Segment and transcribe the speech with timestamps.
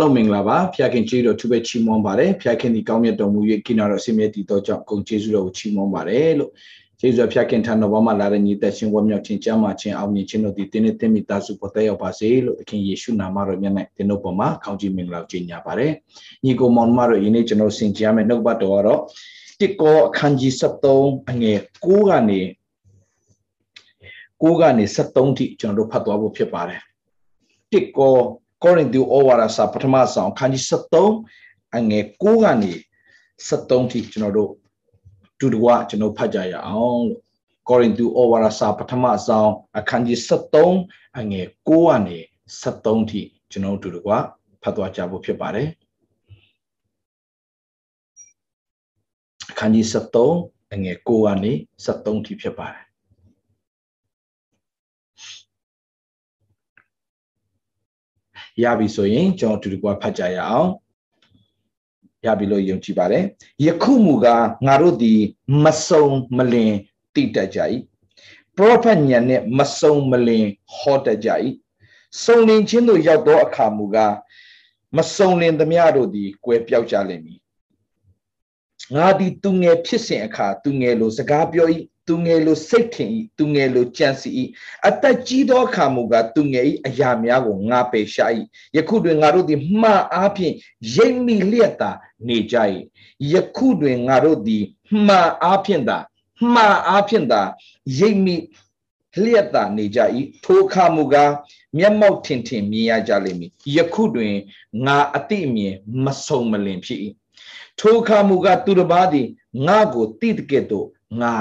[0.00, 6.50] အားလုံးမင်္ဂလာပါဖျာခင်ကျေးတော်သူပဲချီးမွမ်းပါတယ်ဖျာခင်ဒီကောင်းမြတ်တော်မူ၍ကိနာတော်ဆင်းရဲတည်တော်ကြောင့်ဂုဏ်ကျေးဇူးတော်ကိုချီးမွမ်းပါတယ်လို့
[7.00, 15.92] ကျေးဇူးတော်ဖျာခင်ထံတော်ဘောမှာလာတဲ့ညီသက်ရှင်ဝတ်မြောက်ခြင်းကြားမှာခြင်းအောင်မြင်ခြင်းတို့ဒီတင်းနဲ့တင်းမိသားစုပေါ်သက်ရောက်ပါစေလို့သခင်ယေရှုနာမတော်မြတ်နဲ့တင်းတို့ပေါ်မှာခေါင်းကြီးမင်္ဂလာကြီးညာပါတယ်
[16.44, 19.00] ညီကိုမောင်မတို့ယနေ့ကျွန်တော်ဆင်ကြရမယ့်နှုတ်ပတ်တော်ကတော့
[19.60, 20.52] တစ်ကောအခန်းကြီး
[20.92, 22.40] 73အငယ်6ကနေ
[24.42, 26.80] 6ကနေ73ထိကျွန်တော်တို့ဖတ်သွားဖို့ဖြစ်ပါတယ်
[27.72, 28.16] တစ်ကော
[28.62, 30.64] ကောရိန္သုဩဝါဒစာပထမဆောင်ခန်းကြီး
[31.10, 32.72] 73အငယ်9ကနေ
[33.48, 34.50] 73ထိကျွန်တော်တို့
[35.40, 37.30] တူတဝကျွန်တော်ဖတ်ကြရအောင်လို့
[37.68, 40.18] ကောရိန္သုဩဝါဒစာပထမဆောင်အခန်းကြီး
[40.68, 42.18] 73အငယ်9ကနေ
[42.62, 44.08] 73ထိကျွန်တော်တူတဝ
[44.62, 45.68] ဖတ်သွားကြဖို့ဖြစ်ပါတယ်
[49.50, 49.86] အခန်းကြီး
[50.32, 51.52] 73အငယ်9ကနေ
[51.84, 52.89] 73ထိဖြစ်ပါတယ်
[58.62, 60.70] ရပြီဆိုရင်ကျွန်တော်တူတူကဖတ်ကြရအောင်
[62.26, 63.24] ရပြီလို့ယုံကြည်ပါတယ်
[63.66, 65.20] ယခုမူကားငါတို့သည်
[65.64, 66.06] မစုံ
[66.36, 66.72] မလင်
[67.14, 67.60] တိတတ်ကြ၏
[68.56, 71.30] ပရောဖက်ညံနဲ့မစုံမလင်ဟောတတ်ကြ၏
[72.22, 74.14] စုံလင်ခြင်းတို့ရောက်သောအခါမူကား
[74.96, 77.40] မစုံလင်သမျှတို့သည်ကွယ်ပြောက်ကြလိမ့်မည်
[78.96, 81.68] ငါသည်သူငယ်ဖြစ်စဉ်အခါသူငယ်လိုစကားပြော၏
[82.06, 84.30] သူငယ်လိုစိတ်ထင်၏သူငယ်လိုကြံစီ၏
[84.88, 88.32] အသက်ကြီးသောအခါမူကားသူငယ်၏အရာများကိုငါပယ်ရှား၏
[88.76, 90.54] ယခုတွင်ငါတို့သည်မှားအားဖြင့်
[90.94, 91.90] ရိပ်မိလျက်သာ
[92.28, 92.56] နေကြ၏
[93.32, 94.64] ယခုတွင်ငါတို့သည်
[95.06, 95.98] မှားအားဖြင့်သာ
[96.54, 97.42] မှားအားဖြင့်သာ
[97.98, 98.36] ရိပ်မိ
[99.22, 100.00] လျက်သာနေကြ၏
[100.44, 101.32] ထိုအခါမူကား
[101.78, 104.34] မျက်မှောက်ထင်ထင်မြင်ရကြလိမ့်မည်ယခုတွင်
[104.86, 105.74] ငါအတိအမြင်
[106.04, 107.00] မဆုံမလင်ဖြစ်၏
[107.78, 109.26] ထိုအခါမူကားသူတစ်ပါးသည်
[109.66, 110.86] ငါကိုတိတကဲ့သို့
[111.22, 111.34] ငါ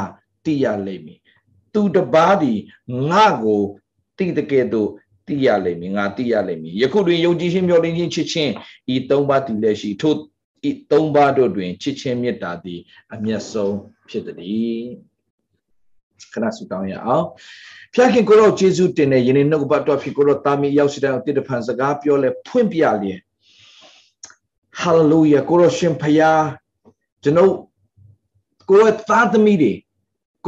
[0.45, 1.19] သိရလိမ့်မည်
[1.73, 2.53] သူတပားဒီ
[3.11, 3.61] ငါကို
[4.17, 4.89] သိတဲ့ကဲ့သို့
[5.27, 8.51] သိရလိမ့်မည်ငါသိရလိမ့်မည်ယခုတွင်ယုံကြည်ခြင်းမျှော်လင့်ခြင်းချစ်ခြင်း
[8.93, 10.17] ဤသုံးပါးတည်လက်ရှိထို့
[10.69, 12.79] ဤသုံးပါးတို့တွင်ချစ်ခြင်းမေတ္တာသည်
[13.13, 13.75] အမျက်ဆုံး
[14.09, 14.83] ဖြစ်သည်
[16.33, 17.25] ခဏဆုတောင်းရအောင်
[17.93, 23.19] ဖျားခင်ကိုရောယေရှုတင်တဲ့ယနေ့နှုတ်ပတ်တော်ဖြစ်ကိုရောတာမီရောက်စီတဲ့အတိတ်ဖန်စကားပြောလဲဖွင့်ပြလျင်
[24.79, 26.43] ဟာလေလုယာကိုရောရှင်ဖျား
[27.23, 27.53] ကျွန်ုပ်
[28.69, 29.73] ကိုရောသားသမီးတွေ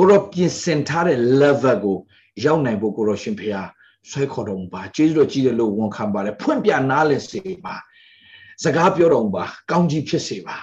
[0.02, 1.98] ကိုရောပြင်ဆင်ထားတဲ့ level ကို
[2.46, 3.68] ရောက်နိုင်ဖို့ကိုရောရှင်ဖျား
[4.10, 7.76] ဆွဲခေါ်တော်မူပါကျေးဇူးတော်ကြီးတယ်လို့ဝန်ခံပါတယ်ဖွင့်ပြနားလည်စေပါ
[8.64, 10.58] စကားပြောတော်မူပါကောင်းကြီးဖြစ်စေပါ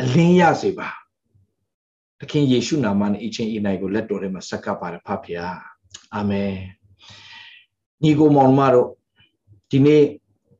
[0.00, 0.88] အလင်းရစေပါ
[2.18, 5.56] သခင်ယေရှုနာမနဲ့အချင်းဤနိုင်ကိုလက်တော်ထဲမှာဆက်ကပ်ပါတယ်ဖဖျား
[6.14, 6.52] အာမင်
[8.02, 8.88] ညီကိုမောင်မတို့
[9.70, 10.02] ဒီနေ့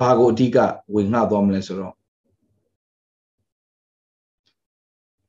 [0.00, 0.56] ဘာကိုအဓိက
[0.94, 1.94] ဝင်ငှသွားမလဲဆိုတော့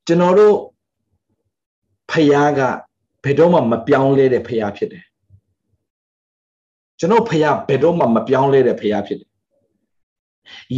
[0.06, 0.56] ကျွန်တော်တို့
[2.12, 2.60] ဖယားက
[3.24, 5.04] ဘယ်တော့မှမပြောင်းလဲတဲ့ဖယားဖြစ်တယ်
[6.98, 9.30] ကျွန်တော်ဖယားဘယ်တော့မှမပြောင်းလဲတဲ့ဖယားဖြစ်တယ်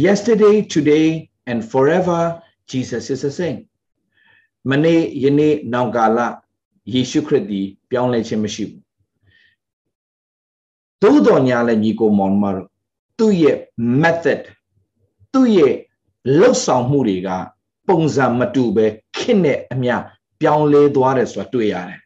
[0.05, 1.07] yesterday today
[1.51, 2.21] and forever
[2.71, 3.59] jesus is the same
[4.71, 6.19] မနေ့ယနေ့နောင်ကာလ
[6.93, 8.81] ယေရှုခရစ်သည်ပြောင်းလဲခြင်းမရှိဘူး
[11.01, 12.69] သို့တော်ညာလည်းညီကိုမောင်မတို့
[13.17, 13.57] သူ့ရဲ့
[14.01, 14.41] method
[15.33, 15.75] သူ့ရဲ့
[16.39, 17.29] လှုပ်ဆောင်မှုတွေက
[17.87, 18.85] ပုံစံမတူပဲ
[19.17, 19.95] ခင့်နဲ့အမျှ
[20.41, 21.99] ပြောင်းလဲသွားတယ်ဆိုတာတွေ့ရတယ်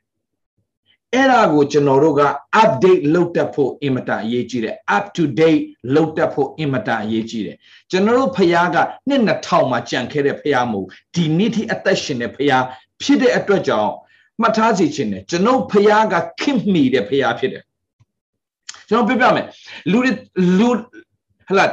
[1.13, 2.23] အဲ့ဒါကိုကျွန်တော်တို့က
[2.61, 5.61] update လုပ်တတ်ဖို့အင်မတန်အရေးကြီးတယ် up to date
[5.95, 7.57] လုပ်တတ်ဖို့အင်မတန်အရေးကြီးတယ်
[7.91, 8.77] ကျွန်တော်တို့ဖះက
[9.09, 12.53] နှစ်2000မှာကြံခဲ့တဲ့ဖះမဟုတ်ဒီနေ့ထိအသက်ရှင်တဲ့ဖះ
[13.01, 13.91] ဖြစ်တဲ့အတွက်ကြောင့်
[14.41, 17.63] မှတ်ထားစီခြင်းတယ်ကျွန်တော်ဖះကခင်မိတဲ့ဖះဖြစ်တယ်
[18.89, 19.45] ကျွန်တော်ပြပြမယ်
[19.91, 20.11] လူတွေ
[20.59, 20.69] လူ
[21.47, 21.65] ဟလာ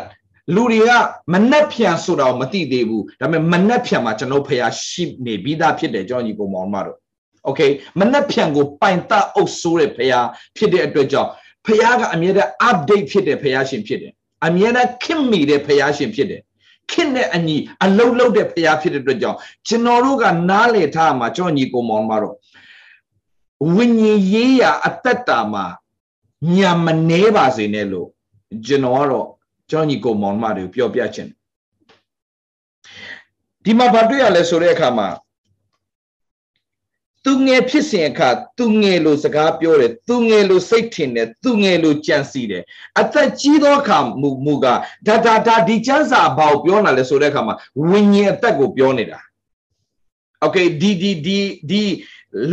[0.56, 0.92] လူတွေက
[1.34, 6.98] မနှက်ဖြန်ဆိုတာကိုမသိသေးဘူးဒါပေမဲ့မနှက်ဖြန်မှာကျွန်တော်ဖះရှိနေပြီးသားဖြစ်တယ်ကျွန်တော်ညီကောင်မောင်မတို့
[7.46, 7.62] โอเค
[8.00, 10.14] မနှက်ဖြန်ကိုပိုင်တအုပ်ဆိုးတဲ့ဖះ
[10.58, 11.30] ဖြစ်တဲ့အတွက်ကြောင့်
[11.66, 14.14] ဖះကအမြဲတမ်း update ဖြစ်တဲ့ဖះရှင်ဖြစ်တယ်
[14.46, 16.42] အမြဲတမ်းခင်မိတဲ့ဖះရှင်ဖြစ်တယ်
[16.92, 19.38] ခင်တဲ့အညီအလုံးလုံးတဲ့ဖះဖြစ်တဲ့အတွက်ကြောင့်
[19.68, 22.36] ကျွန်တော်တို့ကနားလေထားမှာကျွန်တော်ညီကောင်မောင်မတို့
[23.76, 25.66] ဝိညာဉ်ရေးရာအသက်တာမှာ
[26.56, 28.08] ညာမနှဲပါစေနဲ့လို့
[28.66, 29.28] ကျွန်တော်ကတော့
[29.70, 31.38] ကျွန်တော်ညီကိုမောင်မတွေကိုပြောပြချင်တယ်
[33.64, 35.10] ဒီမှာဗာတွေ့ရလဲဆိုတဲ့အခါမှာ
[37.26, 42.64] သူငယ်ဖြစ်စဉ်အခါသူငယ်လိုစကားပြောတယ်သူငယ်လိုစိတ်ထင်တယ်သူငယ်လိုကြံစီတယ်
[43.00, 44.66] အသက်ကြီးသောအခါမူမူက
[45.08, 47.56] ဒါဒါဒါဒီကျမ်းစာဘာကိုပြောလာလဲဆိုတဲ့အခါမှာ
[47.90, 49.20] ဝိညာဉ်အသက်ကိုပြောနေတာ
[50.42, 51.40] โอเคဒီဒီဒီ
[51.70, 51.84] ဒီ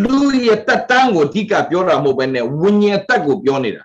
[0.02, 3.82] လူရဲ့တက်တန်းကိုအဓိကပြောတာမဟုတ်ဘဲနဲ့ဝိညာဉ်အသက်ကိုပြောနေတာ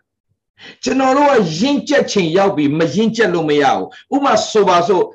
[0.84, 3.64] ကျွန်တော်တို့ကရင့်ကျက်ချိန်ရောက်ပြီမရင့်ကျက်လို့မရ
[4.10, 5.06] ဘူးဥမာဆိုပါစို့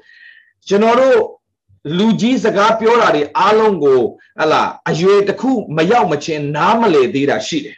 [0.68, 1.18] ကျွန်တော်တို့
[1.98, 4.00] လူကြီးစကားပြောတာတွေအားလုံးကို
[4.40, 7.76] ဟလာအရွယ်တစ်ခုမရောက်မချင်းနားမလည်သေးတာရှိတယ်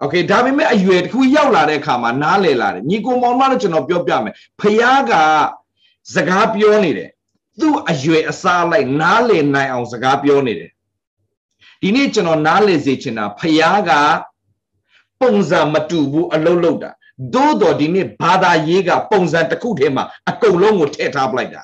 [0.00, 5.12] โอเคဒါပေမဲ့အရွယ်တစ်ခုရောက်လာတဲ့အခါမှာနားလည်လာတယ်ညီကိုမောင်မတို့ကျွန်တော်ပြောပြမယ်ဖခင်က
[6.14, 7.10] စကားပြောနေတယ်
[7.60, 10.70] သူ့အရွယ်အစားလိုက်နားလည်နိုင်အောင်စကားပြောနေတယ်
[11.82, 13.90] ဒီနေ့ကျွန်တော်နားလည်စေချင်တာဖခင်က
[15.20, 16.90] ပုံစံမတူဘူးအလုံးလုံးတာ
[17.34, 21.62] သို့တော်ဒီနေ့ဘာသာရေးကပုံစံတစ်ခုထဲမှာအကုန်လုံးကိုထည့်ထားပလိုက်တာ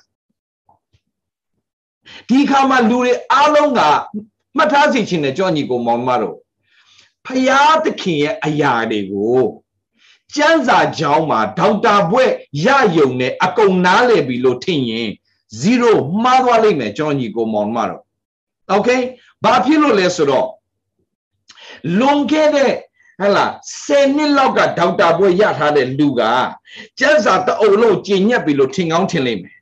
[2.29, 3.81] ဒီခါမှာလူတွေအားလုံးက
[4.57, 6.37] မှတ်ထားစီခြင်းနဲ့ကြောညီကိုမောင်မတို့
[7.27, 9.45] ဖရာသခင်ရဲ့အရာတွေကို
[10.35, 12.31] ကျမ်းစာကြောင်းမှာဒေါက်တာဘွဲ့
[12.65, 15.09] ရယုံနဲ့အကုန်နားလည်ပြီလို့ထင်ရင်
[15.61, 18.03] 0မှားသွားလိမ့်မယ်ကြောညီကိုမောင်မတို့
[18.71, 18.89] โอเค
[19.45, 20.49] ဘာဖြစ်လို့လဲဆိုတော့
[21.99, 22.73] လွန်ခဲ့တဲ့
[23.20, 23.52] ဟဲ့လား
[23.86, 26.22] 10နှစ်လောက်ကဒေါက်တာဘွဲ့ရထားတဲ့လူက
[27.00, 29.60] ကျန်းစာတအုပ်လုံးကျင်ညက်ပြီလို့ထင်ကောင်းထင်လိမ့်မယ်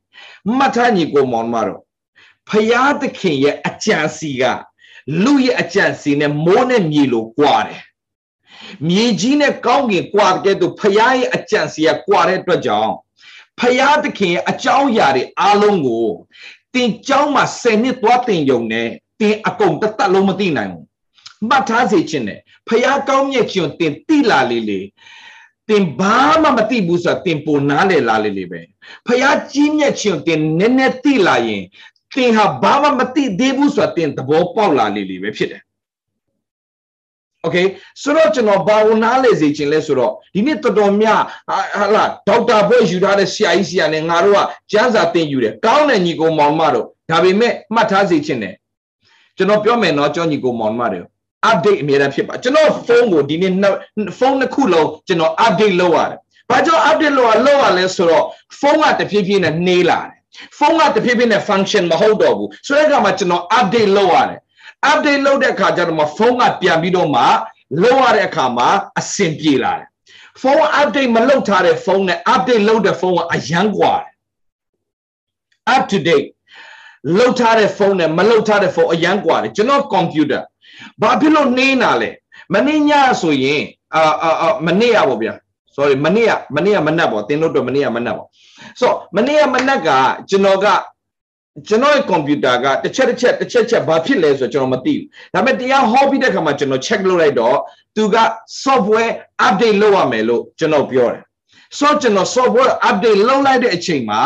[0.57, 1.81] မှတ်ထားညီကိုမောင်မတို့
[2.49, 4.43] ဖရာသခင်ရဲ့အကြံစီက
[5.23, 7.81] လူရဲ့အကြံစီနဲ့မိုးနဲ့မြေလိုကွာတယ်
[8.87, 12.93] မြေကြီးနဲ့ကောင်းကင်ကွာတဲ့သူဖရာရဲ့အကြံစီကကွာတဲ့အတွက်ကြောင့်
[13.59, 16.07] ဖရာသခင်ရဲ့အကြောင်းအရာတွေအားလုံးကို
[16.73, 18.87] တင်ကြောင်းမှာ10နှစ်သွားတင်ယုံနဲ့
[19.19, 20.87] တင်အကုန်တသက်လုံးမသိနိုင်ဘူး
[21.49, 24.81] မှတ်ထားစေခြင်းနဲ့ ဖះကောင်းမြတ်ခြင်းတင်တိလာလေလေ
[25.69, 28.61] တင်ဘာမှမသိဘူးဆိုတာတင်ပုံနားလေလာလေလေပဲ
[29.07, 31.63] ဖះကြီးမြတ်ခြင်းတင်နည်းနည်းတိလာရင်
[32.13, 35.63] တင်ဟာဘာမှမသိသေးဘူးဆိုတာတင်သဘောပေါက်လာလေလေပဲဖြစ်တယ်
[37.45, 37.65] okay
[38.01, 41.21] ဆိုတော့ကျွန်တော်ဘာဝန်နားလေစေခြင်းလဲဆိုတော့ဒီနေ့တော်တော်များ
[41.77, 44.39] ဟာလာဒေါက်တာဘွဲ့ယူထားတဲ့ဆရာကြီးဆရာနဲ့ငါတို့က
[44.71, 48.53] ကျန်းစာတင်ယူတယ်ကောင်းတဲ့ညီကောင်မောင်မတို့ဒါပေမဲ့မှတ်ထားစေခြင်းနဲ့
[49.37, 51.07] ကျွန်တော်ပြောမယ်နော်ကြောညီကောင်မောင်မတို့
[51.49, 53.53] update အများအားဖြစ်ပါကျွန်တော်ဖုန်းကိုဒီနေ့
[54.17, 56.19] ဖုန်းတစ်ခုလုံးကျွန်တော် update လုပ်ရတယ်။
[56.49, 58.25] ဘာကြောင့် update လုပ်ရလုပ်ရလဲဆိုတော့
[58.59, 60.11] ဖုန်းကတဖြည်းဖြည်းနဲ့နှေးလာတယ်။
[60.57, 64.39] ဖုန်းကတဖြည်းဖြည်းနဲ့ function မဟုတ်တော့ဘူး။ဆိုတဲ့အခါမှာကျွန်တော် update လုပ်ရတယ်။
[64.91, 67.21] update လုပ်တဲ့အခါကျတော့မှဖုန်းကပြန်ပြီးတော့မှ
[67.81, 68.67] လုပ်ရတဲ့အခါမှာ
[68.99, 69.87] အဆင်ပြေလာတယ်။
[70.41, 74.11] ဖုန်း update မလုပ်ထားတဲ့ဖုန်းနဲ့ update လုပ်တဲ့ဖုန်းကအယမ်းကွာတယ်။
[75.75, 76.27] up to date
[77.17, 80.39] လောက်ထားတဲ့ဖုန်းနဲ့မလောက်ထားတဲ့ဖုန်းအရန်ကွာတယ်ကျွန်တော်ကွန်ပျူတာ
[81.01, 82.09] ဘာဖြစ်လို့နှင်းတာလဲ
[82.53, 82.91] မနေ့ည
[83.21, 83.63] ဆိုရင်
[83.95, 84.01] အာ
[84.41, 85.33] အာမနေ့ရပါဗျာ
[85.75, 88.27] sorry မနေ့ကမနေ့ကမနက်ပေါ့သင်တို့တော့မနေ့ကမနက်ပေါ့
[88.79, 89.89] ဆိုတော့မနေ့ကမနက်က
[90.29, 90.67] ကျွန်တော်က
[91.67, 97.57] ကျွန်တော်ရဲ့ကွန်ပျူတာကတစ်ချက်တစ်ချက်တစ်ချက်ချက်ဘာဖြစ်လဲဆိုတော့ကျွန်တော်မသိဘူးဒါပေမဲ့တရားဟောပြီးတဲ့ခါမှာကျွန်တော် check လုပ်လိုက်တော့
[97.95, 98.17] သူက
[98.63, 99.11] software
[99.47, 101.23] update လုပ်ရမယ်လို့ကျွန်တော်ပြောတယ်
[101.79, 104.19] ဆိုတော့ကျွန်တော် software update လုပ်လိုက်တဲ့အချိန်မှာ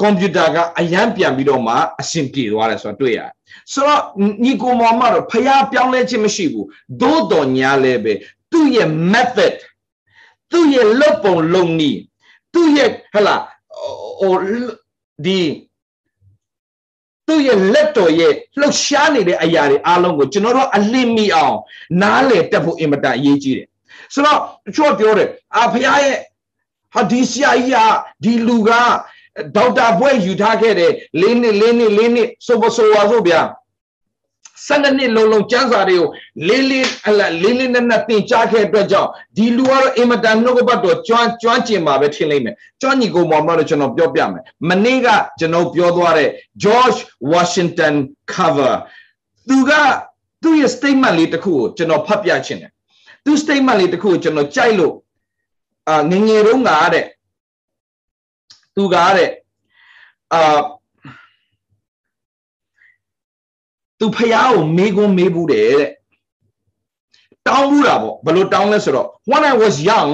[0.00, 3.30] ကွန်ပျူတာကအရန်ပြန်ပြီးတော့မှအဆင်ပြေသွားတယ်ဆိုတော့တွေ့ရတယ်
[3.72, 4.02] ဆိုတော့
[4.44, 6.66] ညီကိုမောင်မတော့ဖျားပြောင်းလဲခြင်းမရှိဘူး
[7.00, 8.12] သို့တော်ညာလဲပဲ
[8.52, 9.56] သူ့ရဲ့ method
[10.50, 12.00] သူ့ရဲ့လုပ်ပုံလုပ်နည်း
[12.54, 13.36] သူ့ရဲ့ဟလာ
[14.20, 14.36] ဟို
[15.24, 15.40] ဒီ
[17.26, 21.56] သူ့ရဲ့လက်တော်ရဲ့လှုပ်ရှားနေတဲ့အရာတွေအားလုံးကိုကျွန်တော်တို့အလင်းမိအောင်
[22.02, 23.68] နားလေတက်ဖို့အင်မတန်အရေးကြီးတယ်
[24.14, 26.16] ဆိုတော့တချို့ပြောတယ်အာဖခင်ရဲ့
[26.94, 27.78] ဟာဒီဆရာကြီးက
[28.24, 28.70] ဒီလူက
[29.56, 33.42] ဒေါက်တာဘွဲ့ယူထားခဲ့တယ်လေးနှစ်လေးနှစ်လေးနှစ်ဆိုပဆိုပါဆိုဗျာ
[34.66, 36.08] 12နှစ်လုံးလုံးကျမ်းစာတွေကို
[36.48, 46.28] လေးလေးအလလေးလေးနက်နက်သင်ကြားခဲ့အတွက်ကြောင့်ဒီလူကတော့အင်မတန်နှုတ်ကပတ်တော်ကျွမ်းကျွမ်းကျင်ပါပဲထင်လိမ့်မယ်ကျွမ်းညီကိုမောင်မလို့ကျွန်တော်ပြောပြမယ်မနေ့ကကျွန်တော်ပြောသွားတဲ့
[46.64, 46.98] George
[47.32, 47.94] Washington
[48.34, 48.74] cover
[49.48, 49.72] သူက
[50.42, 52.70] သူ့ရဲ့ statement လေးတစ်ခုကိုကျွန်တော်ဖတ်ပြချင်တယ်
[53.24, 54.94] သူ statement လေးတစ်ခုကိုကျွန်တော်ကြိုက်လို့
[55.88, 57.04] အာငငယ်တုန်းကတဲ့
[58.78, 59.30] သူကတဲ့
[60.34, 60.60] အာ
[63.98, 65.90] သူဖះကိုမေးခွန်းမေးဘူးတယ်တဲ့
[67.48, 70.12] တောင်းဘူးတာပေါ့ဘယ်လိုတောင်းလဲဆိုတော့ when i was young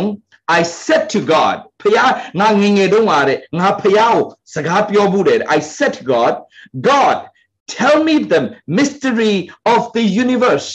[0.58, 1.98] i said to god ဖះ
[2.40, 4.16] ငါငငယ်တုန်းကတဲ့ငါဖះကို
[4.54, 6.34] စကားပြောဘူးတယ် i said to god
[6.90, 7.18] god
[7.76, 8.40] tell me the
[8.78, 9.34] mystery
[9.72, 10.70] of the universe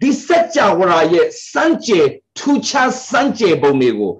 [0.00, 2.00] ဒီစัจ java ရဲ့စံကြေ
[2.38, 4.12] ထူခြားစံကြေပုံတွေကို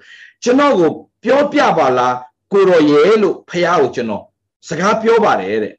[0.43, 0.91] ကျွန်တော်ကို
[1.25, 2.17] ပြောပြပါလား
[2.53, 4.25] ကိုရော်ရဲ့လို့ဖះကိုကျွန်တော်
[4.69, 5.75] စကားပြောပါတယ်တဲ့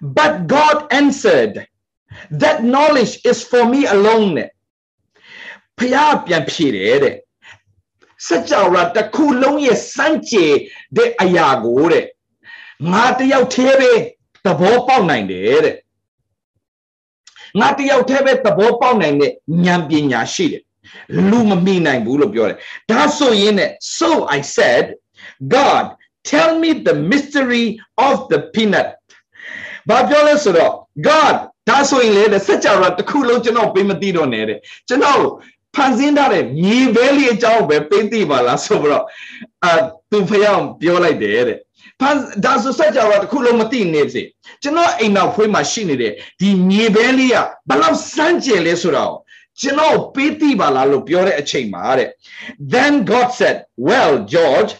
[0.00, 1.66] But God answered,
[2.30, 4.38] That knowledge is for me alone.
[5.78, 7.16] ဖျားပြန်ဖြေတယ်တဲ့
[8.26, 10.54] စัจ java တစ်ခုလုံးရဲ့စမ်းကြယ်
[10.96, 12.04] တဲ့အရာကိုတဲ့
[12.92, 13.92] ငါတယောက်သေးပဲ
[14.44, 15.76] သဘောပေါက်နိုင်တယ်တဲ့
[17.60, 19.32] ငါတယောက်သေးပဲသဘောပေါက်နိုင်တဲ့
[19.64, 20.62] ဉာဏ်ပညာရှိတယ်
[21.30, 22.58] လူမမိနိုင်ဘူးလို့ပြောတယ်
[22.90, 24.84] ဒါဆိုရင်တဲ့ so i said
[25.54, 25.84] god
[26.30, 27.64] tell me the mystery
[28.08, 28.88] of the peanut
[29.88, 30.72] ဘာပြောလဲဆိုတော့
[31.08, 31.36] God
[31.68, 35.20] ဒါဆိုရင်လေစัจ java တစ်ခုလုံးကျွန်တော်ပေးမသိတော့နဲ့တဲ့ကျွန်တော်
[35.76, 39.04] ဖန်ဆင်းထားတဲ့မြေပဲလေးအကြောင်းပဲသိသိပါလားဆိုပြီးတော့
[39.64, 39.72] အာ
[40.10, 41.58] သူဖျောင်းပြောလိုက်တယ်တဲ့
[42.00, 44.22] ဖန်ဒါဆိုစัจ java တစ်ခုလုံးမသိနေစေ
[44.62, 47.36] ကျွန်တော်အိမ်နောက်ဖွေးမှာရှိနေတဲ့ဒီမြေပဲလေးက
[47.68, 49.14] ဘလောက်စမ်းကြယ်လဲဆိုတော့
[49.60, 52.08] ကျွန်တော်ပေးသိပါလားလို့ပြောတဲ့အချိန်မှာတဲ့
[52.72, 53.56] then god said
[53.88, 54.72] well george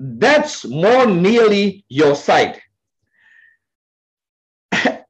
[0.00, 2.56] that's more nearly your side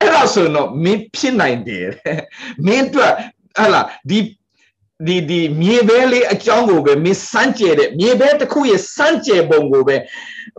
[0.01, 1.89] အဲ့ဒါဆိုတော့မင်းဖြစ်နိုင်တယ်
[2.67, 3.13] မင်းတို့
[3.59, 4.21] ဟလာဒီ
[5.07, 9.97] ဒီဒီမြေပဲလေးအကြောင်းကိုပဲမင်းစမ်းကြဲတဲ့မြေပဲတစ်ခုရဲ့စမ်းကြဲပုံကိုပဲ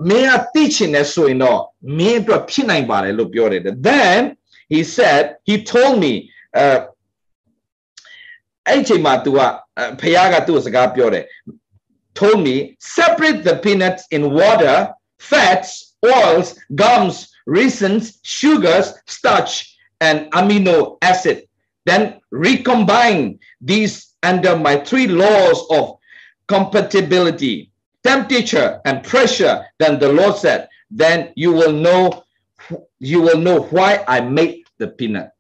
[0.09, 1.61] မင်းကသိချင်တယ်ဆိုရင်တော့
[1.97, 4.21] မင်းအတွက်ဖြစ်နိုင်ပါတယ်လို့ပြောတယ် then
[4.71, 6.13] he said he told me
[6.57, 6.65] အဲ
[8.67, 9.39] အဲ့ချိန်မှာ तू က
[9.99, 11.25] ဖခင်ကသူ့စကားပြောတယ်
[12.14, 20.98] told me separate the peanuts in water fats oils gums raisins sugars starch and amino
[21.02, 21.46] acid
[21.84, 25.98] then recombine these under my three laws of
[26.48, 27.70] compatibility
[28.02, 32.24] temperature and pressure then the lord said then you will know
[32.98, 35.30] you will know why i made the peanut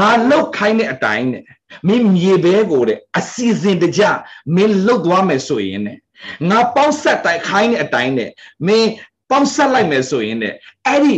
[0.00, 1.44] ငါလောက်ခိုင်းတဲ့အတိုင်းနဲ့
[1.87, 4.03] မင်းမြေပဲကိုတဲ့အစီအစဉ်တကြ
[4.55, 5.97] မင်းလုတ်သွားမယ်ဆိုရင်နဲ့
[6.49, 8.31] ငါပေါင်းဆက်တိုင်းခိုင်းတဲ့အတိုင်းနဲ့
[8.67, 8.89] မင်း
[9.29, 10.53] ပေါင်းဆက်လိုက်မယ်ဆိုရင်နဲ့
[10.87, 11.15] အဲ့ဒီ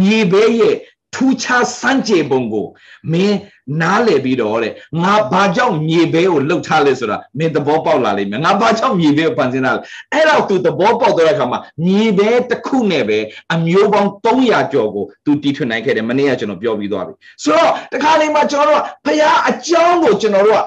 [0.00, 0.76] မြေပဲရဲ့
[1.14, 2.66] ထူးခြားစမ်းကြေပုံကို
[3.12, 3.38] မင်း
[3.82, 4.72] နားလည်ပြီးတော့တဲ့
[5.02, 9.80] ငါဘာကြောင့်မြေဘဲကိုလှုပ်ထားလဲဆိုတာမင်းသဘောပေါက်လာလိမ့်မယ်ငါဘာကြောင့်မြေဘဲကိုပန်ဆင်းတာလဲ
[10.12, 13.18] အဲ့တော့ तू သဘောပေါက်တဲ့အခါမှာမြေဘဲတစ်ခုနဲ့ပဲ
[13.54, 20.64] အမျိုးပေါင်း300ကျော်ကို तू တီထွင်နိုင်ခဲ့တယ်မနေ့ကကျွန်တော်ပြောပြီးသွားပြီဆိုတော့တခါလေးမှာကျွန်တော်တို့ကဖခင်အကြောင်းကိုကျွန်တော်တို့က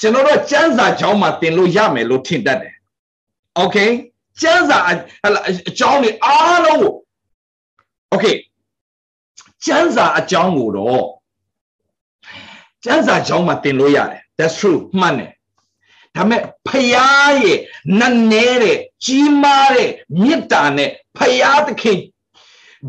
[0.00, 2.74] ကျွန်တော်တို့ကျမ်းစာကြောင်းမှာသင်လို့ရမယ်လို့ထင်တတ်တယ်
[3.60, 3.90] okay
[4.40, 4.78] ကျမ်းစာ
[5.68, 6.92] အကြောင်းတွေအားလုံးကို
[8.12, 8.36] okay
[9.66, 11.06] ကျမ်းစာအကြောင်းကိုတော့
[12.84, 15.30] ကျမ်းစာကြောင်းမှာသင်လို့ရတယ် that's true မှန်တယ်
[16.16, 17.58] ဒါပေမဲ့ဖယားရဲ့
[17.98, 19.90] နတ်နဲတဲ့ကြီးမားတဲ့
[20.22, 22.00] မေတ္တာနဲ့ဖယားသခင်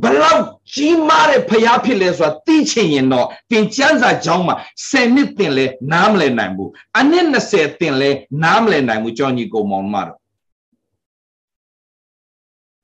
[0.03, 4.55] ဘလောက်ကြီးမားတဲ့ဖယားဖြစ်လဲဆိုတာသိချင်ရင်တော့သင်ကျမ်းစာကြောင်းမှာ
[4.89, 8.09] 10နှစ်သင်လဲနားမလည်နိုင်ဘူးအနည်း20သင်လဲ
[8.43, 10.17] နားမလည်နိုင်ဘူးကြောင့်ညီကိုမောင်မတော်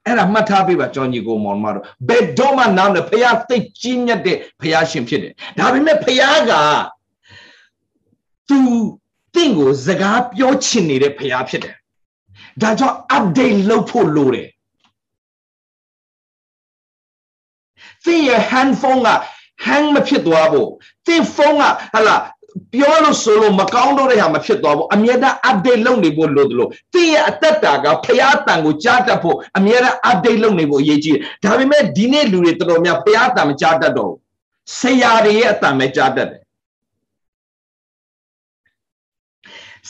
[0.05, 6.51] အဲ့ဒါမှတ်ထားပေးပါကြောင်ကြီးကိုမောင်မတော်ဘယ်တော့မှနားမလဲဖះသိကြီးမြတ်တဲ့ဖះရှင်ဖြစ်တယ်ဒါပေမဲ့ဖះက
[8.49, 8.59] သူ
[9.35, 11.75] တင့်ကိုစကားပြောချင်နေတဲ့ဖះဖြစ်တယ်
[12.61, 14.49] ဒါကြောင့် update လုပ်ဖို့လိုတယ်
[18.05, 19.09] သင်ရဲ့ handphone က
[19.65, 20.69] hang မဖြစ်သွားဘူး
[21.05, 22.15] သင်ဖုန်းကဟလာ
[22.73, 34.19] ပြောလို့ဆိုလို့မကောင်းတော့တဲ့ဟာမဖြစ်သွားဘူးအမြဲတမ်း update လုပ်နေဖို့လိုတယ်လို့သင်ရဲ့အသက်တာကဖျားတန်ကိုကြားတတ်ဖို့အမြဲတမ်း update လုပ်နေဖို့အရေးကြီးတယ်ဒါပေမဲ့ဒီနေ့လူတွေတော်တော်များဖျားတန်မကြားတတ်တော့ဘူး
[34.79, 36.41] ဆရာတွေရဲ့အတန်ပဲကြားတတ်တယ်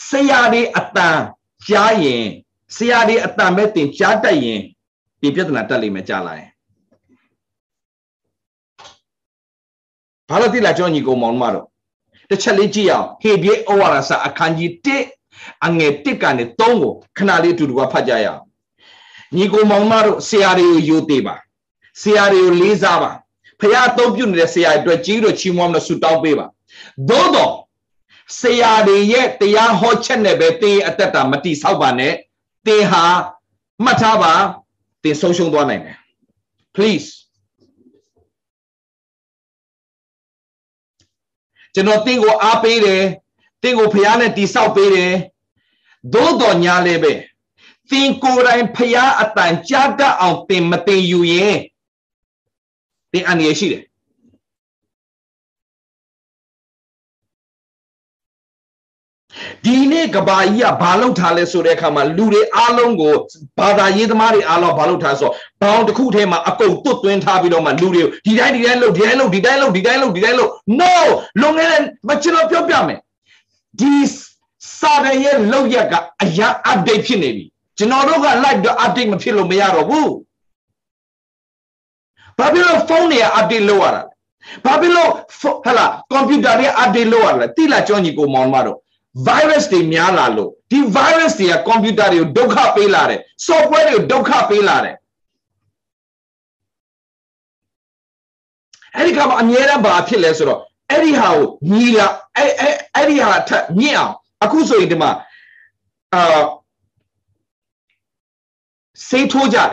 [0.08, 1.18] ဆရာတွေအတန်
[1.70, 2.26] ကြားရင်
[2.78, 4.62] ဆရာတွေအတန်ပဲတင်ကြားတတ်ရင်
[5.22, 6.50] ဒီပြဿနာတက်လိမ့်မယ်ကြားလာရင်
[10.30, 11.71] ဘာလို့တိလာကြောညီကိုမောင်မတော်
[12.32, 14.72] တစ်ချက်လေးကြည့်အောင်ဟေပြေဩဝါဒစာအခန်းကြီး
[15.18, 18.42] 1အငယ်1ကနေ3ကိုခဏလေးအတူတူဖတ်ကြရအောင်
[19.36, 21.36] ညီကိုမောင်မတို့ဆရာတွေကိုယိုသေးပါ
[22.02, 23.12] ဆရာတွေကိုလေးစားပါ
[23.60, 26.46] ဖခင်အသုံးပြုနေတဲ့ဆရာတွေအတွက်ကြီးတို့ချီးမွမ်းလို့ဆုတောင်းပေးပါ
[27.10, 27.54] သို့တော့
[28.42, 32.14] ဆရာတွေရဲ့တရားဟောချက်နဲ့ပဲတင်းအသက်တာမတိဆောက်ပါနဲ့
[32.68, 33.04] တင်းဟာ
[33.84, 34.34] မှတ်ထားပါ
[35.04, 35.98] တင်းဆုံးရှုံးသွားနိုင်တယ်
[36.76, 37.08] please
[41.74, 43.04] ကျွန်တော်တင့်ကိုအားပေးတယ်
[43.62, 45.14] တင့်ကိုဖရားနဲ့တိဆောက်ပေးတယ်
[46.14, 47.14] သို့တော်ညာလည်းပဲ
[47.90, 51.58] သင်ကိုယ်တိုင်ဖရားအတန်ကြားတတ်အောင်သင်မသင်ယူရင်
[53.12, 53.84] သင်အန္တရာယ်ရှိတယ်
[59.66, 63.16] ဒီနေ့ကဘာကြီးကဘာလုပ်ထားလဲဆိုတဲ့အခါမှာလူတွေအားလုံးကို
[63.60, 65.30] ဘာသာရေးသမားတွေအားလုံးဘာလုပ်ထားဆို
[65.62, 70.94] ဘောင်တစ်ခုထဲမှာအကုန်တွတ်သွင်းထားပြီးတော့မှလူတွေကိုဒီတိုင်းဒီတိုင်းလုပ်ဒီတိုင်းလုပ်ဒီတိုင်းလုပ်ဒီတိုင်းလုပ်ဒီတိုင်းလုပ် no
[71.40, 73.00] လွန်ခဲ့တဲ့မကျွန်တော်ပြောပြမယ်
[73.80, 73.94] ဒီ
[74.80, 75.94] စာရရဲ့လောက်ရက်က
[76.24, 77.46] အရာ update ဖြစ်နေပြီ
[77.78, 80.12] ကျွန်တော်တို့က live တော့ update မဖြစ်လို့မရတော့ဘူး
[82.38, 84.02] ဘာဖြစ်လို့ဖုန်းတွေက update လုပ်ရတာ
[84.66, 85.10] ဘာဖြစ်လို့
[85.66, 88.78] ဟလာကွန်ပျူတာတွေ update လုပ်ရတာတိလာကြောညီကိုမောင်မတို့
[89.28, 94.96] virus တွေများလာလို့ဒီ virus တွေကကွန်ပျူတာတွေကိုဒုက္ခပေးလာတယ် software တွေကိုဒုက္ခပေးလာတယ်
[98.96, 104.14] အဲ့ဒီကမှအမြဲတမ်းဘာဖြစ်လဲဆိုတော့အဲ့ဒီဟာကိုညီလာအဲ့အဲ့အဲ့ဒီဟာထက်ညစ်အောင်
[104.44, 105.12] အခုဆိုရင်ဒီမှာ
[106.14, 106.42] အာ
[109.10, 109.72] စေးထိုးကြတယ်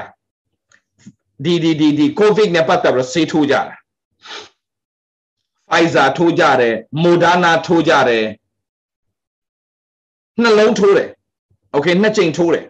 [1.45, 3.77] ဒီဒီဒီဒီကိုဗစ်နဲ့ပတ်သက်ပြီးစေးထိုးကြတာ
[5.71, 8.25] Pfizer ထိုးကြတယ် Moderna ထိုးကြတယ်
[10.42, 11.10] နှလုံးထိုးတယ်
[11.74, 12.66] โอเคနှစ်ကြိမ်ထိုးတယ်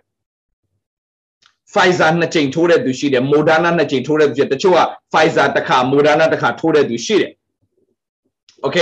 [1.74, 4.80] Pfizer နှစ်ကြိမ်ထိုးတဲ့သူရှိတယ် Moderna နှစ်ကြိမ်ထိုးတဲ့သူရှိတယ်တချို့က
[5.12, 7.32] Pfizer တစ်ခါ Moderna တစ်ခါထိုးတဲ့သူရှိတယ်
[8.62, 8.78] โอเค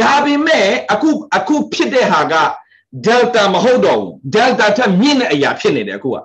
[0.00, 2.34] ဒါပေမဲ့အခုအခုဖြစ်တဲ့ဟာက
[3.06, 6.16] Delta မဟုတ်တော့ဘူး Delta ထက်မြင့်တဲ့အရာဖြစ်နေတယ်အခုက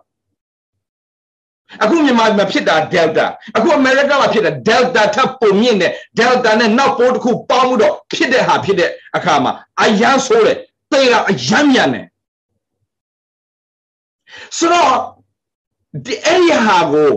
[1.84, 3.26] အခုမြန်မာမှာဖြစ်တာ Delta
[3.58, 9.52] အခု America မှာဖြစ်တာ Delta ထပ်ပုံမြင့်တယ် Delta နဲ့နောက်ပိုးတစ်ခုပေါင်းမှုတော့ဖြစ်တဲ့ဟာဖြစ်တဲ့အခါမှာ
[9.84, 10.58] အရန်ဆိုးတယ်
[10.95, 12.07] တေးကအရန်မြန်တယ်
[14.59, 14.95] ဆိုတော့
[16.07, 17.13] ဒီအဲ့ဒီဟာကို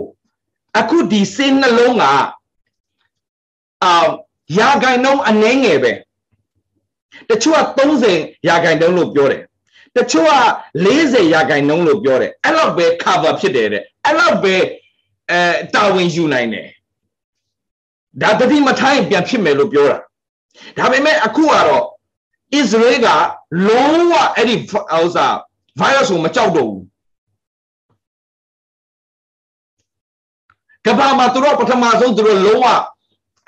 [0.78, 2.04] အခုဒီစိတ်နှလုံးက
[3.84, 3.94] အာ
[4.58, 5.92] ရာဂိုင်နှုန်းအနှဲငယ်ပဲ
[7.30, 7.60] တချို့က
[8.08, 9.42] 30ရာဂိုင်နှုန်းလို့ပြောတယ်
[9.96, 10.34] တချို့က
[10.86, 14.54] 40ရာဂိုင်နှုန်းလို့ပြောတယ်အဲ့လောက်ပဲ cover ဖြစ်တယ်တဲ့အဲ့လောက်ပဲ
[15.30, 15.40] အဲ
[15.74, 16.68] တာဝန်ယူနိုင်တယ်
[18.22, 19.96] ဒါတတိမထိုင်းပြန်ဖြစ်မယ်လို့ပြောတာ
[20.78, 21.84] ဒါပေမဲ့အခုကတော့
[22.60, 23.08] Israel က
[23.66, 25.26] လုံးဝအဲ့ဒီဥစ္စာ
[25.80, 26.84] virus ကိုမကြောက်တော့ဘူး
[30.86, 32.66] ကဘာမှာသူတို့ပထမဆုံးသူတို့လုံးဝ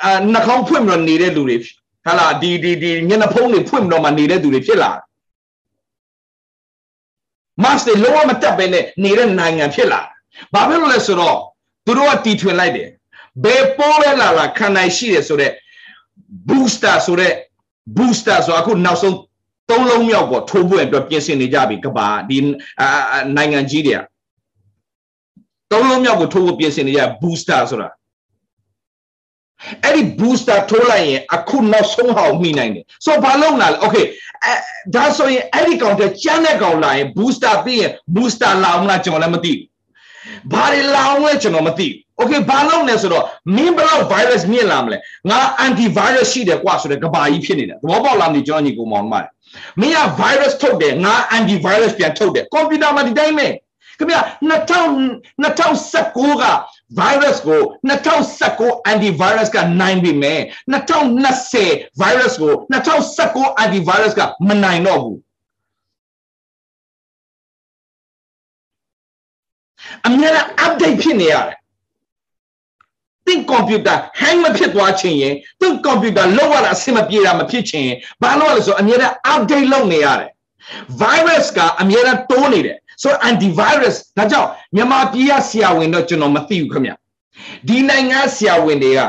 [0.02, 1.57] အာနှာခေါင်းဖွင့်ပြီးတော့နေတဲ့လူတွေ
[2.07, 4.90] ဟာလာဒီဒီဒီမျက်နှာဖုံးတွေဖွင့်ပြီးတော့မှနေတဲ့သူတွေဖြစ်လာ
[7.62, 10.00] မတ်တွေလုံးဝမတက်ပဲနဲ့နေတဲ့နိုင်ငံဖြစ်လာ
[10.54, 11.39] ဘာဖြစ်လို့လဲဆိုတော့
[11.84, 12.89] သူတို့ကတီထွင်လိုက်တယ်
[13.45, 15.54] ဘယ်ပိုးလဲလာလာခံနိုင်ရှိတယ်ဆိုတော့
[16.49, 17.34] booster ဆိုတော့
[17.97, 19.17] booster ဆိုအခုနောက်ဆုံး
[19.71, 22.39] သုံးလုံးမြောက်ပေါ့ထိုးဖို့အတွက်ပြင်ဆင်နေကြပြီကဘာဒီ
[23.37, 24.00] နိုင်ငံကြီးတွေက
[25.73, 27.91] သုံးလုံးမြောက်ကိုထိုးဖို့ပြင်ဆင်နေကြ booster ဆိုတာ
[29.85, 34.04] အဲ့ဒီ booster ထိုးလိုက်ရင်အခုနောက်ဆုံးဟောင်းမိနိုင်တယ်ဆိုတော့ဘာလုပ်လာလဲ okay
[34.45, 34.54] အဲ
[34.95, 39.65] ဒါဆိုရင်အဲ့ဒီကောင်တဲ့ကျန်းတဲ့ကောင်လာရင် booster ပြီးရင် booster လာအောင်လားကျွန်တော်လည်းမသိဘူး
[40.52, 43.25] ဘာတွေလာအောင်လဲကျွန်တော်မသိဘူး okay ဘာလုပ်လဲဆိုတော့
[43.57, 44.97] မင်းဘလောက် virus မြင့်လာမလဲ
[45.31, 49.15] ငါ anti virus ရှိတယ်ကွာဆိုတဲ့ကဘာကြီးဖြစ်နေတယ်သဘောပေါက်လားမသိကျွန်တော်ညီကိုမောင်မ
[49.80, 53.49] မင်းက virus ထုတ်တယ်ငါ anti virus ပြန်ထုတ်တယ်ကွန်ပျူတာမှာဒီတိုင်းပဲ
[53.99, 56.45] ခင်ဗျာ2019က
[57.00, 60.41] virus ကို2019 antivirus ကနိုင်ပြီမဲ့
[60.73, 65.19] 2020 virus ကို2019 antivirus ကမနိုင်တော့ဘူး
[70.06, 71.58] အများအား update ဖြစ်နေရတယ်
[73.28, 77.88] သင်ကွန်ပျူတာ hang မဖြစ်သွားချင်ရင်သင်ကွန်ပျူတာလောက်ရတာအဆင်မပြေတာမဖြစ်ချင်
[78.23, 80.30] ဘာလို့လဲဆိုအများအား update လုပ်နေရတယ်
[81.02, 86.93] virus ကအများအားတိုးနေတယ်ဆို antivirus ဒါကြောင့်မြန်မာပြည်ကဆရာဝန်တော့ကျွန်တော်မသိဘူးခင်ဗျ
[87.69, 89.00] ဒီနိုင်ငံဆရာဝန်တွေက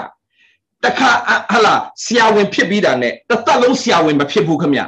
[0.84, 1.10] တခါ
[1.52, 4.82] ဟလာဆရာဝန်ဖြစ်ပြီးတာနဲ့တစ်သက်လုံးဆရာဝန်မဖြစ်ဘူးခင်ဗျ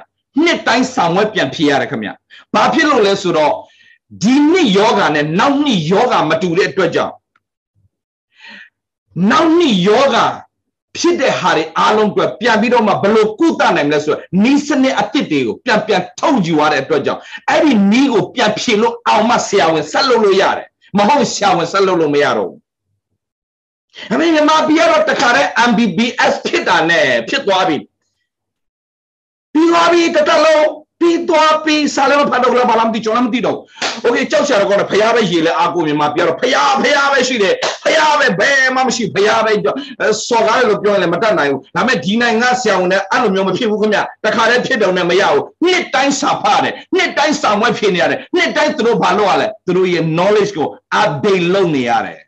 [0.43, 2.09] နှစ်တိုင်းဆောင်ဝဲပြန်ဖြစ်ရတယ်ခင်ဗျ
[2.53, 3.53] ဘာဖြစ်လို့လဲဆိုတော့
[4.23, 7.13] ဒီနှစ်ယောဂာနဲ့နောက်နှစ်ယောဂာမတူတဲ့အတွက်ကြောင့်
[9.29, 10.25] နောက်နှစ်ယောဂါ
[10.97, 22.59] ဖြစ်တဲ့ဟာတွေအားလုံးအတွက်ပြန်ပြီးတော့မှဘလို့ကုသနိုင်မလဲဆိုတော့နီးစနစ်အသစ်တွေကိုပြန်ပြန်ထုတ်ယူရတဲ့အတွက်ကြောင့်အဲ့ဒီနီးကိုပြန်ဖြေလို့အောင်မဆရာဝန်ဆက်လုပ်လို့ရတယ်မဟုတ်ဆရာဝန်ဆက်လုပ်လို့မရတော့ဘူး
[24.13, 27.77] အမေမြန်မာပြည်ကတော့တခါတည်း MBBS ဖြစ်တာနဲ့ဖြစ်သွားပြီ
[29.53, 30.65] ပြီးသွားပြီတတလုံး
[31.00, 33.58] ပြီးသွားပြီးစာလည်းမဖတ်တော့ဘူးဘာမှမသိကျွန်တော်မသိတော့
[34.02, 39.52] โอเคကြောက်ချရတော့ဖရားပဲရေလဲအာကိုမြန်မာပြောတော့ဖရားဖရားပဲရှိတယ်ဖရားပဲဘယ်မှမရှိဖရားပဲ
[40.28, 50.68] စော်ကားလို့ပြောရင်လည်းမတတ်နိုင်ဘူးဒါပေမဲ့ဒီနိုင်ငံဆရာဝန်နဲ့အဲ့လိုမျိုးမဖြစ်ဘူးခင်ဗျတခါတည်းဖြစ်တော့လည်းမရဘူးနှစ်တိုင်းစာဖတ်တယ်နှစ်တိုင်းစာမွဲဖြစ်နေရတယ်နှစ်တိုင်းသူတို့ဘာလုပ်ရလဲသူတို့ရဲ့ knowledge ကို
[51.02, 52.20] update လုပ်နေရတယ်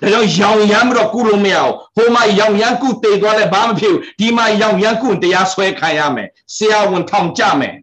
[0.00, 7.76] ဒါကြောင့်ရောင်ရမ်းပြီးတော့ကုလို့မရအောင်ဟိုမှာရောင်ရမ်းကုတေသွားလဲဘာမှမဖြစ်ဘူးဒီမှာရောင်ရမ်းကုတရားဆွဲခံရမယ်ဆရာဝန်ထောင်ကြမယ်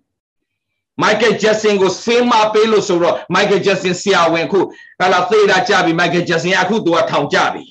[1.02, 4.60] မိုက်ကယ်ဂျက်ဆင်ကိုဆင်းမပေးလို့ဆိုတော့မိုက်ကယ်ဂျက်ဆင်ဆရာဝန်ခု
[5.00, 7.64] ဟာလာသေတာကြပြီမိုက်ကယ်ဂျက်ဆင်အခုသူကထောင်ကြပြီ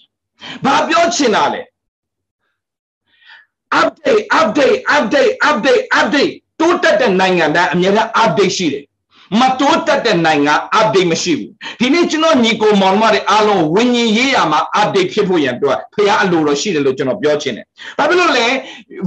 [0.65, 1.63] ဘာပြောချင်တာလဲ
[3.81, 8.85] update update update update update တိုးတက်တဲ့နိုင်ငံတိုင်းအများကြီး update ရှိတယ်
[9.41, 17.67] မတိုးတက်တဲ့နိုင်ငံ update မရှိဘူးဒီနေ့ကျွန်တော်ညီကိုမောင်မတွေအားလုံးဝิญဉ်ရေးရမှာ update ဖြစ်ဖို့ရန်အတွက်ဖះအလိုတော်ရှိတယ်လို့ကျွန်တော်ပြောချင်တယ်
[17.99, 18.47] ဘာဖြစ်လို့လဲ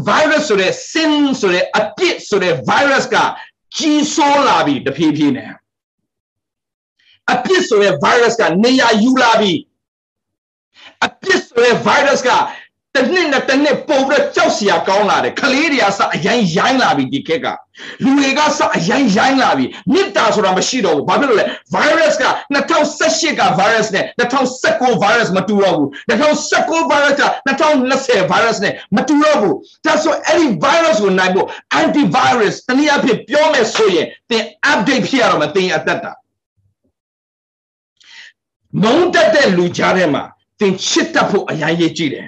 [0.10, 3.16] virus ဆိုတဲ့ sin ဆိုတဲ့အပြစ်ဆိုတဲ့ virus က
[3.78, 5.52] ကြီးစိုးလာပြီတဖြည်းဖြည်းနဲ့
[7.34, 9.54] အပြစ်ဆိုတဲ့ virus ကနေရာယူလာပြီ
[11.06, 12.30] အပြစ်ဆိုတဲ့ virus က
[12.96, 17.48] တနှစ်နဲ့တနှစ်ပုံပြီးကြောက်စရာကောင်းလာတယ်ခလေးတွေကစအရင်ရိုင်းလာပြီဒီခက်က
[18.04, 22.26] လူတွေကစအရင်ရိုင်းလာပြီမြစ်တာဆိုတာမရှိတော့ဘူးဘာဖြစ်လို့လဲ virus က
[22.56, 31.48] 2018က virus နဲ့2019 virus မတူတော့ဘူး2019 virus က2020 virus နဲ့မတူတော့ဘူးဒါဆိုအဲ့ဒီ virus ကိုနိုင်ဖို့
[31.80, 36.12] antivirus တနည်းအားဖြင့်ပြောမယ်ဆိုရင်သင် update ဖြစ်ရတော့မယ်သင်အသက်တာ
[38.82, 40.24] မုန်းတတ်တဲ့လူကြားထဲမှာ
[40.60, 42.28] သင်ချစ်တတ်ဖို့အရင်ရေးကြည့်တယ်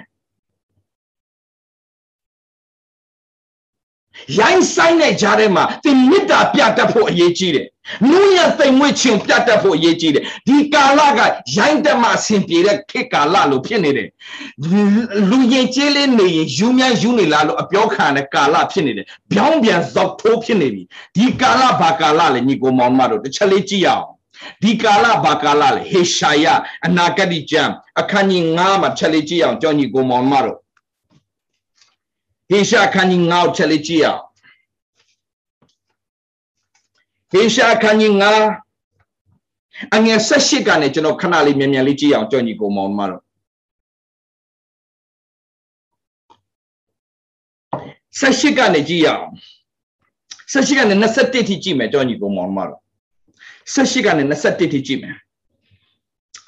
[4.38, 7.66] ရိုင်းဆိုင်တဲ့ကြားထဲမှာသင်မေတ္တာပြတတ်ဖို့အရေးကြီးတယ်။
[8.08, 11.20] နူးညံ့သိမ်မွေ့ခြင်းပြတတ်ဖို့အရေးကြီးတယ်။ဒီကာလက
[11.56, 14.08] ရိုင်းတက်မှအဆင်ပြေတဲ့ခေတ်ကာလလို့ဖြစ်နေတယ်။
[15.30, 20.82] လူရင်ကျေးလေးနေရင်ယူမြန်းယူနေလားလို့အပြောခံတဲ့ကာလဖြစ်နေတယ်။ပြောင်းပြန်ဇောက်ထိုးဖြစ်နေပြီ။
[21.16, 24.06] ဒီကာလဘာကာလလဲညီကိုမောင်မတို့တစ်ချက်လေးကြည့်ရအောင်။
[24.62, 26.46] ဒီကာလဘာကာလလဲဟေရှာယ
[26.86, 30.58] အနာဂတိကျမ်းအခန်းကြီး9မှာချက်လေးကြည့်အောင်ကြောင့်ညီကိုမောင်မတို့
[32.52, 34.22] ဟေရှာခန်းကြီး9ချက်လေးကြည့်အောင်
[37.32, 38.12] ဟေရှာခန်းကြီး
[38.82, 43.22] 9အငယ်18ကနေကျွန်တော်ခဏလေးမြန်မြန်လေးကြည့်အောင်ကြောင့်ညီကိုမောင်မတို့
[48.18, 49.26] 18ကနေကြည့်ရအောင်
[50.52, 52.80] 18ကနေ21ထိကြည့်မယ်ကြောင့်ညီကိုမောင်မတို့
[53.74, 55.16] 18ကနေ21ထိကြည့်မယ်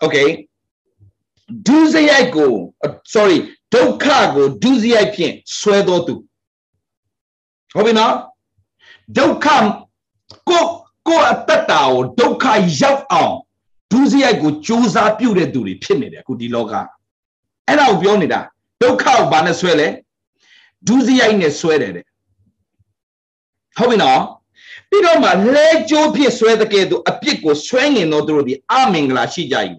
[0.04, 0.28] okay
[1.66, 2.52] ဒုစရိုက်ကို
[3.14, 3.38] sorry
[3.74, 6.14] ဒုက္ခကိုဒုစရိုက်ဖြင့်ဆွဲတော်သူ
[7.74, 8.14] ဟုတ်ပြီနော်
[9.18, 9.46] ဒုက္ခ
[10.48, 10.64] ကို
[11.08, 12.44] ကိုအတ္တတာကိုဒုက္ခ
[12.80, 13.34] ရောက်အောင်
[13.92, 16.72] ဒုစရိုက်ကိုကြိုးစားပြုတဲ့သူတွေဖြစ်နေတယ်အခုဒီလောက
[17.66, 18.40] အဲ့ဒါကိုပြောနေတာ
[18.82, 19.88] ဒုက္ခကိုဘာနဲ့ဆွဲလဲ
[20.88, 22.06] ဒုစရိုက်နဲ့ဆွဲတယ်တဲ့
[23.76, 24.20] ဟုတ်ပြီနော်
[24.90, 29.56] ပြီးတော့မှလဲကြိုးဖြစ်ဆွဲတဲ့ကဲ့သို့အပြစ်ကိုဆွဲငင်တော်သူတို့ဒီအမင်္ဂလာရှိကြ၏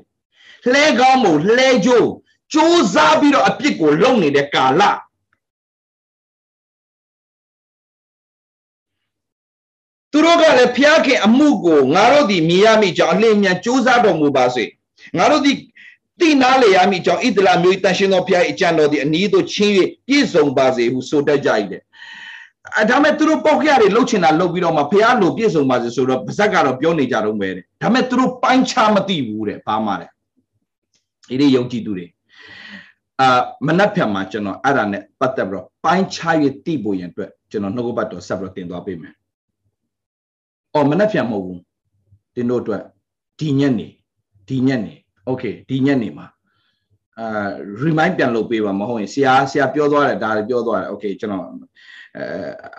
[0.72, 2.10] လှဲကောင်းမို့လှဲကြိုး
[2.54, 4.82] စူးစမ်းပြီးတော့အပြစ်ကိုလုံနေတဲ့ကာလ
[10.12, 14.66] သူတို့ကလည်းဖျားခင်အမှုကိုငါတို့ဒီမြင်ရမိကြောင်းအလင်းမြန်စူးစမ်းတော်မူပါစေ
[15.18, 15.54] ငါတို့ဒီ
[16.20, 19.74] တိနာလေရမိကြောင်းဣဒလာမျိုးတန်ရှင်တော်ဖျားအကြံတော်ဒီအနီးသို့ချင်း၍
[20.08, 21.82] ပြည့်စုံပါစေဟုဆိုတတ်ကြ၏တဲ့
[22.78, 30.10] အဲဒါမဲ့သူတို့ပေါက်ခရတွေလှုပ်ချင်တာလှုပ်ပြီးတော့မှဖះလိုပြည့်စုံပါစေဆိုတော့ပါဇက်ကတော့ပြောနေကြတော့ပဲတဲ့ဒါမဲ့သူတို့ပိုင်းခြားမသိဘူးတဲ့ဘာမှတဲ့
[31.28, 32.06] ဒီလေးယုံကြည်သူတွေ
[33.22, 33.28] အာ
[33.68, 39.14] မနက်ဖြန်မှာကျွန်တော်အဲ့ဒါနဲ့ပတ်သက်ပြီးတော့ပိုင်းခြား၍တည်ဖို့ရန်အတွက်ကျွန်တော်နှုတ်ကပတ်တော်ဆက်ပြီးတော့တင်သွားပေးမယ်။
[40.74, 41.60] အော်မနက်ဖြန်မဟုတ်ဘူး။
[42.36, 42.84] တင်တို့အတွက်
[43.40, 43.88] ဒီညနေ
[44.50, 44.94] ဒီညနေ
[45.30, 46.28] okay ဒီညနေမှာ
[47.20, 47.50] အာ
[47.84, 51.50] remind ပြန်လုပ်ပေးပါမဟုတ်ရင်ဆရာဆရာပြောသွားတယ်ဒါလည်းပြောသွားတယ် okay ကျွန်တော်အဲ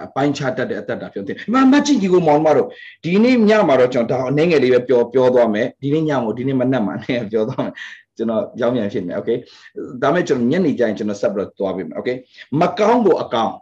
[0.05, 2.69] အပိုင်းခြားတတ်တဲ့အသက်တာပြောတယ်မမကြည့်ကြီးကိုမောင်မတို့
[3.05, 7.75] ဒီနေ့ညမှာတော့ကျွန်တော်ဒါအနေငယ်လေးပဲပြောပြောသွားမယ်ဒီနေ့ညမို့ဒီနေ့မနက်မှာအနေငယ်ပြောသွားမယ်
[8.18, 9.30] ကျွန်တော်ကြောင်းပြန်ဖြစ်နေโอเค
[10.02, 12.10] ဒါမဲ့ကျွန်တော်ညနေကျရင်ကျွန်တော်ဆက်ပြီးတော့သွားပေးမယ်โอเค
[12.62, 13.54] မကောင်းကိုအကောင်း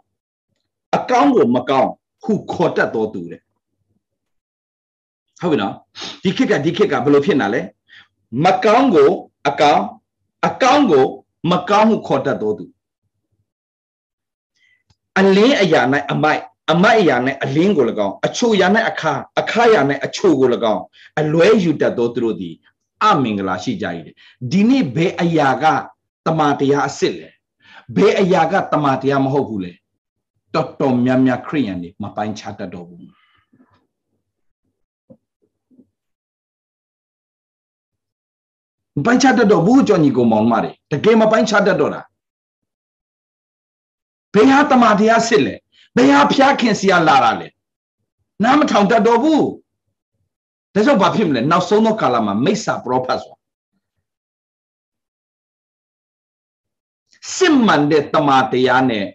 [0.96, 1.90] အကောင်းကိုမကောင်း
[2.24, 3.40] ဟုခေါ်တတ်တော်သူတဲ့
[5.40, 5.74] ဟုတ်ပြီနော်
[6.22, 7.60] ဒီခက်ကဒီခက်ကဘယ်လိုဖြစ်နေလဲ
[8.44, 9.10] မကောင်းကို
[9.48, 9.84] အကောင်း
[10.46, 11.04] အကောင်းကို
[11.50, 12.64] မကောင်းဟုခေါ်တတ်တော်သူ
[15.18, 16.42] အလင်းအရာ၌အမိုက်
[16.72, 20.82] အမိုက်အရာ၌အလင်းကို၎င်းအချို့အရာ၌အခါအခါအရာ၌အချို့ကို၎င်း
[21.20, 22.54] အလွဲယူတတ်သောသူတို့သည်
[23.03, 23.85] အမင်္ဂလာရှိကြ၏
[24.51, 25.65] ဒီနေ့ဘယ်အရာက
[26.25, 27.29] တမန်တရားအစ်စ်လဲ
[27.95, 29.73] ဘယ်အရာကတမန်တရားမဟုတ်ဘူးလဲ
[30.53, 33.01] တော်တော်များများခရိယန်တွေမပိုင်းခြားတတ်တော့ဘူး
[38.97, 42.01] မပိုင်းခြားတတ်တော့ဘူးကြောင့်ညီကိုမောင်မတွေတကယ်မပိုင်းခြားတတ်တော့တာ
[44.33, 45.55] ဘယ်ဟာတမန်တရားစစ်လဲ
[45.95, 47.47] ဘယ်ဟာဖျားခင်စီရလာတာလဲ
[48.43, 49.45] နားမထောင်တတ်တော့ဘူး
[50.75, 53.39] ဒါကြောင့်ဘာဖြစ်မလဲနောက်ဆုံးသောကာလမှာမိစ္ဆာပရောဖက်ဆိုတာ
[57.37, 59.05] စစ်မှန်တဲ့တမန်တရားနဲ့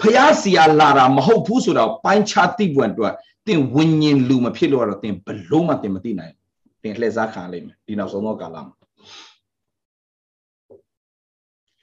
[0.00, 3.14] ဖျားစီရလာတာမဟုတ်ဘူးဆိုတော့ပိုင်းခြားသိပွင့်အတွက်
[3.46, 6.34] တင်ဝิญဉ်လူမဖြစ်လို့တော့တင်ဘလုံးမတင်မသိနိုင်
[6.82, 8.74] တင်လှည့်စားခံလိမ့်မယ်ဒီနောက်ဆုံးသောကာလမှာ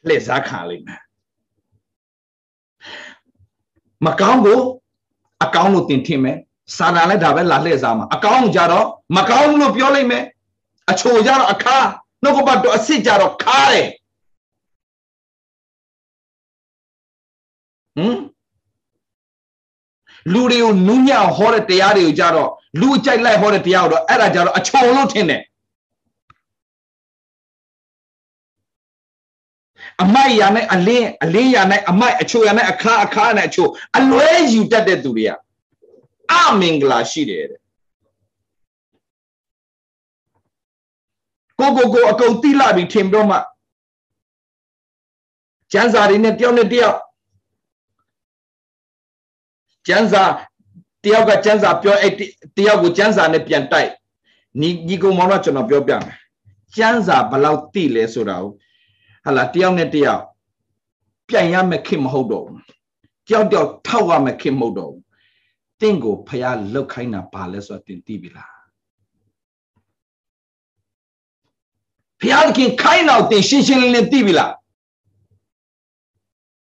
[0.07, 1.01] လှည့်စားခံလိမ့်မယ်
[4.05, 4.59] မကောင်းကို
[5.43, 6.37] အကောင်းလို့တင်ထင်မယ်
[6.77, 10.23] စာတန်လည်းဒါပဲလာလှည့်စားမှာအကောင်းကြတော့မကောင်းလို့ပြောလိုက်မယ်
[10.91, 11.77] အချိုကြတော့အခါ
[12.23, 13.87] နှုတ်ကပတ်တော့အစ်စ်ကြတော့ခါတယ်
[17.97, 18.17] ဟမ်
[20.33, 22.49] လူတွေကိုနူးညံ့ဟောတဲ့တရားတွေကိုကြတော့
[22.79, 25.41] လူအကြိုက်လိုက်ဟောတဲ့တရားကိုတော့အဲ့ဒါကြတော့အချုံလို့ထင်တယ်
[30.01, 35.42] အမိုက်ရနဲ့အလင်းအလင်းရနဲ့အမိုက်အချိုရနဲ့အခါအခါနဲ့အချိုအလွဲယူတတ်တဲ့သူတွေက
[36.49, 37.61] အမင်္ဂလာရှိတယ်တဲ့
[41.59, 43.37] ကိုကိုကိုအကုန်တိလာပြီးထင်ပြီးတော့မှ
[45.71, 46.97] ကျန်းစာတွေနဲ့တယောက်နဲ့တယောက်
[49.87, 50.23] ကျန်းစာ
[51.03, 52.13] တယောက်ကကျန်းစာပြောအဲ့
[52.57, 53.91] တယောက်ကိုကျန်းစာနဲ့ပြန်တိုက်
[54.59, 56.17] ညီညီကောင်မောင်တော့ကျွန်တော်ပြောပြမယ်
[56.75, 58.51] ကျန်းစာဘယ်လောက်တိလဲဆိုတာကို
[59.25, 60.21] ဟာလာတယောက်နဲ့တယောက်
[61.29, 62.61] ပြန်ရမယ်ခင်မဟုတ်တော့ဘူး
[63.27, 65.02] တယောက်တယောက်ထောက်ရမယ်ခင်မဟုတ်တော့ဘူး
[65.83, 68.53] တင့်ကိုဖះလောက်ခိုင်းတာဘာလဲဆိုတော့တင်သိပြီလား
[72.19, 74.53] ဖះခင်ခိုင်းတော့တင်ရှင်းရှင်းလင်းလင်းသိပြီလား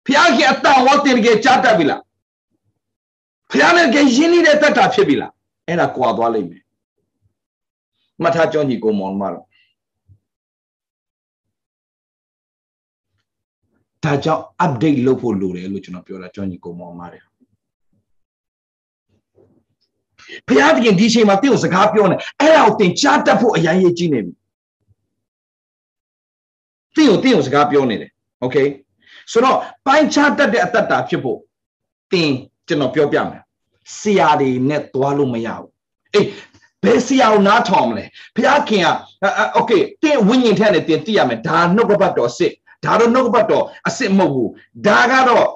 [0.05, 2.01] ဖះခင်အတန်ဝတ်တင်ကြကြားတတ်ပြီလား
[3.51, 5.31] ဖះနဲ့ကရင်းနေတဲ့တတ်တာဖြစ်ပြီလား
[5.67, 6.63] အဲ့ဒါကွာသွားလိမ့်မယ်
[8.21, 9.45] မှတ်ထားကြောညီကိုမောင်မတော့
[14.03, 17.28] ဒါကြောင့် update လုပ်ဖို့လိုတယ်လို့ကျွန်တော်ပြောတာကြောညီကိုမောင်ပါတယ်
[20.48, 24.34] ဘုရားသခင်ဒီချိန်မှာတင့်ကိုစကားပြောနေအဲ့ဒါကိုတင်ကြားတတ်ဖို့အရင်ရေးကြီးနေပြီ
[26.96, 28.56] တင့်ကိုတင့်ကိုစကားပြောနေတယ်โอเค
[29.32, 31.38] ဆိုတော့ပိုင်းခြားတတ်တဲ့အတ္တဖြစ်ဖို့
[32.12, 32.30] တင်
[32.68, 33.42] ကျွန်တော်ပြောပြမယ်
[33.98, 35.70] ဆရာတွေနဲ့သွားလို့မရဘူး
[36.14, 36.26] အေး
[36.84, 38.04] ဘယ်ဆရာကိုနားထောင်မလဲ
[38.34, 38.88] ဘုရားခင်က
[39.54, 42.52] โอเคတင်ဝိညာဉ်ထဲနဲ့တင်သိရမယ်ဒါနှုတ်ကပတ်တော်စစ်
[42.84, 44.50] ဒါတော့နှုတ်ကပတ်တော်အစစ်မဟုတ်ဘူး
[44.86, 45.46] ဒါကတော့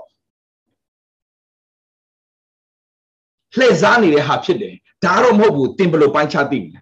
[3.58, 6.80] လှည့်စားနေတဲ့ဟာဖြစ်တယ်ဒါတော့မဟုတ်ဘူးတင်ဘလို့ပိုင်းခြားသိမလဲ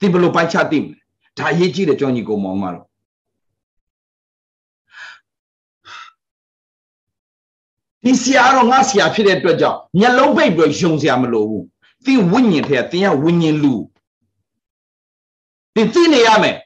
[0.00, 0.98] တင်ဘလို့ပိုင်းခြားသိမလဲ
[1.38, 2.86] ဒါအရေးကြီးတယ်ကြောင်းကြီးကိုမောင်မတော့
[8.04, 11.64] ဒီဆရာတော့ငါဆရာဖြစ်တဲ့အတွက်ကြောင့်မျက်လုံးပိတ်ပြီးယုံဆရာမလိုဘူး
[12.04, 13.74] သင်ဝိညာဉ်ထဲကသင်ကဝိညာဉ်လူ
[15.74, 16.56] သင်သိနေရမယ်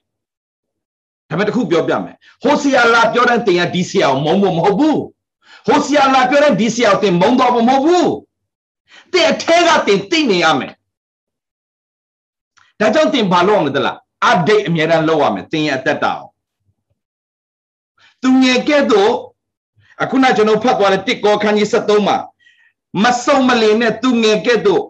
[1.29, 5.01] ဒါပေမဲ့တခုပြောပြမယ်ဟိုဆရာလာပြောတဲ့သင်ကဒီဆရာကိုမုန်းဖို့မဟုတ်ဘူး
[5.67, 8.11] ဟိုဆရာလာပြောတဲ့ဒီဆရာကိုသင်မုန်းတော့ဖို့မဟုတ်ဘူး
[9.13, 10.73] သင်အထဲကသင်သိနေရမယ်
[12.81, 13.97] ဒါကြောင့်သင်ဘာလုပ်ရမလဲတလား
[14.31, 16.29] update အများအားလုပ်ရမယ်သင်ရဲ့အသက်တာကို
[18.23, 19.13] သူငယ်ကဲ့သို့
[20.03, 22.17] အခုနကျွန်တော်ဖတ်သွားတဲ့တစ်ကောခန်းကြီး73မှာ
[23.03, 24.83] မစုံမလင်နဲ့သူငယ်ကဲ့သို့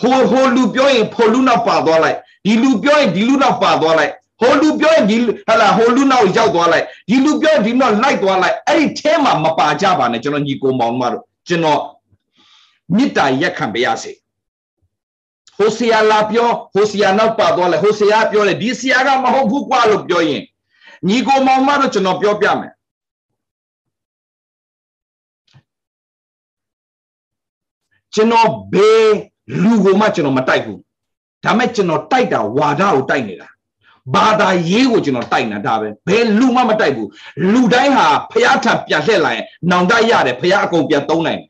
[0.00, 5.16] ဟိုဟိုလူပြောရင်ဖိုလူနောက်ပါသွားလိုက်ဒီလူပြောရင်ဒီလူနောက်ပါသွားလိုက် ဟိုလူပြောရင်ဒီ
[5.48, 11.80] ဟလာဟိုလူနောက်ရောက်သွားလိုက်ဒီလူပြောရင်ဒီနောက်လိုက်သွားလိုက်အဲ့ဒီအဲမှာမပါကြပါနဲ့ကျွန်တော်ညီကိုမောင်မတို့ကျွန်တော်
[12.96, 14.12] မေတ္တာရက်ခံပေးရစေ
[15.56, 20.42] ဟိုဆီယာလာပြောဟိုဆီယာနောက်ပါသွားလိုက်ဟိုဆီယာပြောတယ်ဒီဆီယာကမဟုတ်ဘူးကွာလို့ပြောရင်
[21.08, 22.72] ညီကိုမောင်မတို့ကျွန်တော်ပြောပြမယ်
[28.14, 29.12] ကျွန်တော်ဘေး
[29.62, 30.80] လူကိုမှကျွန်တော်မတိုက်ဘူး
[31.44, 33.48] ဒါမဲ့ကျွန်တော်တိုက်တာဝါဒကိုတိုက်နေတာ
[34.14, 37.08] ဘာသာရေးကိုကျွန်တော်တိုက်နေတာဒါပဲဘယ်လူမှမတိုက်ဘူး
[37.52, 41.40] လူတိုင်းဟာဖျားထပြန်လှည့်လာရင်နောင်တရတယ်ဖျားအကုန်ပြန်သုံးနိုင်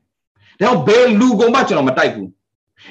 [0.60, 2.28] တယ်ဒါကြောင့်ဘယ်လူကိုမှကျွန်တော်မတိုက်ဘူး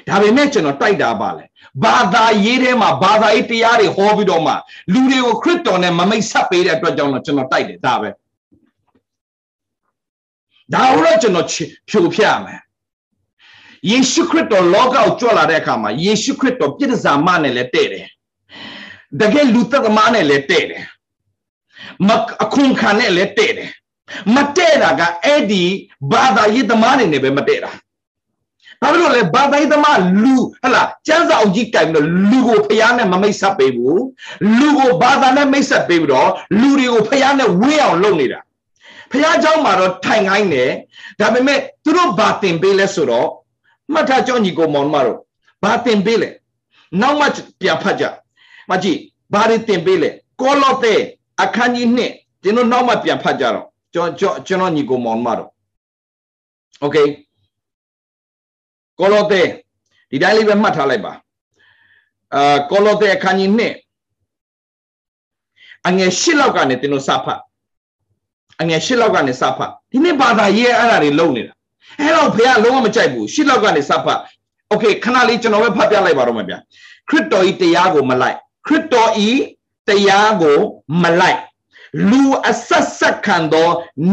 [0.08, 1.44] ဒါပေမဲ့ကျွန်တော်တိုက်တာပါလေ
[1.84, 4.54] ဘာသာရေးထဲမှာဘာသာရေးတရားတွေဟောပြီးတော့မှ
[4.92, 8.08] လူတွေကိုခရစ်တော်နဲ့မမိတ်ဆက်ပေးတဲ့အတွက်ကြောင့်တော့ကျွန်တော်တိုက်တယ်ဒါပဲ
[10.74, 11.46] ဒါကိုတော့ကျွန်တော်
[11.90, 12.60] ဖြိုဖျက်ရမယ်
[13.90, 18.06] ယေရှုခရစ်တော်လောကကိုကြွလာတဲ့အခါမှာယေရှုခရစ်တော်ပြည့်စုံမနဲ့လည်းတဲ့တယ်
[19.21, 20.85] တကယ်လူသက်သမားနဲ့လည်းတဲ့တယ်
[22.07, 22.09] မ
[22.43, 23.69] အခုန်ခံနဲ့လည်းတဲ့တယ်
[24.35, 25.63] မတဲ့တာကအဲ့ဒီ
[26.11, 27.71] ဘာသာရေးသမားတွေနဲ့ပဲမတဲ့တာ
[28.81, 34.01] ဘာဖြစ်လို့လဲဘာသာရေးသမားလူဟလာကျမ်းစာအုပ်ကြီးကြိုင်ပြီးတော့လူကိုဖျားနဲ့မမိတ်ဆက်ပေးဘူး
[34.59, 38.39] လူကိုဘာသာနဲ့မိတ်ဆက်ပေးပြီးတော့လူတွေကိုဖျားနဲ့ဝင်းအောင်လုပ်နေတာ
[39.11, 40.71] ဖျားเจ้าမှာတော့ထိုင်ခိုင်းတယ်
[41.19, 43.29] ဒါပေမဲ့သူတို့ဘာတင်ပေးလဲဆိုတော့
[43.93, 45.19] မှတ်ထားကြောညီကိုမောင်မတို့
[45.63, 46.29] ဘာတင်ပေးလဲ
[47.01, 47.25] နောက်မှ
[47.61, 48.05] ပြန်ဖတ်ကြ
[48.69, 48.99] မကြည့်
[49.33, 50.09] ဘာတွေတင်ပေးလဲ
[50.41, 50.93] ကောလောသဲ
[51.41, 52.11] အခန်းကြီးနှစ်
[52.43, 55.49] ကျွန်တော်နောက်မှပြန်ဖတ်ကြတော့ကျွန်တော်ကျွန်တော်ညီကိုမောင်မတို့
[56.81, 56.97] โอเค
[58.99, 59.41] ကောလောသဲ
[60.09, 61.13] ဒီတိုင်းလေးပဲမှတ်ထားလိုက်ပါ
[62.35, 63.73] အာကောလောသဲအခန်းကြီးနှစ်
[65.87, 67.39] အငယ်၈လောက်ကနေတင်လို့စဖတ်
[68.61, 71.53] အငယ်၈လောက်ကနေစဖတ်ဒီနေ့ဘာသာရေးအဲ့ဒါတွေလုံနေတာ
[71.99, 74.19] အဲ့တော့ဘုရားလုံးဝမကြိုက်ဘူးရှစ်လောက်ကနေစဖတ်
[74.69, 76.59] โอเคခဏလေးကျွန်တော်ပဲဖတ်ပြလိုက်ပါတော့မယ်ဗျာ
[77.09, 79.30] ခရစ်တော်ဤတရားကိုမလိုက် ခရစ်တော်ဤ
[79.88, 80.58] တရားကို
[81.02, 81.40] မလိုက်
[82.10, 83.68] လူအဆက်ဆက်ခံသော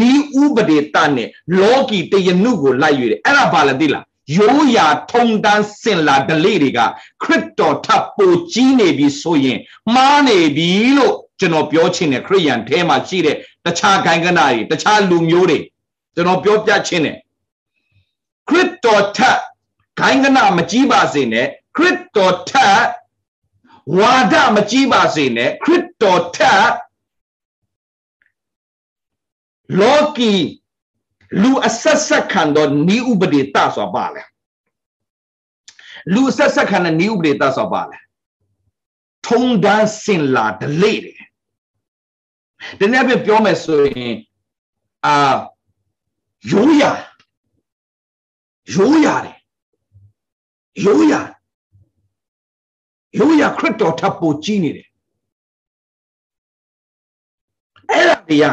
[0.10, 1.29] ဤဥပဒေတနဲ့
[1.60, 4.05] လောကီတယနုကိုလိုက်၍အဲ့ဒါဘာလဲသိလား
[4.38, 6.79] ရိုးရာထုံတန်းစင်လာဒလေတွေက
[7.23, 9.60] ခရစ်တော်ထပ်ပိုကြီးနေပြီဆိုရင်
[9.93, 15.60] မှားနေပြီလို့ကျွန်တော်ပြောချင်တယ်ခရိယန်ထဲမှာရှိတဲ့တခြားဂိုင်းကနာတွေတခြားလူမျိုးတွေ
[16.15, 17.17] ကျွန်တော်ပြောပြချင်တယ်
[18.47, 19.39] ခရစ်တော်ထက်
[19.99, 22.81] ဂိုင်းကနမကြီးပါစေနဲ့ခရစ်တော်ထက်
[23.95, 26.71] ဝါဒမကြီးပါစေနဲ့ခရစ်တော်ထက်
[29.80, 30.34] လောကီ
[31.41, 34.23] လူအဆက်ဆက်ခံသောဤဥပဒေတဆိုပါလဲ
[36.13, 37.97] လူအဆက်ဆက်ခံတဲ့ဤဥပဒေတဆိုပါလဲ
[39.28, 41.17] ထုံတန်းစင်လာဒလေတယ်
[42.80, 44.15] ဒီနေ့ပြပြောမယ်ဆိုရင်
[45.06, 45.15] အာ
[46.52, 46.91] ရိုးရာ
[48.76, 49.38] ရိုးရတယ်
[50.86, 51.13] ရိုးရ
[53.19, 54.88] ရိုးရခရစ်တော်ထပ်ပိုကြီးနေတယ်
[57.91, 58.45] အဲ့ဒါတွေက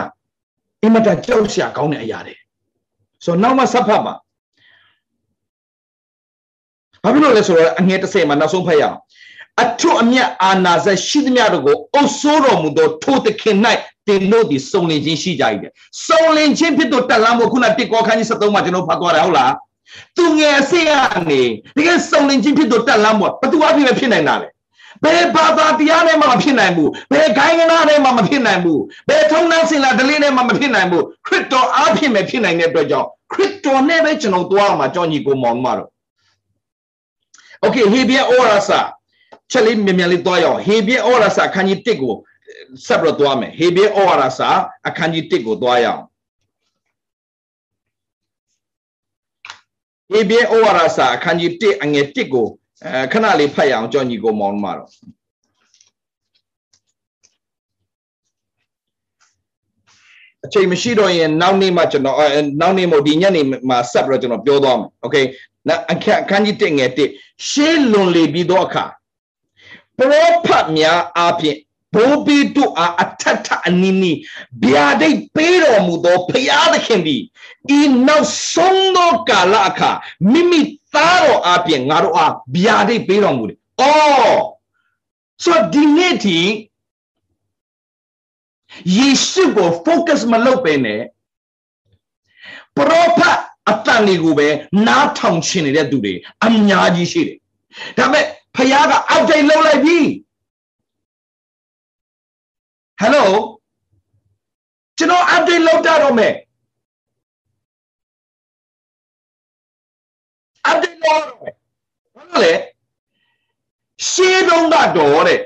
[0.83, 2.35] အင်မတန်ကြောက်စရာကောင်းတဲ့အရာတွေ
[3.25, 4.15] ဆိုတော့နောက်မှဆက်ဖတ်ပါ
[7.03, 8.99] ဘာဖြစ်လို့လဲဆိုတော့အငယ်30မှာနောက်ဆုံးဖတ်ရအောင်
[9.63, 13.57] အထွတ်အမြတ်အာနာဇက်ရှိသမျှတို့ကိုအုပ်ဆိုးတော်မူသောထိုသခင်၌
[14.09, 15.73] တင်တို့သည်စုံလင်ခြင်းရှိကြ၏တဲ့
[16.07, 19.53] စုံလင်ခြင်းဖြစ်တော့တက်လမ်းဖို့ခုနတစ်ကောခန်းကြီး73မှာကျွန်တော်ဖတ်သွားတယ်ဟုတ်လား
[20.17, 20.93] သူငယ်အဆင့်က
[21.31, 21.43] နေ
[21.77, 24.49] တကယ်စုံလင်ချင်းဖြစ်တော့တက်လမ်းပေါ့ဘသူအဖြစ်ပဲဖြစ်နိုင်တာလေ
[25.05, 35.89] ဘယ်ဘာသာတရားနဲ့မှမဖြစ်နိုင်ဘူးဘယ်ဂိုင်းကနာနဲ့မှမဖြစ်နိုင်ဘူးဘယ်ထုံနှန်းစင်လာဒလိနဲ့မှမဖြစ်နိုင်ဘူးခရစ်တော်အားဖြင့်ပဲဖြစ်နိုင်တဲ့အတွက်ကြောင့်ခရစ်တော်နဲ့ပဲကျွန်တော်သွားအောင်ပါကြောင်းညီကိုမောင်မတော်
[37.65, 38.81] Okay ဟေဘရဲဩရာစာ
[39.51, 42.15] ချက်လေးမြန်မြန်လေးသွားရအောင်ဟေဘရဲဩရာစာအခန်းကြီး1ကို
[42.87, 44.49] ဆက်ပြီးတော့သွားမယ်ဟေဘရဲဩရာစာ
[44.89, 46.03] အခန်းကြီး1ကိုသွားရအောင်
[50.13, 52.47] ဟေဘရဲဩရာစာအခန်းကြီး1အငယ်1ကို
[52.86, 54.90] အဲခဏလေးဖတ်ရအောင်ကြောင့်ညီကိုမောင်မှာတော့
[60.46, 62.18] အချိန်မရှိတော့ရင်နောက်နေ့မှကျွန်တော်
[62.62, 65.16] နောက်နေ့မို့ဒီညနေမှာဆက်ပြီးတော့ကျွန်တော်ပြောသွားမယ်โอเค
[65.92, 68.86] အခန်းအခန်းကြီး1ငယ်1ရှေးလွန်လေပြီးတော့အခါ
[69.98, 71.58] ပရောဖတ်များအပြင်
[71.94, 74.20] ဘိုးဘီတို့အားအထက်ထအနည်းနည်း
[74.64, 77.22] ဗျာဒိတ်ပေးတော်မူသောဖရာသခင်သည်
[77.78, 79.92] ဤနောက်ဆုံးသောကာလအခါ
[80.32, 80.60] မိမိ
[80.97, 84.39] သားတော်အပြင်ငါတို့အားဗျာဒိတ်ပေးတော်မူတယ်။အော်
[85.45, 86.39] ဆိုဒီနေ့ဒီ
[88.97, 91.03] ယေရှုကို focus မလုပ်ပဲနဲ့
[92.77, 93.39] ပရောဖက်
[93.71, 94.49] အတန်တွေကိုပဲ
[94.87, 97.39] နားထောင်ချင်နေတဲ့သူတွေအများကြီးရှိတယ်။
[97.99, 98.25] ဒါပေမဲ့
[98.57, 99.99] ဖခင်ကအောက်တိတ်လှုပ်လိုက်ပြီ။
[103.01, 103.31] ဟယ်လို
[104.99, 106.35] ကျွန်တော် update လုပ်တာတော့မယ်
[110.71, 111.55] update လုပ်တော့မယ်
[112.15, 112.53] ဘာလို့လဲ
[114.09, 115.41] ရှေးတုန်းကတော့တဲ့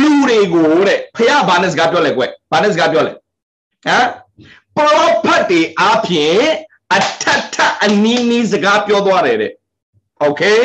[0.00, 3.16] လူတွေကိုတဲ့ဖះဘာနဲ့စကားပြောလဲကွဘာနဲ့စကားပြောလဲဟ
[3.96, 4.06] မ်
[4.76, 6.42] prophet တွေအပြင်
[6.94, 9.52] အထက်ထအနည်းနည်းစကားပြောသွားတယ်တဲ့
[10.26, 10.62] okay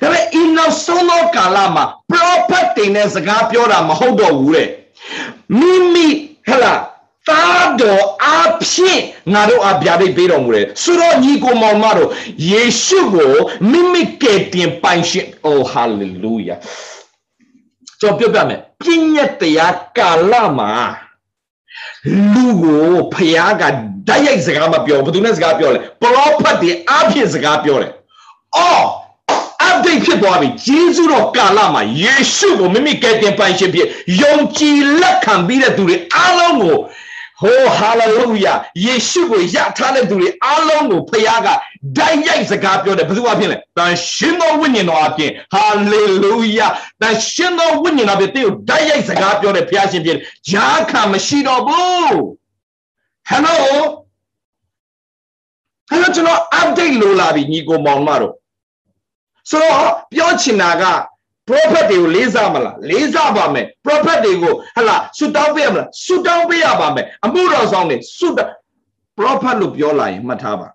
[0.00, 4.68] ဒါပေမဲ့ in နောက်ဆုံးသောကာလမှာ prophet တွေနဲ့စကားပြောတာမဟုတ်တော့ဘူးတဲ့
[5.58, 6.06] မိမိ
[6.48, 6.74] ဟလာ
[7.28, 9.00] သားတော်အဖြစ်
[9.32, 12.10] ငါတို့အပြာဒိတ်ပေးတော်မူတယ်ဆိုတော့ညီကိုမောင်မတို့
[12.50, 13.34] ယေရှုကို
[13.70, 16.56] မိမိကယ်တင်ပိုင်ရှင်အိုဟာလေလုယာ
[18.00, 20.72] ကျွန်တော်ပြောပြမယ်ပြည့်ညက်တရားကာလမှာ
[22.32, 23.62] လူကိုဖခင်က
[24.08, 27.92] ဓာတ်ရိုက်စကားမပြောဘယ်သူနဲ့စကားပြောလဲပရောဖက်တွေအဖြစ်စကားပြောတယ်
[28.56, 28.86] အော်
[29.68, 33.88] update ဖြစ်သွားပြီဂျေဇုတော်ကာလမှာယေရှုကိုမိမိကယ်တင်ပိုင်ရှင်ဖြစ်
[34.22, 36.76] ယုံကြည်လက်ခံပြီးတဲ့သူတွေအားလုံးကို
[37.42, 41.48] ဟိုဟာလေလုယာယေရှုကိုယထားတဲ့သူတွေအားလုံးကိုဖခင်က
[41.96, 46.66] ဓာတ်ရိုက်စကားပြောတယ်ဘယ်သူအဖြစ်လဲတန်ရှင်သောဝိညာဉ်တော်အဖြစ်ဟာလေလုယာ
[47.00, 50.18] တန်ရှင်သောဝိညာဉ်တော်အဖြစ်တေကိုဓာတ်ရိုက်စကားပြောတယ်ဖခင်ရှင်ဖြစ်
[50.50, 52.16] ဂျာခံမရှိတော့ဘူး
[53.28, 53.58] ဟယ်လို
[55.88, 58.34] ဟယ်လိုကျွန်တော် update လိုလာပြီညီကိုမောင်မတို့
[59.50, 60.84] ဆိုတော့ပြောချင်တာက
[61.48, 68.52] prophet တွေကိုလေးစားမလားလေးစားပါမယ် prophet တွေကိုဟလာဆုတောင်းပေးရမလားဆုတောင်းပေးရပါမယ်အမှုတော်ဆောင်တွေဆုတောင်း
[69.18, 70.68] prophet လို့ပြောလာရင်မှတ်ထားပါ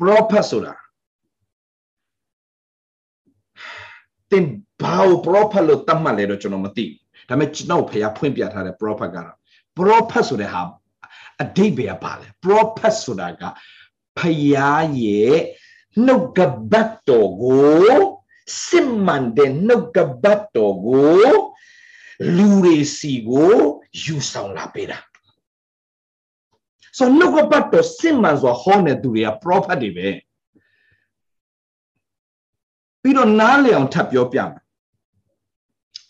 [0.00, 0.74] prophet ဆိုတာ
[4.30, 4.46] တင်
[4.82, 9.36] ဘာကို prophet လို့သတ်မှတ်လဲတော့ကျွန်တော်မသိဘူးဒါပေမဲ့ကျွန်တော်ဖះဖွင့်ပြထားတဲ့ prophet ကတော့
[9.78, 10.62] prophet ဆိုတဲ့ဟာ
[11.42, 13.42] အဓိပ္ပာယ်ပါလေ prophet ဆိုတာက
[14.18, 15.38] ဖះရဲ့
[16.06, 16.38] နှုတ်က
[16.70, 18.21] ပတ်တော်ကို
[18.64, 21.30] စစ်မှန်တဲ့နှုတ်ကပတ်တော်ကို
[22.36, 23.56] လူတွေစီကို
[24.02, 24.98] ယူဆောင်လာပေးတာ
[26.98, 30.08] ဆိုနှုတ်ကပတ်တော်စစ်မှန်စွာဟောနေသူတွေက prophet တွေပဲ
[33.02, 34.62] ပြီးတော့နားလည်အောင်ထပ်ပြောပြမယ်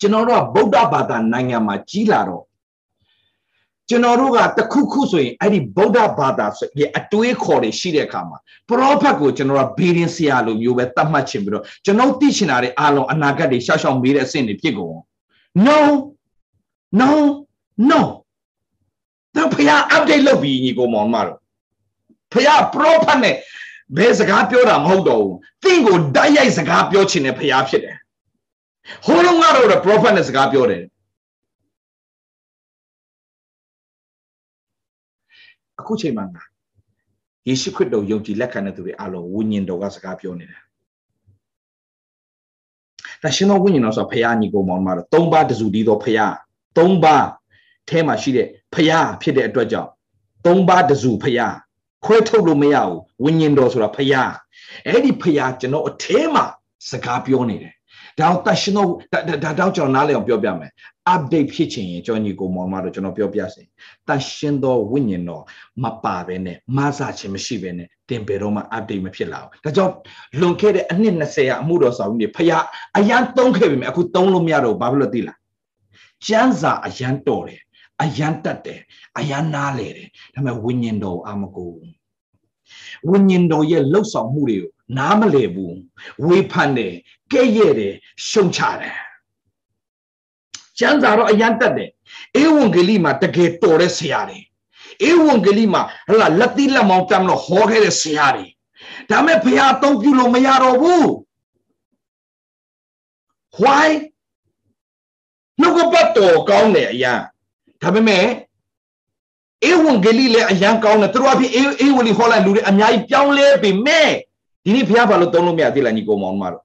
[0.01, 2.45] ကျွန်တော်တို့ကဗုဒ္ဓဘာသာနိုင်ငံမှာကြီးလာတော့
[3.93, 8.39] ကျွန်တော်တို့ကတခုခုဆိုရင်အဲ့ဒီဗုဒ္ဓဘာသာဆိုရင်အတွေးခေါ်တွေရှိတဲ့အခါမှာ
[8.69, 14.97] ပရောဖက်ကိုကျွန်တော်ကဘေးရင်ဆရာလိုမျိုးပဲသတ်မှတ်ချင်ပြီးတော့ကျွန်တော်သိချင်တာတွေအားလုံးအနာဂတ်တွေရှောက်ရှောက်မေးတဲ့အဆင့်တွေဖြစ်ကုန်
[15.67, 15.79] No
[17.01, 17.11] no
[17.91, 18.01] no
[19.37, 21.39] တော့ဖခင် update လုပ်ပြီးညီကိုမောင်မတို့
[22.33, 23.35] ဖခင် prophet နဲ့
[23.97, 27.97] ဘယ်စကားပြောတာမဟုတ်တော့ဘူးသင်ကိုဓာတ်ရိုက်စကားပြောချင်တဲ့ဖခင်ဖြစ်တယ်
[29.07, 30.83] ဟိုလုံးကတော့ prophet နဲ့စကားပြောတယ်
[35.83, 36.27] အခုချိန်မှာ
[37.49, 40.63] ယေရှုခရစ်တော်ယုံကြည်လက်ခံတဲ့သူတွေအလုံးဝိညာဉ်တော်ကစကားပြောနေတယ်။
[43.23, 46.33] ဒါရှင်တော်ဝိညာဉ်တော်ဆိုဖခင်ညီကိုမောင်မှာတော့၃ပါးတစုတည်းသောဖခင်
[46.79, 47.27] ၃ပါး
[47.89, 49.91] ထဲမှာရှိတဲ့ဖခင်ဖြစ်တဲ့အတွက်ကြောင့်
[50.47, 51.53] ၃ပါးတစုဖခင်
[52.05, 54.31] ခွဲထုတ်လို့မရဘူးဝိညာဉ်တော်ဆိုတာဖခင်
[54.87, 56.45] အဲ့ဒီဖခင်ကျွန်တော်အထဲမှာ
[56.91, 57.75] စကားပြောနေတယ်
[58.19, 58.89] ဒါတော့တရှင်တော့
[59.45, 60.71] ဒါတော့ကျွန်တော်နားလည်အောင်ပြောပြမယ်
[61.15, 63.63] update ဖြစ်ချင်ရင်ကျွန်တော်ညီကိုမောင်မတို့ကျွန်တော်ပြောပြစေ
[64.09, 65.43] တရှင်သောဝိညာဉ်တော်
[65.83, 69.95] မပါဘဲနဲ့မဆာခြင်းမရှိဘဲနဲ့တင်ပေတော့မှ update မဖြစ်လာဘူးဒါကြောင့်
[70.41, 72.65] လွန်ခဲ့တဲ့အနှစ်20ရာအမှုတော်ဆောင်ကြီးဖယား
[72.99, 75.39] အရန်သုံးခဲ့ပြီမြအခုသုံးလို့မရတော့ဘာဖြစ်လို့သိလား
[76.27, 77.61] ကျမ်းစာအရန်တော်တယ်
[78.03, 78.81] အရန်တတ်တယ်
[79.19, 81.71] အရန်နားလေတယ်ဒါပေမဲ့ဝိညာဉ်တော်အာမကို
[83.09, 85.77] ဝိညာဉ်တော်ရဲ့လှုပ်ဆောင်မှုတွေကို နားမလည်ဘူး
[86.27, 86.95] ဝေဖန်တယ်
[87.33, 87.95] ကဲ့ရဲ့တယ်
[88.29, 88.97] ရှုံချတယ်
[90.79, 91.91] ကျမ်းစာတော့အရန်တက်တယ်
[92.43, 94.41] ဧဝံဂေလိမှာတကယ်တော်တဲ့ဆရာတွေ
[95.09, 98.47] ဧဝံဂေလိမှာဟလာလက်တိလက်မောင်းတမ်းလို့ဟောခဲ့တဲ့ဆရာတွေ
[99.11, 101.07] ဒါမဲ့ဘုရားအသုံးပြုလို့မရတော့ဘူး
[103.63, 103.89] why
[105.61, 107.21] နှုတ်ကပတ်တော်ကောင်းတယ်အရန်
[107.83, 108.27] ဒါပေမဲ့
[109.71, 111.53] ဧဝံဂေလိလည်းအရန်ကောင်းတယ်သူတို့အဖြစ်
[111.87, 114.11] ဧဝံဂေလိဟောလိုက်လူတွေအများကြီးပြောင်းလဲပေမဲ့
[114.65, 116.65] ဒီနေ့ဘုရားဘာလို့သုံးလို့မရသေးလားညီကောင်မောင်မတို့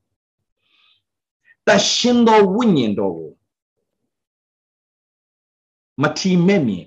[1.67, 3.31] တရှင်တော်ဝိညာဉ်တော်ကို
[6.03, 6.85] မထီမဲ့မြင်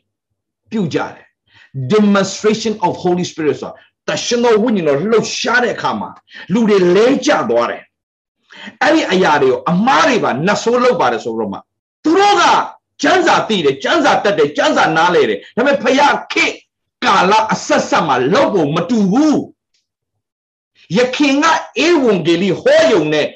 [0.71, 1.27] ပြုကြတယ်
[1.93, 3.73] demonstration of holy spirit ဆို
[4.09, 6.11] တရှင်တော်ဝိညာဉ်တော်လှုပ်ရှားတဲ့အခါမှာ
[6.53, 7.83] လူတွေလဲကျသွားတယ်
[8.83, 11.59] အဲ့ဒီအရာတွေကိုအမားတွေပါနှဆိုးလုပ်ပါတယ်ဆိုတော့မှ
[12.05, 12.45] သူတို့က
[13.03, 16.47] ကျမ်းစာသိတယ်ကျမ်းစာတက်တယ်ကျမ်းစာနားလေတယ်ဒါပေမဲ့ဖယားခေ
[17.05, 19.41] ကာလအဆက်ဆက်မှာလောက်ဖို့မတူဘူး
[20.99, 21.47] ယခင်က
[21.87, 23.27] ဧဝံဂေလိဟောယုံနဲ့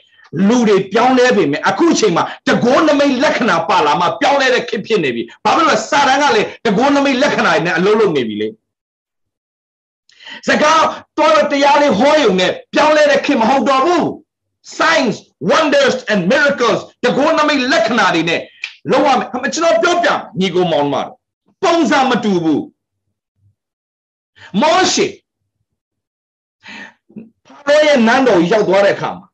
[0.49, 8.49] လူတွေပြောင်းလဲပေမဲ့အခုအချိန်မှာတကောနမိတ်လက္ခဏာပါလာမှပြောင်းလဲတဲ့ခေတ်ဖြစ်နေပြီဘာဖြစ်လို့စာတန်ကလည်းတကောနမိတ်လက္ခဏာနဲ့အလုံးလုံးနေပြီလေ
[10.49, 10.83] စကား
[11.19, 14.05] တော်တရားလေးဟောယုံနဲ့ပြောင်းလဲတဲ့ခေတ်မဟုတ်တော့ဘူး
[14.79, 15.17] signs
[15.51, 18.41] wonders and miracles တကောနမိတ်လက္ခဏာတွေနဲ့
[18.91, 19.09] လုံးဝ
[19.43, 20.09] မယ်ကျွန်တော်ပြောပြ
[20.41, 20.95] ညီကိုမောင်မ
[21.63, 22.65] ပုံစံမတူဘူး
[24.61, 25.24] မောရှေဖာ
[27.67, 29.27] ရောရဲ့နန်းတော်ရောက်သွားတဲ့အခါမှာ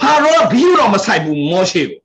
[0.00, 2.00] ဖာရောဘီးတော့မဆိုင်ဘူးမောရှေကို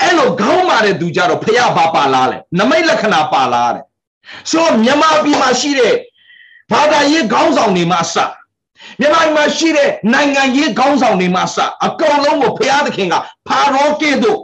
[0.00, 3.84] အဲ့လိုခေါင်းမာတဲ့သူကြတော့ဖះဘာပါလားလဲနမိတ်လက္ခဏာပါလားတဲ့
[4.50, 5.94] ဆိုမြန်မာပြည်မှာရှိတဲ့
[6.72, 8.16] ဘာသာရေးခေါင်းဆောင်တွေမှာအစ
[9.00, 13.14] မြန်မာပြည်မှာရှိတဲ့နိုင်ငံရေးခေါင်းဆောင်တွေမှာအစအကုန်လုံးကိုဖះသခင်က
[13.48, 14.40] ဖာရောကဲ့သို့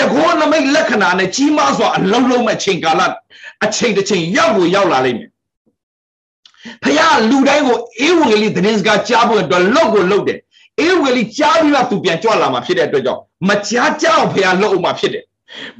[0.00, 3.02] တကောနမိတ်လက္ခဏာနဲ့ကြီးမားစွာအလုံးလုံးမဲ့ချိန်ကာလ
[3.64, 5.29] အချိန်တစ်ချိန်ရောက်ကိုရောက်လာလိမ့်မယ်
[6.83, 6.99] ဖះ
[7.29, 10.39] လူတိုင်းကိုအေးဝင်ကလေးသတင်းစကားကြားဖို့အတွက်လောက်ကိုလောက်တယ်
[10.79, 15.23] အေးဝင်ကလေးကြားပြီးတော့သူပြန်ကြွလာမှာဖြစ်တဲ့အတွက်ကြောင့်မကြားကြအောင်ဖះလောက်အောင်မှာဖြစ်တယ်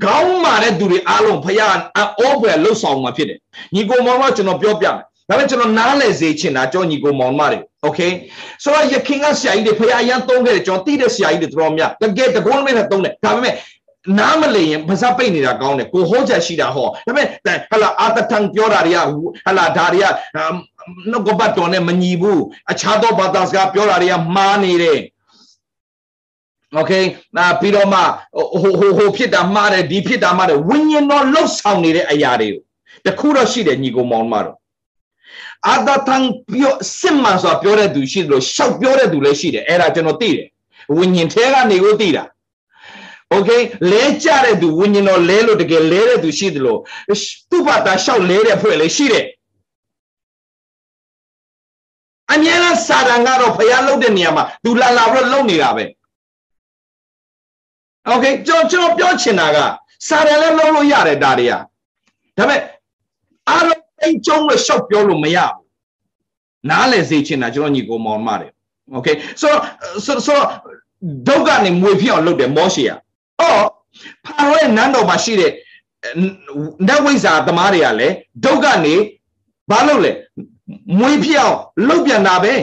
[0.04, 1.60] ခေါင်းမာတဲ့သူတွေအားလုံးဖះ
[1.98, 3.40] အောပွဲလှုပ်ဆောင်မှာဖြစ်တယ်
[3.76, 8.00] ညီကိုမောင်ကကျွန်တော်ပြောပြမယ်ဒါပေမဲ့ကျွန်တော်နားလည်စေချင်တာကြောညီကိုမောင်မတွေโอเค
[8.64, 13.54] ဆိုတော့ယခင်ကဆရာကြီးတွေဖះရန်သုံးခဲ့တယ်ကျွန်တော်သိတဲ့ဆရာကြီးတွေတော်များတကယ်တကုန်းမဲ့နဲ့သုံးတယ်ဒါပေမဲ့
[14.20, 17.28] နားမလည်ရင်ပါဇက်ပိတ်နေတာကောင်းတယ်ကိုဟောချက်ရှိတာဟောဒါပေမဲ့
[17.72, 19.00] ဟလာအာတထံပြောတာတွေက
[19.46, 20.06] ဟလာဒါတွေက
[21.12, 22.42] နှုတ်ကပတ်တော်နဲ့မညီဘူး
[22.72, 25.00] အခြားသောဘာသာစကားပြောတာတွေကမှားနေတယ်
[26.76, 26.92] โอเค
[27.38, 28.00] နာပြီးတော့မှ
[28.62, 32.62] ဟိုဟိုဟိုဖြစ်တာမှားတယ်ဒီဖြစ်တာမှားတယ်ဝိညာဉ်တော်လှုပ်ဆောင်နေတဲ့အရာတွေကို
[33.06, 34.58] တခုတော့ရှိတယ်ညီကောင်မောင်မတော်
[35.68, 36.18] အာတထံ
[36.52, 40.48] ပြောစစ်မှန်စွာပြောတဲ့သူရှိတယ်လို့ရှောက်ပြောတဲ့သူလည်းရှိတယ်အဲ့ဒါကျွန်တော်သိတယ်
[40.98, 42.24] ဝိညာဉ်ထဲကနေကိုသိတာ
[43.32, 43.50] โอเค
[43.92, 46.80] လဲကြတဲ့သူဝိညာဉ်တော်လဲလို့တကယ်လဲတဲ့သူရှိတယ်လို့
[47.50, 49.26] သူ့ဘာသာရှောက်လဲတဲ့ဖွဲ့လည်းရှိတယ်
[52.34, 55.86] အမြဲတမ်းစာတန်ကတော့ဖျားလုတ်တဲ့နေရာမှာသူလာလာပြီးတော့လုံနေတာပဲ
[58.08, 59.58] โอเคကျွန်တော်ကျွန်တော်ပြောချင်တာက
[60.08, 61.60] စာတန်လည်းလုံလို့ရတယ်ဒါတွေကဒါ
[62.38, 62.62] ပေမဲ့
[63.50, 65.66] အားလုံးအိမ်ကျုံလို့ရှောက်ပြောလို့မရဘူး
[66.70, 68.52] နားလည်စေချင်တာကျွန်တော်ညီကိုမောင်မတယ်
[68.94, 69.08] โอเค
[69.42, 69.62] ဆိုတော့
[70.06, 70.46] ဆိုတော့
[71.28, 72.92] ဒုက္ကနေမွေဖြစ်အောင်လုပ်တယ်မောရှေက
[73.42, 73.66] အော်
[74.26, 75.52] ဖာရောရဲ့နန်းတော်မှာရှိတဲ့
[76.88, 78.96] နတ်ဝိဇ္ဇာသမားတွေကလည်းဒုက္ကနေ
[79.72, 80.12] ဘာလုပ်လဲ
[80.99, 82.55] မွေးဖြစ်အောင်လှုပ်ပြန်တာပဲ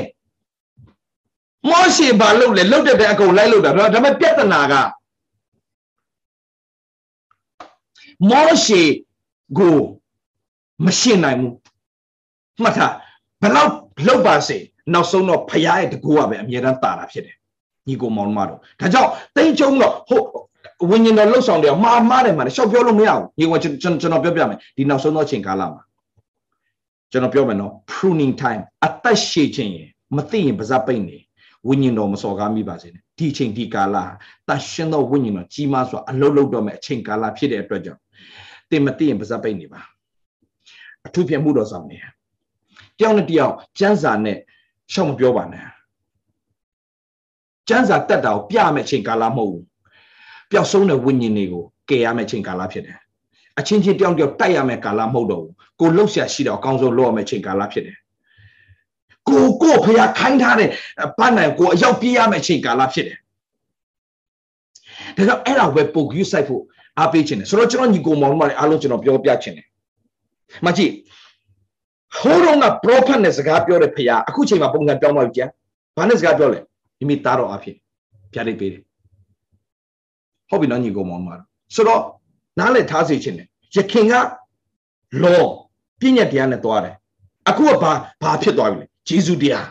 [1.70, 4.74] မောရှေဘာလုပ်လဲလှုပ်တဲ့တဲ့အကုန်လိုက်လှုပ်တာဒါပေမဲ့ပြဿနာက
[8.30, 8.82] မောရှေ
[9.58, 9.78] ကို
[10.86, 11.54] မရှင်းနိုင်ဘူး
[12.62, 12.94] မှတ်ထား
[13.42, 13.72] ဘလောက်
[14.06, 14.58] လှုပ်ပါစေ
[14.94, 17.36] နောက်ဆုံးတော့ဖရားရဲ့တကူကပဲအမြဲတမ်းတာတာဖြစ်တယ်
[17.88, 20.22] ညီကိုမောင်မတော်ဒါကြောင့်တိန်ချုံတော့ဟို
[20.90, 25.82] ဝิญဉ်တော်လှုပ်ဆောင်တယ်မှားမှားတယ်မှာရှောက်ပြောလို့မရဘူးညီကိုကျွန်တော်ပြောပြမယ်ဒီနောက်ဆုံးသောအချိန်ကာလမှာ
[27.12, 31.18] ကျွန်တော်ပြောမယ်နော် pruning time အသက်ရှည်ခြင်းရင်မသိရင်ပါဇက်ပိတ်နေ
[31.68, 33.98] ဝိညာဉ်တော်မစော်ကားမိပါစေနဲ့ဒီအချိန်ဒီကာလ
[34.48, 38.02] တန်ရှင်းသောဝိညာဉ်တော်ကြီးမားစွာအလုံးလုံးတော့မဲ့အချိန်ကာလဖြစ်တဲ့အတွက်ကြောင့်
[38.72, 39.82] တင်မသိရင်ပါဇက်ပိတ်နေပါ
[41.06, 41.98] အထူးဖြင့်မှုတော်ဆောင်နေ
[43.00, 44.38] တယောက်နဲ့တယောက်စံစာနဲ့
[44.94, 45.66] ရှောက်မပြောပါနဲ့
[47.70, 49.66] စံစာတက်တာကိုပြမဲ့အချိန်ကာလမဟုတ်ဘူး
[50.52, 53.00] ပျောက်ဆုံးတဲ့ဝိညာဉ်တွေကိုကယ်ရမယ့်အချိန်ကာလဖြစ်တယ်
[53.60, 57.98] အချင်းချင်းတယောက်တယောက်တိုက်ရမယ့်ကာလမဟုတ်တော့ဘူးကိုလှုပ်ရှားရှိတော့အကောင်းဆုံးလုပ်ရမယ့်ချိန်ကာလဖြစ်တယ်
[59.30, 60.70] ကိုကိုဖျားခိုင်းထားတဲ့
[61.20, 63.18] ဘတ်နိုင်ကိုအရောက်ပြေးရမယ့်ချိန်ကာလဖြစ်တယ်
[65.18, 66.64] ဒါကြောင့်အဲ့ဒါပဲပုတ်ယူဆိုင်ဖို့
[67.00, 69.68] အားပေးခြင်းတယ်ဆိုတော့ကျွန်တော်ညီကိုမောင်တို့လည်းအားလုံးကျွန်တော်ပြောပြခြင်းတယ်
[70.66, 70.92] မကြည့်
[72.20, 75.48] ဟိုးတော့က prophet နဲ့စကားပြောတဲ့ဖျားအခုချိန်မှာပုံစံပြောင်းသွားပြီကြာ
[75.98, 76.60] ဘာနဲ့စကားပြောလဲ
[77.00, 77.76] မိမိသားတော်အဖြစ်
[78.34, 78.82] ပြလိုက်ပေးတယ်
[80.50, 81.42] ဟုတ်ပြီနော်ညီကိုမောင်တို့
[81.76, 82.02] ဆိုတော့
[82.60, 84.14] နားလည်ထားစေခြင်းတယ်ယခင်က
[85.24, 85.44] လော
[86.00, 86.96] ပြည့်ညက်တရားနဲ့သွားတယ်
[87.50, 87.92] အခုကဘာ
[88.22, 89.68] ဘာဖြစ်သွားပြီလဲဂျေဇုတရား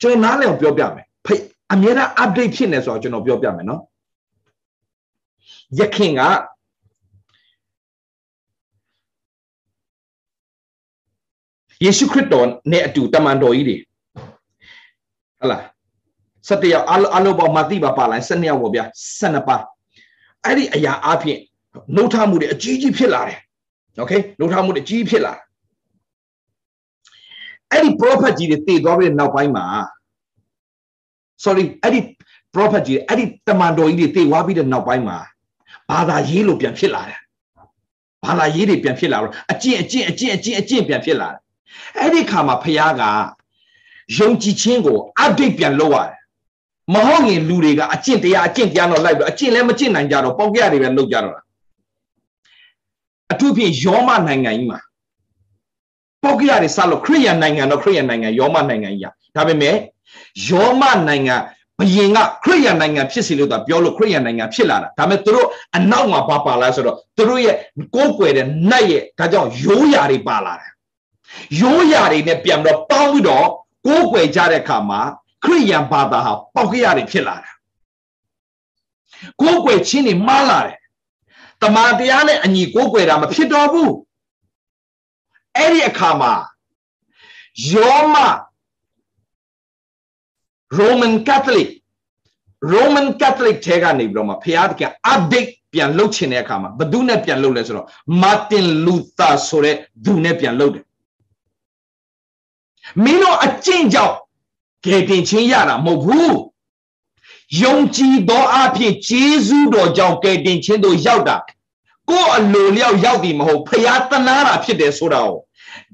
[0.00, 1.34] ကျွန်တော်နားလည်အောင်ပြောပြမယ်ဖိ
[1.72, 3.82] အမြဲတမ်း update ဖြစ်နေဆိုတော့ကျွန်တော်ပြောပြမယ်နော်
[5.78, 6.22] ယခင်က
[11.84, 13.76] ယေရှုခရစ်တော်နဲ့အတူတမန်တော်ကြီးတွေ
[15.40, 15.58] ဟလာ
[16.48, 18.84] 7ယောက်အလုံးအလုံးပေါ်မှာတိပါပါလိုက်7ယောက်ပေါ့ဗျာ
[19.20, 19.56] 12ပါ
[20.45, 21.39] အဲ့ဒီအရာအဖြစ်
[21.95, 23.39] နှုတ်ထမှုတွေအကြီးကြီးဖြစ်လာတယ်
[23.99, 25.33] โอเคနှုတ်ထမှုတွေအကြီးဖြစ်လာ
[27.71, 29.65] အဲ့ဒီ prophet ကြီးတွေတည်သွားပြီးတဲ့နောက်ပိုင်းမှာ
[31.43, 31.99] sorry အဲ့ဒီ
[32.53, 35.17] prophet ကြီးအဲ့ဒီတမန်တော်ကြီးတွေတည်သွားပြီးတဲ့နောက်ပိုင်းမှာ
[35.89, 37.19] ဘာသာရေးလို့ပြန်ဖြစ်လာတယ်
[38.25, 41.39] ဘာသာရေးတွေပြန်ဖြစ်လာတော့အကျင့်အကျင့်အကျင့်အကျင့်အကျင့်ပြန်ဖြစ်လာတယ်
[41.99, 43.03] အဲ့ဒီခါမှာဖခင်က
[44.17, 46.19] ယုံကြည်ခြင်းကို update ပြန်လုပ်ရတယ်
[46.92, 51.42] မဟုတ်ရင်လူတွေကအကျင့်တရားအကျင့်တရားတော့လိုက်ပြီးအကျင့်လည်းမကျင့်နိုင်ကြတော့ပေါက်ကြတွေပဲလုပ်ကြတော့တာ
[53.32, 54.80] အထူးဖြင့်ယောမနိုင်ငံကြီးမှာ
[56.22, 59.76] ပေါက်ကြတွေစလို့ခရိယန်နိုင်ငံတော့ခရိယန်နိုင်ငံယောမနိုင်ငံကြီးอ่ะဒါပေမဲ့
[60.48, 61.36] ယောမနိုင်ငံ
[61.78, 67.56] ဘယင်ကခရိယန်နိုင်ငံဖြစ်စီလို့တော့ပြောလို့ခရိယန်နိုင်ငံဖြစ်လာတာဒါပေမဲ့သူတို့အနောက်မှာပါပါလာဆိုတော့သူတို့ရဲ့
[67.94, 70.72] ကိုးကွယ်တဲ့နတ်ရဲ့ဒါကြောင့်ရိုးရာတွေပါလာတယ်
[71.60, 73.46] ရိုးရာတွေနဲ့ပြန်တော့ပေါင်းပြီးတော့
[73.86, 75.00] ကိုးကွယ်ကြတဲ့အခါမှာ
[75.44, 77.50] ခရိယန်ဘာသာဟာပေါက်ကြရတယ်ဖြစ်လာတာ
[79.40, 80.78] ကိုးကွယ်ခြင်းတွေမှားလာတယ်
[81.62, 83.92] တမန်တရားနဲ့အညီကိုးကွယ်တာမဖြစ်တော့ဘူး
[85.56, 86.32] အဲ့ဒီအခါမှာ
[87.72, 88.16] ယောမ
[90.78, 91.68] Roman Catholic
[92.72, 94.82] Roman Catholic ထဲကနေပြီးတော့မှဖျားတက
[95.12, 97.88] update ပြန်လုပ်ချင်တဲ့အခါမှာဘသူနဲ့ပြန်လုပ်လဲဆိုတော့
[98.22, 100.84] Martin Luther ဆိုတဲ့သူနဲ့ပြန်လုပ်တယ်
[103.04, 104.14] မင်းတို့အကျင့်ကြောင့်
[104.84, 106.36] ကယ်တင်ခြင်းရတာမဟုတ်ဘူး
[107.62, 111.36] ယုံကြည်သောအဖြစ်ဂျေဇုတော်ကြောင့်ကယ်တင်ခြင်းတို့ရောက်တာ
[112.10, 115.40] ကိုယ်အလိုလျောက်ရောက်သည်မဟုတ်ဖျားတနာတာဖြစ်တယ်ဆိုတာကို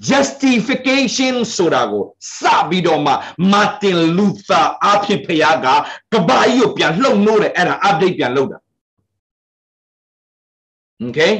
[0.09, 2.05] justification ဆိုတာကို
[2.38, 3.12] စပြီးတော့မှ
[3.53, 5.66] Martin Luther အဖြစ်ဖျားက
[6.12, 8.59] ကဘာကြီးကိုပြန်လှုပ်နိုးတယ်အဲ့ဒါ update ပြန်လုပ်တာ
[11.05, 11.32] okay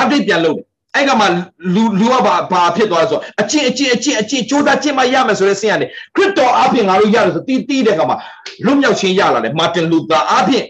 [0.00, 1.26] update ပြန်လုပ်တယ် အဲ့ကမှ
[1.74, 8.14] လူလူကဘာဘာဖြစ်သွားလဲဆိုအချင်းအချင်းအချင်းအချင်းကြိုးစားချင်းမရမယ်ဆိုတဲ့ဆင်းရတယ်ခရစ်တော်အဖြစ်ငါတို့ရတယ်ဆိုတီးတီးတဲ့ကမှ
[8.64, 10.64] လွတ်မြောက်ခြင်းရလာတယ်မာတင်လူသာအဖြစ်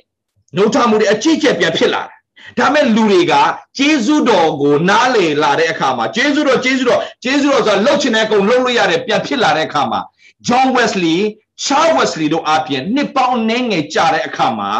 [0.56, 2.18] နှုတ်ထမှုတွေအချင်းချင်းပြန်ဖြစ်လာတယ်
[2.58, 3.34] ဒါမဲ့လူတွေက
[3.78, 10.00] ဂျေဇုတော်ကိုနားလေလာတဲ့အခါမှာဂျေဇုတော်ဂျေဇုတော်ဂျေဇုတော်ဆိုတာလှုပ်ချင်တဲ့အကုန်လှုပ်လို့ရတယ်ပြန်ဖြစ်လာတဲ့အခါမှာ
[10.46, 11.18] John Wesley
[11.64, 14.70] Charles Wesley တို့အပြင်နှစ်ပေါင်းနည်းငယ်ကြာတဲ့အခါမှာ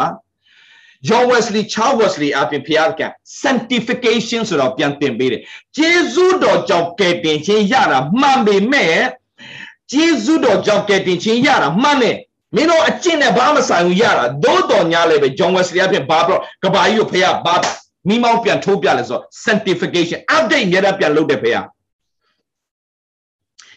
[1.07, 3.01] John Wesley Charles Wesley အပြင်ဖျားက
[3.43, 5.41] sanctification ဆိုတော့ပြန်တင်ပေးတယ်
[5.77, 8.95] ဂျေဇုတော်ကြောင့်ကယ်တင်ခြင်းရတာမှန်ပေမဲ့
[9.91, 12.17] ဂျေဇုတော်ကြောင့်ကယ်တင်ခြင်းရတာမှန်တယ်
[12.55, 17.55] မင်းတို့အကျင့်နဲ့ဘာမှဆိုင်ဘူးရတာသို့တော်ညာလည်းပဲ John Wesley အပြင်ဘာပြောကဘာကြီးကိုဖျားဘာ
[18.07, 21.65] မိမောင်းပြန်ထိုးပြလဲဆိုတော့ sanctification update ရတာပြန်လုပ်တယ်ဖျား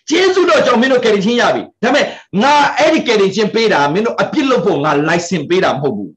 [0.08, 2.06] ကျေးဇူးတော်ကြောင့်မင်းတို့ကယ်တင်ခြင်းရပြီဒါပေမဲ့
[2.42, 6.12] ငါအဲ့ဒီကယ်တင်ခြင်းပေးတာမင်းတို့အပြစ်လုပ်ဖို့ငါ license ပေးတာမဟုတ်ဘူး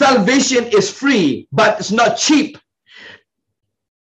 [0.00, 1.26] salvation is free
[1.58, 2.50] but it's not cheap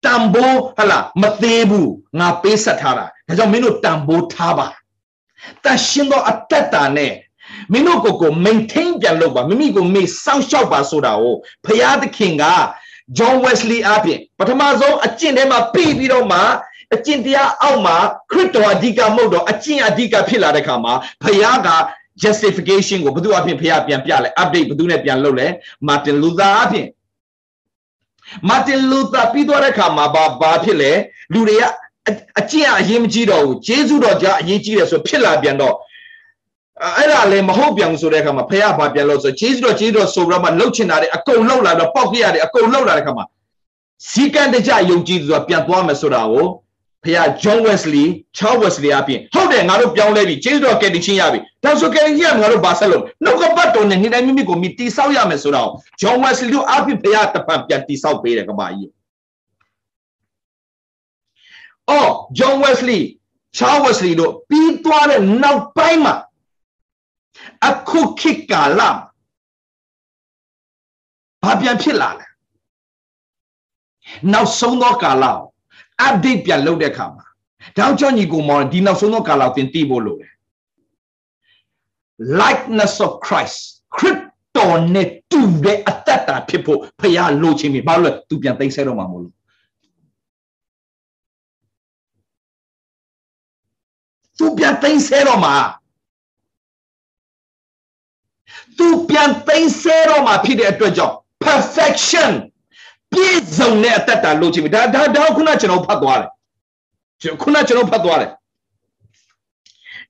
[0.06, 4.68] တန်ဖိုးဟလာမသေးဘူးငါပေးဆက်ထားတာဒါကြောင့်မင်းတို့တန်ဖိုးထားပါ
[5.64, 7.14] တန်ရှင်းသောအသက်တာနဲ့
[7.72, 11.36] မင်းတို့ကိုကို maintain ပြန်လုပ်ပါမိမိကိုမေ့စောင့်ရှောက်ပါဆိုတာကို
[11.66, 12.46] ဖရာသခင်က
[13.18, 16.40] John Wesley အပြင်ပထမဆုံးအကျင့်ထဲမှာပြီးပြီးတော့မှ
[16.94, 17.98] အကျင့်တရားအောက်မှာ
[18.32, 21.68] ခရစ်တော်အဓိကမဟုတ်တော့အကျင့်အဓိကဖြစ်လာတဲ့ခါမှာဖရာက
[22.24, 25.48] justification ကိုဘယ်သူအဖြစ်ဖះပြန်ပြလဲ update ဘယ်သူနဲ့ပြန်လုပ်လဲ
[25.88, 26.88] Martin Luther အဖြစ်
[28.50, 30.92] Martin Luther ပြီးသွားတဲ့ခါမှာဘာဘာဖြစ်လဲ
[31.34, 31.64] လူတွေက
[32.40, 35.76] အကျင့်အရေးမကြီးတော့ဘူးဂျေဇုတော်ကြာအရေးကြီးတယ်ဆိုဖြစ်လာပြန်တော့
[36.98, 43.26] အဲ့ဒါလည်းမဟုတ်ပြန်ဆိုတဲ့အခါမှာဖះဘာပြန်လို့ဆိုဂျေဇုတော်ဂျေဇုတော်ဆိုပြီးတော့မှလှုပ်ချင်တာတွေအကုန်လှုပ်လာတော့ပောက်ပြရတယ်အကုန်လှုပ်လာတဲ့အခါမှာ
[44.12, 46.46] စီကံတကြယုံကြည်သူကပြန်သွားမယ်ဆိုတာကို
[47.04, 48.06] ဖခင် John Wesley
[48.38, 55.70] Charles Wesley အပြင်ဟုတ်တယ်ငါတို့ပြောင်းလဲပြီကျေးဇူးတော်ကယ်တင်ခြင်းရပြီဒါဆိုကယ်တင်ခြင်းကငါတို့ဘာဆက်လို့နှုတ်ကပတ်တော်နဲ့နေ့တိုင်းမိမိကိုမိတိဆောက်ရမယ်ဆိုတော့
[56.02, 58.92] John Wesley တို့အပြင်ဖခင်တပံပြန်တိဆောက်ပေးတယ်ကမ္ဘာကြီး
[61.90, 63.02] အော် John Wesley
[63.58, 66.16] Charles Wesley တို့ပြီးသွားတဲ့နောက်ပိုင်းမှာ
[67.68, 68.82] အခုခေတ်ကာလ
[71.44, 72.26] ဘာပြန်ဖြစ်လာလဲ
[74.34, 75.26] နောက်ဆုံးသောကာလ
[76.08, 77.26] update ပြန်လုပ်တဲ့အခါမှာ
[77.78, 80.34] တောင်းချောညီကိုမောင်ဒီနောက်ဆုံးသောကာလသင်သိဖို့လိုတယ်
[82.42, 83.58] likeness of Christ
[83.96, 84.18] ခရစ်
[84.58, 89.36] တော်နဲ့တူတဲ့အသက်တာဖြစ်ဖို့ဖခင်လိုချင်ပြီဘာလို့လဲသူပြန်သိမ်းဆဲတော့မှာမဟုတ်လို့
[94.38, 95.56] သူပြန်သိမ်းဆဲတော့မှာ
[98.78, 102.32] သူပြန်သိမ်းဆဲတော့မှာဖြစ်တဲ့အတွက်ကြောင့် perfection
[103.12, 106.30] ပြည့်စုံတဲ့အတ္တတာလို့ချင်ပြီဒါဒါဒါခုနကျွန်တော်ဖတ်သွားတယ်
[107.22, 108.32] ကျွန်ခုနကျွန်တော်ဖတ်သွားတယ်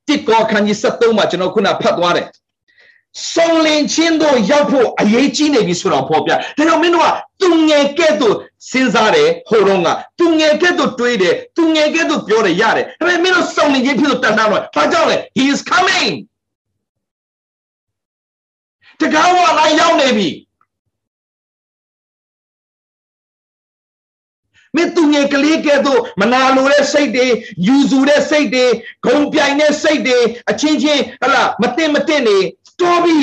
[0.07, 2.27] တစ်ကောခန်းကြီး73မှာကျွန်တော်ခုနဖတ်သွားတယ်
[3.33, 7.09] စုံလင်ချင်းတို့ရောက်ဖို့အရေးကြီးနေပြီဆိုတော့ဖော်ပြဒါကြောင့်မင်းတို့က
[7.41, 8.35] သူငယ်ကဲ့သို့
[8.69, 9.87] စဉ်းစားတယ်ဟိုတော့က
[10.19, 16.13] သူငယ်ကဲ့သို့တွေးတယ်သူငယ်ကဲ့သို့ပြောတယ်ရတယ်ဒါပေမဲ့မင်းတို့စုံလင်ချင်းဖြစ်လို့တတ်တာတော့ဘာကြောင့်လဲ he is coming
[18.99, 20.29] တကားဝလာရောက်နေပြီ
[24.75, 27.27] မင်းသူငယ်ကလေးကဲ့သို့မနာလိုတဲ့စိတ်တွေ
[27.67, 28.65] ယူစုတဲ့စိတ်တွေ
[29.05, 32.37] ဂုံပြိုင်တဲ့စိတ်တွေအချင်းချင်းဟလာမတင်မတင်နေ
[32.81, 33.19] တော်ပြီ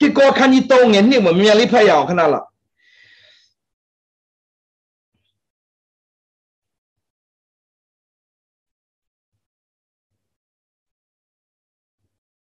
[0.00, 2.44] ဒီကောခန်းကြီးတုံးငယ်နှစ်မမြန်လေးဖတ်ရအောင်ခဏလော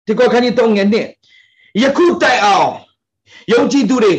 [0.08, 1.08] ဒီကောခန်းကြီးတုံးငယ်နှစ်
[1.82, 2.70] ယခုတိုင်အောင်
[3.54, 4.14] ယုံကြည်သူတွေ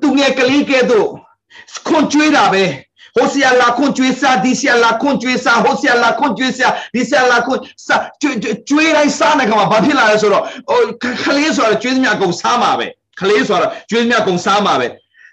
[0.00, 1.08] သူငယ်ကလေးကဲ့သို့
[1.86, 2.64] ခွန်ကြွေးတာပဲ
[3.16, 10.80] ဟိုဆီယလာခွန်ကြွေးစားဒီဆီယလာခွန်ကြွေးစားဟိုဆီယလာခွန်ကြွေးစားဒီဆီယလာခွန်စားကြွေးတိုင်းစားနေကမှာဘာဖြစ်လာလဲဆိုတော့ဟို
[11.24, 12.86] ခလေးဆိုတော့ကြွေးသမျှအကုန်စားမှာပဲ
[13.20, 14.86] ခလေးဆိုတော့ကြွေးသမျှအကုန်စားမှာပဲ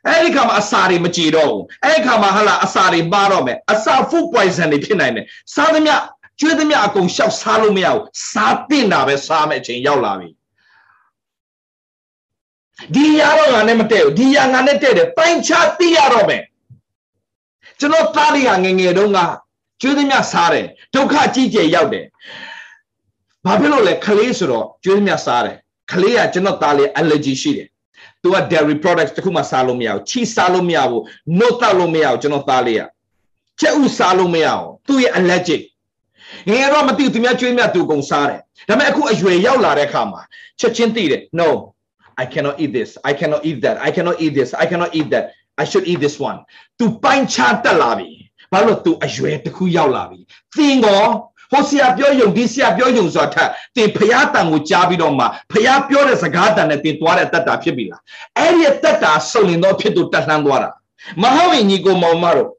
[0.08, 5.96] အဲ့ဒီခါမှာအစာတွေမကြည်တော့ဘူးအဲ့ဒီခါမှာဟာလာအစာတွေပါတော့မယ်အစာ food poison တွေဖြစ်နိုင်တယ်စားသမျှ
[6.42, 10.30] ကျွေးသမျှအကုန်ရှောက်စားလို့မရဘူးစားတင်တာပဲစားမယ်အချိန်ရောက်လာပြီ
[12.94, 16.44] ဒီရတော့ငါနဲ့မတည့်ဘူးဒီရငါနဲ့တည့်တယ်ပိုင်းခြားသိရတော့မယ်
[17.80, 19.20] ကျွန်တော်သားလေးကငငယ်တုန်းက
[19.82, 22.06] ကျွေးသမျှစားတယ်ဒုက္ခကြီးကျယ်ရောက်တယ်
[23.46, 25.58] ဘာဖြစ်လို့လဲခလေးဆိုတော့ကျွေးသမျှစားတယ်
[25.92, 27.68] ခလေးကကျွန်တော်သားလေး allergy ရှိတယ်
[28.22, 31.04] သူက dairy products တခုမှစားလို့မရဘူးချီစားလို့မရဘူး
[31.38, 32.84] နှုတ်တောက်လို့မရဘူးကျွန်တော်သားလေးက
[33.60, 35.62] ချက်ဥစားလို့မရဘူးသူရဲ့ allergic
[36.50, 38.40] ငယ်တော့မသိဘူးသူများကျွေးမြသူကုန်စားတယ်
[38.70, 40.22] ဒါပေမဲ့အခုအရွယ်ရောက်လာတဲ့အခါမှာ
[40.60, 41.50] ချက်ချင်းသိတယ် no
[42.24, 45.08] I cannot eat this I cannot eat that I cannot eat this I cannot eat
[45.14, 45.26] that
[45.62, 46.40] I should eat this one
[46.80, 48.10] သူပိုင်းခြားတက်လာပြီ
[48.52, 50.20] ဘာလို့သူအရွယ်တစ်ခုရောက်လာပြီ
[50.56, 51.04] သင်ကော
[51.52, 58.02] ဟိုဆရာပြောယုံဒီဆရာပြောယုံဆိုတာထက်သင်ဖျားတန်ကိုကြားပြီးတော့မှဖျားပြောတဲ့စကားတန်နဲ့သင်သွားတဲ့တတ်တာဖြစ်ပြီလား
[58.38, 60.70] အဲ့ဒီတတ်တာစုံလင်သောဖြစ်သူတက်လှမ်းသွားတာ
[61.22, 62.50] မဟုတ်ရင်ညီကိုမောင်မတို့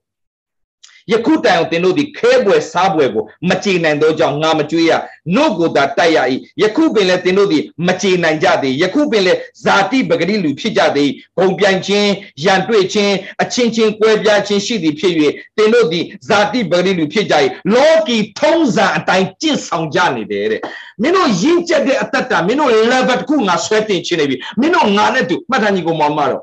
[1.12, 4.92] ယခုတိုင်အောင်သင်တို့သည်ခဲပွဲစားပွဲကိုမကြည်နိုင်သောကြောင့်ငါမကြွေးရ
[5.34, 6.18] နို့ကိုသာတိုက်ရ၏
[6.62, 12.10] ယခုပင်လည်းသင်တို့သည်မကြည်နိုင်ကြသေးယခုပင်လည်းဇာတိပဂတိလူဖြစ်ကြသေးဂုံပြိုင်ခြင်း
[12.44, 15.14] ရန်တွေ့ခြင်းအချင်းချင်းကွဲပြားခြင်းရှိသည်ဖြစ်၍
[15.56, 17.34] သင်တို့သည်ဇာတိပဂတိလူဖြစ်ကြ၏
[17.74, 20.60] လောကီထုံးစံအတိုင်းကျင့်ဆောင်ကြနေတယ်တဲ့
[21.02, 26.42] မင်းတို့ရင်းကျက်တဲ့အတ္တမင်းတို့ level တစ်ခုငါဆွဲတင်ခြင်းနေပြီမင်းတို့ငါနဲ့တူမှတ်ထားညီကိုမောင်မတော့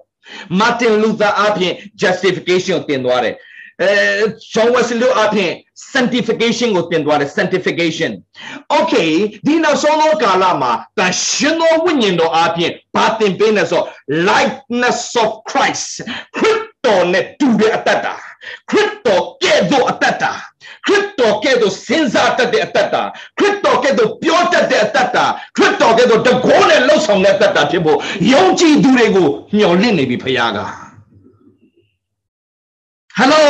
[0.59, 3.35] မာတင်လူသာအပြင် justification ကိုတင်သွားတယ်
[3.83, 3.93] အဲ
[4.53, 5.51] John Wesley အပြင်
[5.93, 8.11] sanctification ကိုတင်သွားတယ် sanctification
[8.77, 9.09] okay
[9.45, 13.81] ဒီနောက်ဆုံးသောကာလမှာတန်ရှင်သောဝိညာဉ်တော်အပြင်ဘာတင်ပေးလဲဆို
[14.29, 15.87] likeness of Christ
[16.37, 18.07] ခရစ်တော်နဲ့တူတဲ့အတ္တ
[18.69, 20.25] ခရစ်တော်ကဲ့သို့အတ္တ
[20.85, 22.95] ခရစ်တော်ကဲ့သို့စဉ်းစားတတ်တဲ့အတ္တ
[23.37, 25.17] ခရစ်တော်ကဲ့သို့ပြောတတ်တဲ့အတ္တ
[25.57, 27.97] ခရစ်တော်ကဲ့သို့တကောနဲ့လှုပ်ဆောင်တဲ့အတ္တဖြစ်ဖို့
[28.33, 30.88] ယုံကြည်သူတွေကိုမျှော်လင့်နေပြီဖခင်က
[33.19, 33.45] ဟယ်လို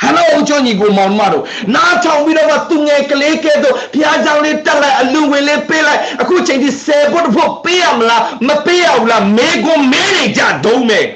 [0.00, 11.06] ဟယ်လိုကြောင့်ညီကိုမောင်မတို့နားထောင်ပြီးတော့သူငယ်ကလေးကဲတော့ဘုရားကြောင့်လေးတက်လိုက်အလူဝင်လေးပေးလိုက်အခုချိန်ဒီဆယ်ဖို့တစ်ဖို့ပေးရမလားမပေးရဘူးလားမေကွန်မဲနေကြဒုံးမယ်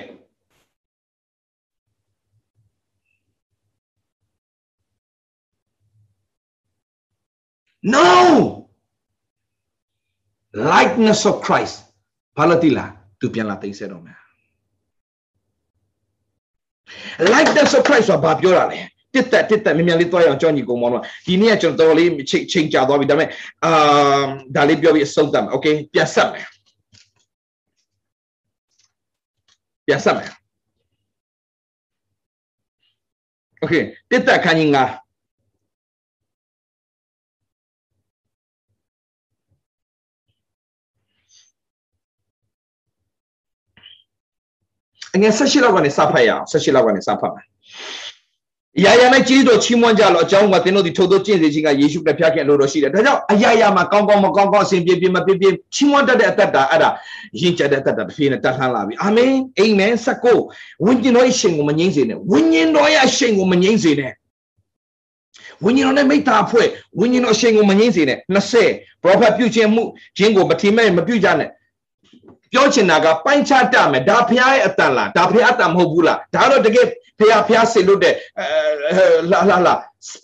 [7.94, 8.62] No
[10.72, 11.76] likeness of Christ
[12.36, 14.21] ဘာလို့တိလားသူပြန်လာသိစေတော့မယ်
[17.34, 18.80] like that surprise ဆိုတာဘာပြောတာလဲ
[19.14, 23.28] တစ်သက်တစ်သက်မြန်မြန်လေးသွားရအောင်ကြောင်းညီကုံမောင်တို့ဒီနေ့ကကျွန်တော်တော်လေးချိန်ချိန်ကြာသွားပြီဒါပေမဲ့
[23.64, 24.24] အာ
[24.56, 26.46] ဒါလေးပြောပြီးအဆုံးသတ်မယ် okay ပြန်ဆက်မယ်
[29.86, 30.30] ပြန်ဆက်မယ်
[33.62, 35.01] okay တစ်သက်ခန်းကြီး9
[45.14, 47.46] အငယ်၁၈လောက်ကနေစဖတ်ရအောင်၁၈လောက်ကနေစဖတ်မယ်
[48.78, 56.90] အရာရာ၌ကြီးတော်ချီးမွမ်းကြလို့အကြောင်းကသင်တို့ဒီထိုသို့ကျင့်စေခြင်းကယေရှုတဖျားခင်လို့တော့ရှိတယ်ဒါကြောင့်အရာရာမှာကောင်းကောင်းမကောင်းကောင်းအစဉ်ပြေပြေမပြေပြေချီးမွမ်းတတ်တဲ့အတ္တတာအဲ့ဒါ
[57.40, 60.38] ရင့်ကျက်တဲ့အတ္တတာတစ်ဖြည်းနဲ့တတ်လှမ်းလာပြီအာမင်အာမင်ဆက်ကို
[60.86, 64.12] ဝိညာဉ်တော်ရဲ့ရှင်ကိုမငြိမ့်စေနဲ့ဝိညာဉ်တော်ရဲ့ရှင်ကိုမငြိမ့်စေနဲ့
[65.64, 66.68] ဝိညာဉ်တော်နဲ့မိသားဖွဲ့
[67.00, 68.18] ဝိညာဉ်တော်ရှင်ကိုမငြိမ့်စေနဲ့
[68.62, 69.82] 20 prophet ပြုခြင်းမှု
[70.16, 71.50] ခြင်းကိုမထီမဲ့မပြုကြနဲ့
[72.52, 76.86] ပြောချင်တာကပိုင်းခြားတမယ်ဒါဖះရဲ့အတန်လားဒါဖះအတန်မဟုတ်ဘူးလားဒါတော့တကယ်
[77.18, 78.14] ဖះဖះစေလို့တဲ့
[79.30, 79.74] လာလာလာ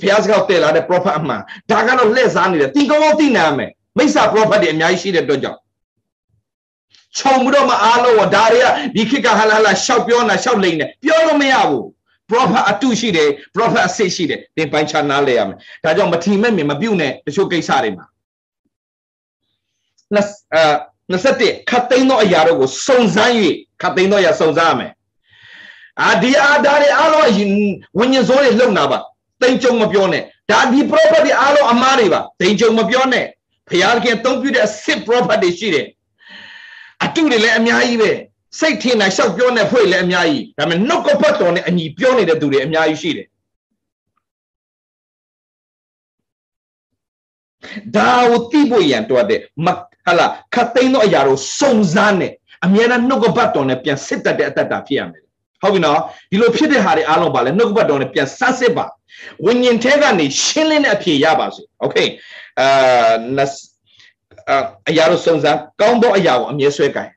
[0.01, 5.59] ဘုရားစကားတည်လာတဲ့ prophet အမှန်ဒါကတော့လှည့်စားနေတယ်တင်ကောင်းကောင်းသိနိုင်ရမယ်မိစ္ဆာ prophet တွေအများကြီးရှိတဲ့အတွက်ကြောင့်
[7.19, 11.85] ခြုံပြီးတော့မှအားလုံးကဒါတွေကဒီခေတ်ကဟလာလာရှောက်ပြောနေတာရှောက်လိမ့်နေပြောလို့မရဘူး
[12.31, 18.07] prophet အတုရှိတယ် prophet အစစ်ရှိတယ်သင်ပိုင်းခြားနားလဲရမယ်ဒါကြောင့်မထီမဲ့မြင်မပြုတ်နဲ့တချို့ကိစ္စတွေမှာ
[21.11, 23.33] 21ခတ်သိမ်းသောအရာတို့ကိုစုံစမ်း၍
[23.83, 24.93] ခတ်သိမ်းသောအရာစုံစမ်းရမယ်
[26.03, 27.25] အာဒီအားဒါတွေအားလုံး
[27.99, 28.99] ဝิญဉ်စိုးတွေလုံတာပါ
[29.43, 33.27] တိမ်ကြုံမပြောနဲ့ဒါဒီ prophet တွေအားလုံးအမားတွေပါတိမ်ကြုံမပြောနဲ့
[33.71, 35.87] ဖျားခင်သုံးပြတဲ့အစစ် prophet တွေရှိတယ်
[37.05, 38.11] အတုတွေလည်းအများကြီးပဲ
[38.59, 43.27] စိတ်ထင်တာရှောက်ပြောနေဖွဲ့လည်းအများကြီးဒါပေမဲ့နှုတ်ကပတ်တော်နဲ့အညီပြောနေတဲ့သူတွေအများကြီးရှိတယ်
[47.97, 49.67] ဒါကိုသိဖို့ရန်တော့တဲ့မ
[50.08, 52.30] ဟလာခတ်သိမ်းသောအရာတို့စုံစမ်းနေ
[52.66, 55.24] အမြဲတမ်းနှုတ်ကပတ်တော်နဲ့ပြန်စစ်တတ်တဲ့အတ္တတာဖြစ်ရမယ်
[55.62, 56.00] ဟုတ်ပြီနော်
[56.32, 58.86] ဒီလိုဖြစ်တဲ့ဟာတွေအားလုံးပါလဲနှုတ်ကပတ်တော်နဲ့ပြန်ဆတ်စစ်ပါ
[59.46, 61.98] ဝိညာဉ်ထဲကနေရှင်းလင်းတဲ့အဖြေရပါစေโอเค
[62.60, 63.46] အာ
[64.90, 67.12] အရာတို့စုံစမ်းကောင်းသောအရာကိုအမြဲဆွဲကြိုင်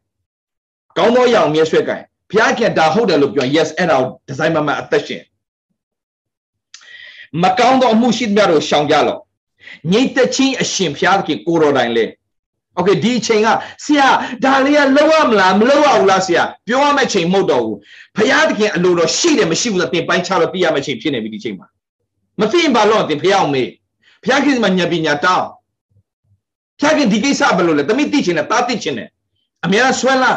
[0.98, 5.22] ကောင်းသောအရာကိုအမြဲဆွဲကြိုင်ဘုရားခင်ဒါဟုတ်တယ်လို့ပြော yes အဲ့ဒါကိုဒီဇိုင်းမမအသက်ရှင်
[7.42, 9.20] မကောင်းသောအမှုရှိသမျှတို့ရှောင်ကြလော့
[9.92, 12.04] ငြိတ်သက်ချင်းအရှင်ဘုရားခင်ကိုတော်တိုင်လေ
[12.76, 13.48] โอเคဒီအချိန်က
[13.84, 14.08] ဆရာ
[14.44, 17.78] ဒါလေးကလောက်ရမလားမလောက်ရဘူးလားဆရာပြောရမယ့်ချိန်မဟုတ်တော့ဘူး
[18.16, 21.66] ဘုရားသခင်အလိုတော်ရှိတယ်မရှိဘူးလားသင်ပိုင်းခြားလို့သိရမယ့်ချိန်ဖြစ်နေပြီဒီချိန်မှာ
[22.40, 23.68] မသိရင်ဘာလို့သင်ဘုရားအောင်မေး
[24.22, 25.46] ဘုရားခင်မှာဉာဏ်ပညာတောင်း
[26.80, 29.08] ဘုရားခင်ဒီကိစ္စဘယ်လိုလဲတမိသိချင်တယ်တားသိချင်တယ်
[29.64, 30.32] အများဆွဲလာ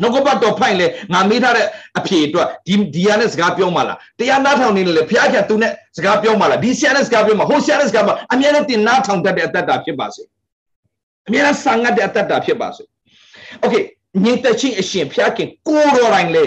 [0.00, 1.66] နှုတ်ကပတ်တော်ဖိုင်လေငါမေးထားတဲ့
[1.98, 10.22] အဖြေအတွက်ဒီဒီရနဲ့စကားပြောမှလားတရားနားထောင်နေလေဘုရားခင်သူနဲ့စကားပြောမှလားဒီဆရာနဲ့စကားပြောမှဟိုဆရာနဲ့စကားမှအများနဲ့တင်နားထောင်တတ်တဲ့အတ္တတာဖြစ်ပါစေ
[11.27, 12.83] အများဆာငတ်တဲ့အတ္တတာဖြစ်ပါစေ။
[13.63, 13.83] Okay
[14.23, 16.45] ညီတချင်းအရှင်ဖျားခင်ကိုတော်တိုင်းလဲ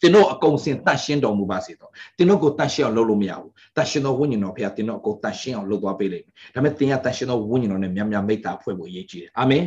[0.00, 9.64] တင်တို့အကုန်စင်တန့်ရှင်းတော်မူပါစေတော့တင်တို့ကိုတန့်ရှင်းအောင်လုပ်လို့မရဘူးတန့်ရှင်းသောဝိညာဉ်တော်ဖခင်တင်တို့အကုန်တန့်ရှင်းအောင်လုပ်သွားပေးလိမ့်မယ်ဒါပေမဲ့တင်ရတန့်ရှင်းသောဝိညာဉ်တော်နဲ့မြတ်မြတ်မေတ္တာဖွဲ့ဖို့အရေးကြီးတယ်အာမင်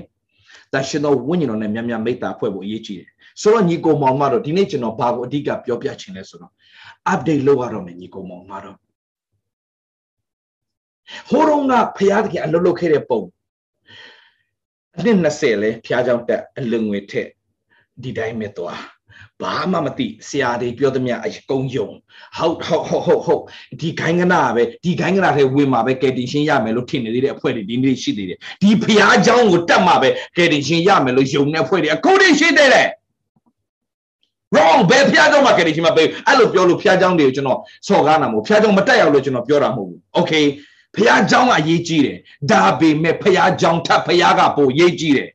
[0.73, 3.09] တန့်ရှင်းသောဝိညာဉ်တော်နဲ့မြတ်မြတ်မေတ္တာဖွဲ့ဖို့အရေးကြီးတယ်
[3.41, 6.51] ဆိုတော့ညီကိုမောင်မတော်ဒီနေ့ကျွန်တော်ဘာကိုအဓိကပြောပြချင်လဲဆိုတော့
[7.13, 8.77] update လုပ်ရတော့မယ်ညီကိုမောင်မတော်
[11.29, 13.21] ဟိုးတော့ကဖခင်တခင်အလုပ်လုပ်ခဲ့တဲ့ပုံ
[14.98, 17.28] အနှစ်20လဲဖရာကြောင့်တက်အလုံငွေထက်
[18.02, 18.80] ဒီတိုင်းပဲသွား
[19.42, 21.88] ဘာမှမသိဆရာတွေပြောသမျှအကုန်ယုံ
[22.38, 23.42] ဟုတ်ဟုတ်ဟုတ်ဟုတ်ဟုတ်
[23.80, 32.88] ဒီခိုင်းကနာပဲဒီခိုင်းကနာထဲဝင်မှာပဲကယ်တင်ရှင်းရမယ်လို့ထင်နေသေးတဲ့အဖွဲ့တွေဒီနေ့ရှိသေးတယ်ဒီဖျားเจ้าကိုတတ်မှာပဲကယ်တင်ရှင်းရမယ်လို့ယုံတဲ့အဖွဲ့တွေအခုတည်းရှိသေးတယ်
[34.54, 40.44] wrong ဘယ်ဖျားเจ้าမှာကယ်တင်ရှင်းမှာပဲအဲ့လိုပြောလို့ဖျားเจ้าတွေကိုကျွန်တော်စော်ကားတာမဟုတ်ဖျားเจ้าမတက်ရောက်လို့ကျွန်တော်ပြောတာမဟုတ်ဘူး okay
[40.94, 42.18] ဖျားเจ้าကအရေးကြီးတယ်
[42.50, 45.30] ဒါပေမဲ့ဖျားเจ้าထပ်ဖျားကပိုရေးကြီးတယ်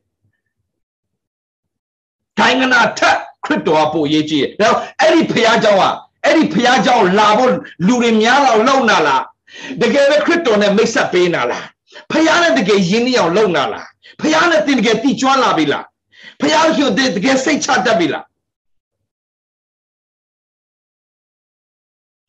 [2.38, 5.82] ခိုင်းကနာထပ်ခရစ်တော်ကပို့ရေးကြည့်တယ်။အဲ့ဒီဖခင်เจ้าက
[6.24, 7.52] အဲ့ဒီဖခင်เจ้าလာဖို့
[7.86, 9.22] လူတွေများလောက်လုံနာလား။
[9.80, 11.64] တကယ်ပဲခရစ်တော်နဲ့မိတ်ဆက်ပေးနာလား။
[12.10, 13.86] ဖခင်နဲ့တကယ်ယဉ်နေအောင်လုံနာလား။
[14.20, 15.84] ဖခင်နဲ့တင်တကယ်တိကျွမ်းလာပြီလား။
[16.40, 18.24] ဖခင်ကိုတကယ်စိတ်ချတတ်ပြီလား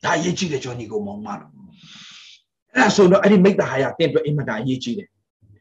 [0.04, 1.52] ။ဒါရေးကြည့်တယ်ကျွန်တော်ညီကိုမောင်မလို့။
[2.75, 5.15] အဲ့ဒါဆိုတော့အဲ့ဒီမိတ္တဟာယတင်အတွက်အင်မတန်ရေးကြည့်တယ်ဒါ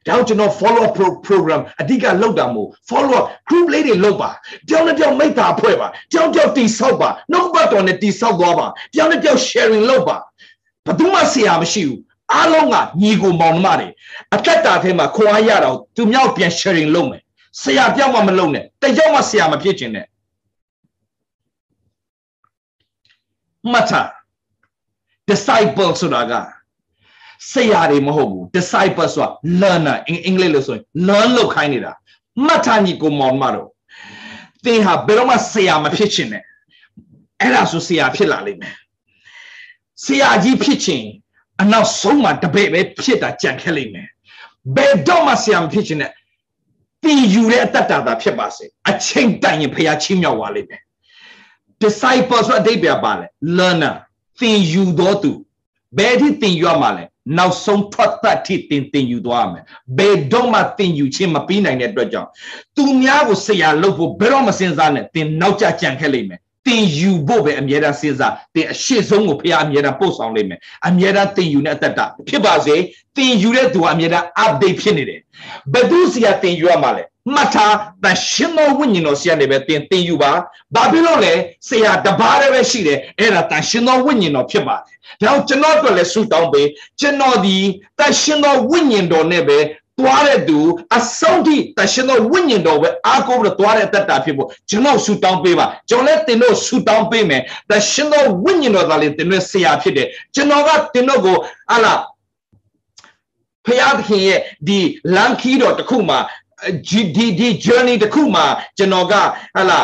[0.05, 0.93] ကြောင့်ကျွန်တော် follow up
[1.27, 4.29] program အဓိကလောက်တာမို့ follow up group လေးတွေလောက်ပါ
[4.67, 10.17] တယောက်နဲ့တယောက်မိသားဖွဲ့ပါတယောက်တယောက်တီဆောက်ပါနှုတ်ပတ်တော်နဲ့တီဆောက်သွားပါတယောက်နဲ့တယောက် sharing လုပ်ပါ
[10.85, 11.99] ဘယ်သူမှဆရာမရှိဘူး
[12.33, 13.87] အားလုံးကညီကိုမောင်နှမတွေ
[14.35, 17.21] အသက်တာထဲမှာခွာရတော့သူမြောက်ပြန် sharing လုပ်မယ်
[17.61, 20.05] ဆရာပြောက်မှမလုပ်နဲ့တယောက်မှဆရာမဖြစ်ချင်နဲ့
[23.73, 23.91] မထ
[25.29, 26.33] disciple ဆိုတာက
[27.51, 29.29] ဆရာတွေမဟုတ်ဘူး disciple ဆိုတာ
[29.61, 31.91] learner အင်္ဂလိပ်လို့ဆိုရင် learn လုပ်ခိုင်းနေတာ
[32.45, 33.69] မှတ်ထားညီကိုမောင်မတော်
[34.65, 36.43] သင်ဟာဘယ်တော့မှဆရာမဖြစ်ချင်နဲ့
[37.41, 38.75] အဲ့ဒါဆိုဆရာဖြစ်လာလိမ့်မယ်
[40.05, 41.03] ဆရာကြီးဖြစ်ချင်
[41.61, 44.07] အနောက်ဆုံးမှာတပည့်ပဲဖြစ်တာကြံခဲ့လိမ့်မယ်
[44.75, 46.11] ဘယ်တော့မှဆရာမဖြစ်ချင်နဲ့
[47.03, 47.77] တည်ယူတဲ့အတ္တ
[48.07, 50.81] တာဖြစ်ပါစေအချိန်တိုင်ရင်ဖခင်ချင်းမြောက်သွားလိမ့်မယ်
[51.81, 53.27] disciple ဆိုအတိတ်ပြပါလေ
[53.57, 53.95] learner
[54.39, 55.31] သင်ယူတော်သူ
[55.97, 57.03] ဘယ်ထိသင်ယူရမှာလဲ
[57.37, 59.63] နောက်ဆုံးထွက်သက်ထိတင်တင်ယူသွားမယ်
[59.97, 62.29] ဘယ်တော့မှတင်ယူခြင်းမပြီးနိုင်တဲ့အတွက်ကြောင့်
[62.75, 72.75] သူများကိုဆရာလုပ်ဖို့ဘယ်တော့မစင်စားနဲ့တင်နောက်ကျကြံခဲ့လိမ့်မယ်တင်ယူဖို့ပဲအမြဲတမ်းစဉ်းစားတင်အရှိဆုံးကိုဖခင်အမြဲတမ်းပို့ဆောင်လိမ့်မယ်အမြဲတမ်းတင်ယူတဲ့အသက်တာဖြစ်ပါစေ
[73.17, 75.19] တင်ယူတဲ့သူကအမြဲတမ်း update ဖြစ်နေတယ်
[75.73, 80.31] ဘယ်သူစီကတင်ယူရမှာလဲ မှတ်ထားတရှင်တော်ဝိညာဉ်တော်ဆရာနေပဲတင်တင်ယူပါ
[80.75, 81.33] ဘာဖြစ်လို့လဲ
[81.67, 84.75] ဆရာတပါးတည်းပဲရှိတယ်အဲ့ဒါတရှင်တော်ဝိညာဉ်တော်ဖြစ်ပါ
[85.21, 86.67] တယ်ဒါကြောင့်ကျွန်တော်တို့လည်းဆုတောင်းပေး
[86.99, 87.57] ကျွန်တော်ဒီ
[87.99, 89.59] တရှင်တော်ဝိညာဉ်တော်နဲ့ပဲ
[89.99, 90.59] သွားတဲ့သူ
[90.97, 101.37] အဆုံးထိတရှင်သောဝိညာဉ်တော်ပဲအားကိုးပြီးတော့သွားတဲ့အသက်တာဖြစ်ဖို့ကျွန်တော်ဆူတောင်းပေးပါကျွန်တော်လည်းတင်တို့ဆူတောင်းပေးမယ်တရှင်သောဝိညာဉ်တော်သာလေတင်တို့ဆရာဖြစ်တယ်ကျွန်တော်ကတင်တို့ကို
[101.71, 101.93] ဟာလာ
[103.65, 104.79] ဖျားသခင်ရဲ့ဒီ
[105.15, 106.19] လမ်းခီးတော်တစ်ခုမှာ
[106.89, 108.45] ဒီဒီဒီ journey တစ်ခုမှာ
[108.77, 109.13] ကျွန်တော်က
[109.55, 109.81] ဟာလာ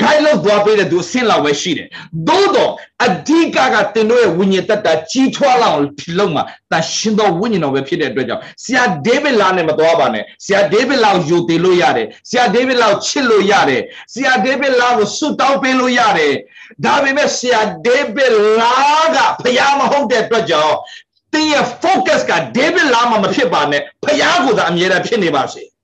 [0.00, 1.88] guide လို့သွားပေးတဲ့သူဆင်းလာပဲရှိတယ်။
[2.28, 2.72] သို့တော့
[3.06, 6.42] အဓိကကတင်တို့ရဲ့ဝိညာဉ်တက်တာကြီးထွားလောက်ဖြစ်လို့မှာ
[6.72, 13.82] တန်ရှင်သောဝိညာဉ်တော်ပဲဖြစ်တဲ့အတွက်ကြောင့်ဆရာဒေးဗစ်လာနဲ့မသွားပါနဲ့။ဆရာဒေးဗစ်လာကိုယူတည်လို့ရတယ်။ဆရာဒေးဗစ်လာကိုချစ်လို့ရတယ်။
[14.14, 16.32] ဆရာဒေးဗစ်လာကိုဆုတောင်းပေးလို့ရတယ်။
[16.84, 18.74] ဒါပေမဲ့ဆရာဒေးဗစ်လာ
[19.14, 20.76] ကဖျားမဟုတ်တဲ့အတွက်ကြောင့်
[21.32, 25.64] တင်းရဲ့ focus ကဒေးဗစ်လာမှမဖြစ်ပါနဲ့ဖျားကိုသာအမြဲတမ်းဖြစ်နေပါစေ။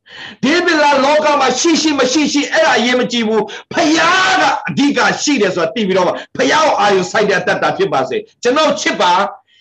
[0.43, 6.07] ဒေးဗစ်လာလောကမှာရှိရှိမရှိရှိအဲ့ဒါအရေးမကြီးဘူးဖယားကအဓိကရှိတယ်ဆိုတာသိပြီးတော့
[6.37, 9.13] ဖယားကိုအာရုံစိုက်တဲ့အတ္တဖြစ်ပါစေကျွန်တော်ချစ်ပါ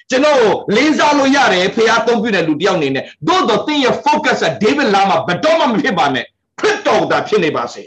[0.10, 0.38] ကျွန်တော်
[0.76, 6.26] လေးစားလို့ရတယ်ဖယားသုံးပြတဲ့လူတယောက်အနေနဲ့သို့တော့သင်ရဲ့ focus ကဒေးဗစ်လာမှာဘယ်တော့မှမဖြစ်ပါနဲ့
[6.60, 7.84] ခရစ်တော်သာဖြစ်နေပါစေ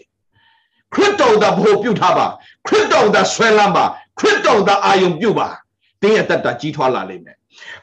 [0.95, 2.27] ခရစ်တော်သာဘို့ပြုထားပါ
[2.67, 3.85] ခရစ်တော်သာဆွဲလန်းပါ
[4.19, 5.49] ခရစ်တော်သာအာယုံပြုပါ
[6.01, 7.37] သင်ရဲ့တတ်တာကြီးထွားလာလိမ့်မယ်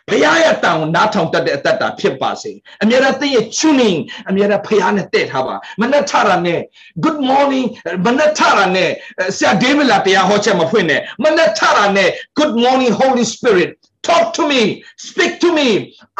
[0.09, 2.53] ဘုရားရဲ့တန်ကိုနားထောင်တတ်တဲ့အတ္တဖြစ်ပါစေ
[2.83, 3.99] အမြဲတမ်းသင်ရဲ့ tuning
[4.29, 6.61] အမြဲတမ်းဘုရားနဲ့တည့်ထားပါမနဲ့ထတာနဲ့
[7.05, 7.67] good morning
[8.07, 8.91] မနဲ့ထတာနဲ့
[9.37, 13.71] ဆရာဒေးဗစ်လာတရားဟောချက်မဖွင့်နဲ့မနဲ့ထတာနဲ့ good morning holy spirit
[14.09, 14.63] talk to me
[15.09, 15.69] speak to me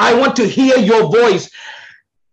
[0.09, 1.45] i want to hear your voice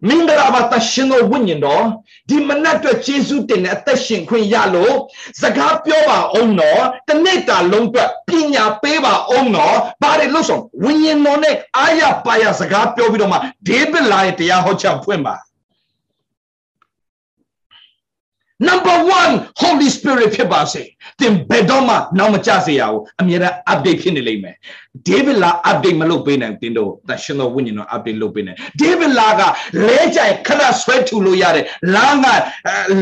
[0.07, 1.84] မင်္ဂလာပါတရှင်တော်ဝိညာဉ်တော်
[2.28, 4.94] ဒီမနက်အတွက်ယေရှုတင်တဲ့အသက်ရှင်ခွင့်ရလို့
[5.40, 15.34] စကားပြောပါအောင်တော့တနေ့တာလုံးအတွက်ပညာပေးပါအောင်တော့ဘာတွေလို့ဆိုဝိညာဉ်တော်နဲ့အာရပါရစကားပြောပြီးတော့မှဒေးဗစ်လာရဲ့တရားဟောချက်ဖွင့်ပါ
[18.61, 18.96] number
[19.28, 20.82] 1 holy spirit ဖြစ်ပါစေ
[21.20, 24.56] သင်ဘယ်တော့မှနောက်မကျစေရဘူးအမြဲတမ်း update ဖြစ်နေလိမ့်မယ်
[25.09, 29.42] david လာ update မလုပ်ပေးနိုင်တင်တော့တရှင်တော်ဝိညာဉ်တော် update လုပ်ပေးနိုင် david လာက
[29.86, 32.26] လဲကြိုင်ခဏဆွဲထူလို့ရတယ်လမ်းက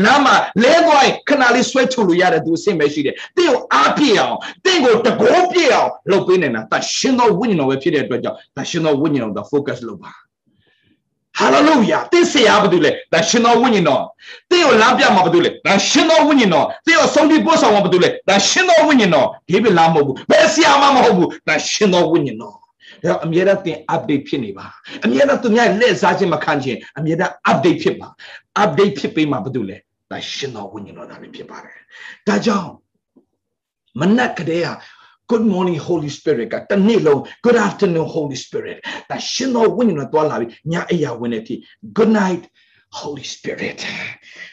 [0.05, 10.11] လမ်းမှာလဲသွားရင်ခဏလေးဆွဲထူလို့ရတယ်သူအဆင့်ပဲရှိတယ်တင့်ကိုအားပြည့်အောင်တင့်ကိုတကောပြည့်အောင်လုပ်ပေးနိုင်တာတရှင်တော်ဝိညာဉ်တော်ပဲဖြစ်တဲ့အတွက်ကြောင့်တရှင်တော်ဝိညာဉ်တော် focus လုပ်ပါ
[11.39, 14.01] ဟာလေလုယာသင်ဆရာဘာတူလဲဒါရှင်တော်ဝိညာဉ်တော်
[14.49, 22.55] သင်ကိုလမ်းပြမှာဘာတူလဲဒါရှင်တော်ဝိညာဉ်တော်သင်ကိုဆုံးဖြတ်ပို့ဆောင်မှာဘာတူလဲဒါရှင်တော်ဝိညာဉ်တော်ဒီပဲလားမဟုတ်ဘူးဘယ်ဆရာမှမဟုတ်ဘူးဒါရှင်တော်ဝိညာဉ်တော်
[23.03, 24.65] ဒါအမြဲတမ်းသင် update ဖြစ်နေပါ
[25.05, 28.07] အမြဲတမ်းသူများလက်စားခြင်းမခံခြင်းအမြဲတမ်း update ဖြစ်ပါ
[28.63, 29.77] update ဖြစ်ပေးမှာဘာတူလဲ
[30.11, 31.77] ဒါရှင်တော်ဝိညာဉ်တော်ဒါပဲဖြစ်ပါတယ်
[32.27, 32.71] ဒါကြောင့်
[33.99, 34.69] မနက်ကတည်းက
[35.31, 38.77] good morning holy spirit ကတနေ့လုံး good afternoon holy spirit
[39.09, 41.55] ဒါရှင်တော်ဝိညာဉ်တော်တွားလာပြီးညအိယာဝင်တဲ့အထိ
[41.97, 42.43] good night
[42.99, 43.79] holy spirit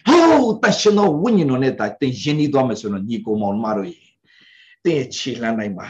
[0.09, 4.03] ဟိုတရှင်တော်ဝိညာဉ်တော်နဲ့တာတင်ရင်းနှီးသွားမယ်ဆိုတော့ညီကိုမောင်မတို့ရေ
[4.85, 5.87] တင်ခြေလှမ်းနိုင်ပါ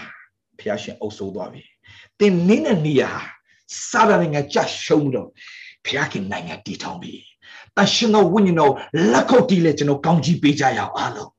[0.58, 1.62] ဖះရှင်အုပ်စိုးသွားပြီ
[2.20, 3.10] တင်နင်းတဲ့နေရာ
[3.88, 5.28] စာရနိုင်ငံကြရှုံးတော့
[5.86, 7.14] ဖះခင်နိုင်ငံတည်ထောင်ပြီ
[7.78, 8.72] တရှင်တော်ဝိညာဉ်တော်
[9.12, 11.30] လက်ခုပ်တီးလဲကျွန်တော်ကောင်းကြီးပေးကြရအောင်အားလုံး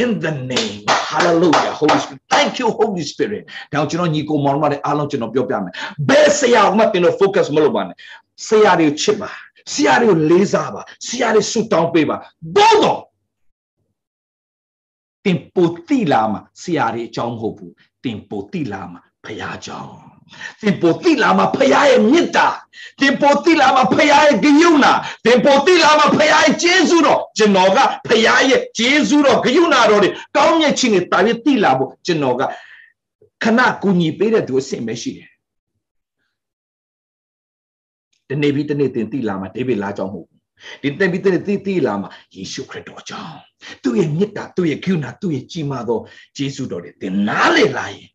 [0.00, 0.76] in the name
[1.10, 5.72] hallelujah holy spirit thank you holy spirit ဒါကျွန်တော်ညီကိုမောင်မတွေအားလုံးကျွန်တော်ပြောပြမယ်
[6.08, 7.96] ဘယ်ဆရာမှတင်တော့ focus မလုပ်ပါနဲ့
[8.48, 9.30] ဆရာတွေကိုချစ်ပါ
[9.74, 12.16] ဆရာတွေကိုလေးစားပါဆရာတွေဆုတောင်းပေးပါ
[12.56, 13.00] သို့တော့
[15.24, 17.72] တင်ပိုတိလာမှာဆရာတွေအကြောင်းမဟုတ်ဘူး
[18.04, 20.17] တင်ပိုတိလာမှာဘုရားကြောင့်
[20.60, 22.46] သင်ပိုတိလာမှာဖခင်ရဲ့မေတ္တာ
[23.00, 24.92] သင်ပိုတိလာမှာဖခင်ရဲ့ဂရုဏာ
[25.24, 32.42] သင်ပိုတိလာမှာဖခင်ရဲ့ကျေးဇူးတော်ကျွန်တော်ကဖခင်ရဲ့ကျေးဇူးတော်ဂရုဏာတော်တွေကောင်းမြတ်ခြင်းတွေတာရတိလာဖို့ကျွန်တော်က
[33.42, 35.28] ခဏကူညီပေးတဲ့သူအဆင့်ပဲရှိတယ်
[38.28, 40.38] တနေ့ပြီးတနေ့သင်တိလာမှာဒေးဗစ်လာကြောင်းမဟုတ်ဘူး
[40.82, 43.38] ဒီတပိတတိတိလာမှာယေရှုခရစ်တော်ကြောင့်
[43.82, 46.00] သူ့ရဲ့မေတ္တာသူ့ရဲ့ဂရုဏာသူ့ရဲ့ကြီးမားသော
[46.36, 48.08] ကျေးဇူးတော်တွေသင်နားလေလာရင်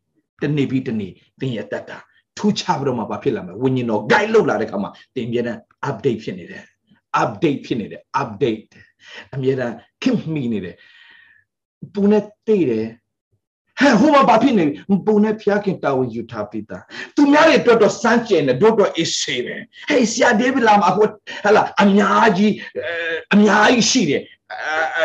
[0.44, 1.98] တနေ့ပြီးတနေ့သင်ရဲ့တတ်တာ
[2.38, 6.62] ထူးခြားပြီးတော့မှဘာဖြစ်လာမလဲဝိညာဉ်တော် guide လုပ်လာတဲ့ခါမှာသင်အမြဲတမ်း update ဖြစ်နေတယ်
[7.22, 8.62] update ဖြစ်နေတယ် update
[9.34, 10.76] အမြဲတမ်းခင်မိနေတယ်
[11.94, 12.86] ပူနဲ့တိတ်တယ်
[13.80, 14.64] ဟဲ့ဟိုမှာဘာဖြစ်နေ
[15.06, 16.84] ပူနဲ့ဖျားခင်တာဝန်ယူထားပြီးသား
[17.16, 19.54] သူများတွေအတွက်တော့စမ်းကြင်တယ်တို့တော့အေးဆေးပဲ
[19.88, 21.06] ဟေးဆရာဒေးဗစ်လာမှာဟို
[21.44, 22.52] ဟလာအများကြီး
[23.34, 24.22] အများကြီးရှိတယ်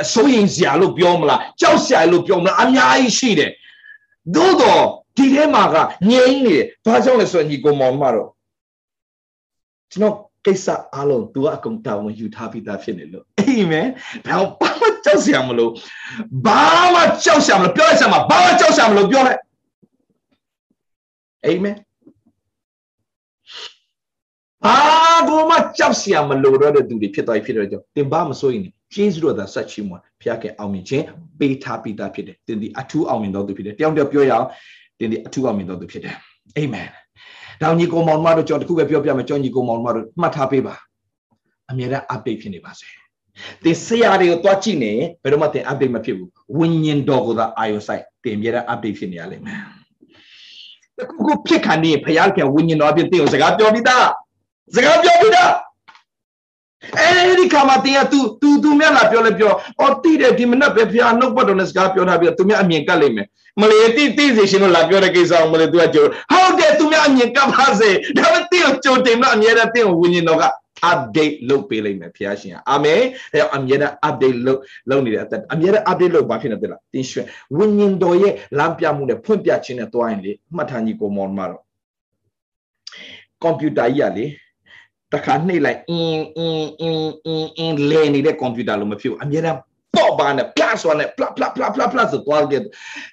[0.01, 3.51] အစိုးရင်စရာလို့ပြောမလားကြောက်စရာလို့ပြောမလားအများကြီးရှိတယ်
[4.35, 4.83] သို့တော့
[5.19, 5.75] ဒီထဲမှာက
[6.09, 8.29] ငြိမ်းနေတယ်ဘာကြောင့်လဲဆိုတော့ညီကောင်မောင်မတော့
[9.91, 10.15] ကျွန်တော်
[10.45, 13.87] ကိစ္စအားလုံး तू ကအကုန်တာဝန်ယူထားပြီးသားဖြစ်နေလို့အာမင်
[14.27, 14.37] ဘာ
[14.79, 15.69] မှကြောက်စရာမလို
[16.45, 16.61] ဘာ
[16.93, 19.39] မှကြောက်စရာမလိုပြောလိုက်စမ်းပါဘာမှကြောက်စရာမလိုပြောလိုက်
[21.45, 21.75] အာမင်
[24.65, 24.77] ဘာ
[25.29, 28.63] ကိုမှကြောက်စရာမလိုတော့တဲ့သူတွေဖြစ်သွားပြီဖြစ်တော့ကြောင့်တင်ဘာမစိုးရင်
[28.93, 31.05] ကျေးဇူးတော်သာဆက်ချီးမွမ်းဖျားခဲ့အောင်မြင်ခြင်း
[31.39, 34.47] ပေးထားပြီးသားဖြစ်တယ်တင်ဒီအထူးအောင်မြင်တော်သူဖြစ်တယ်တယောက်တယောက်ပြောရအောင်
[34.99, 36.15] တင်ဒီအထူးအောင်မြင်တော်သူဖြစ်တယ်
[36.57, 36.87] အာမင်။
[37.61, 40.75] ဒါညီကိုမောင်မတို့ကျွန်တော်တခုပဲပြောပြမယ်ကျွန်တော်ညီကိုမောင်မတို့မှတ်ထားပေးပါ
[41.71, 42.87] အမြဲတမ်း update ဖြစ်နေပါစေ
[43.63, 44.93] သင်ဆရာတွေကိုတွားကြည့်နေ
[45.23, 49.61] ဘယ်တော့မှသင် update မဖြစ်ဘူးဝိညာဉ်တော်ကိုသာအာရုံစိုက်သင်အမြဲတမ်း update ဖြစ်နေရလိမ့်မယ်
[50.97, 54.07] တခုခုဖြစ်ခါနေဖယားခင်ဝိညာဉ်တော်အဖြစ်သင်ကိုစကားပြောပြီးသား
[54.75, 55.51] စကားပြောပြီးသား
[57.00, 63.26] အဲဒီခါမှာတင်က तू तू तू မြတ်လာပြောလဲပြောအော်တိတယ်ဒီမနက်ပဲဖျားနှုတ်ပတ်တော်နဲ့စကားပြောထားပြီးတော့ तू မြတ်အမြင်ကတ်လိမ့်မယ်
[63.60, 70.44] မလေးတိတိစီရှင်တို့လာပြောတဲ့ကိစ္စအောင်မလေး तू ကကြိုဟုတ်တယ် तू မြတ်အမြင်ကတ်ပါစေဒါပေမဲ့တင်ကိုကြိုတင်တော့အမြဲတမ်းတင်ကိုဝိညာဉ်တော်က
[70.92, 73.02] update လုပ်ပေးလိုက်မယ်ဖျားရှင်အာမင်
[73.34, 77.22] အဲအမြဲတမ်း update လုပ်လုပ်နေတဲ့အသက်အမြဲတမ်း update လုပ်ပါဖြစ်နေတယ်လားတင်းရွှဲ
[77.56, 81.62] ဝိညာဉ်တော်ရဲ့လမ်းပြမှုနဲ့ဖွင့်ပြခြင်းနဲ့တွားရင်လေမှတ်ထားကြီးကိုမောင်မတော့
[83.42, 84.26] ကွန်ပျူတာကြီးကလေ
[85.13, 89.59] တခါနှိပ်လိုက်အင်းအင်းအင်းအင်းအင်းလဲနေတဲ့ကွန်ပျူတာလို့မဖြစ်ဘူးအမြဲတမ်း
[89.95, 92.63] ပေါ့ပါနဲ့ plus ဆိုနဲ့ plus plus plus plus plus ဆိုသွားတယ်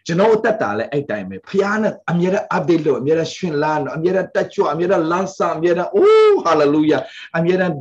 [0.07, 7.03] ကျွန်တော်တက်တာလဲအဲ့တိုင်းပဲဖျားနဲ့အမြဲတမ်း update လုပ်အမြဲတမ်းရှင်လန်းအမြဲတမ်းတက်ကြွအမြဲတမ်းလန်းဆာအမြဲတမ်း oh hallelujah
[7.37, 7.73] အမြဲတမ်း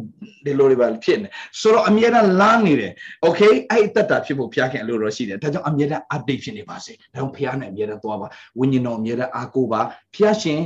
[0.45, 1.28] ဒီလိုတွေပါဖြစ်နေ
[1.61, 2.91] ဆိုတော့အမြဲတမ်းလန်းနေတယ်
[3.26, 8.28] okay အဲ့တက်တာဖြစ်ဖို့ဖျားခင်အလိုတော်ရှိတယ်ဒါကြောင့်အမြဲတမ်း update ဖြစ်နေပါစေဒါကြောင့်ဖျားနဲ့အမြဲတမ်းသွားပါ
[8.59, 9.82] ဝိညာဉ်တော်အမြဲတမ်းအားကိုးပါ
[10.16, 10.59] ဖျားရှင်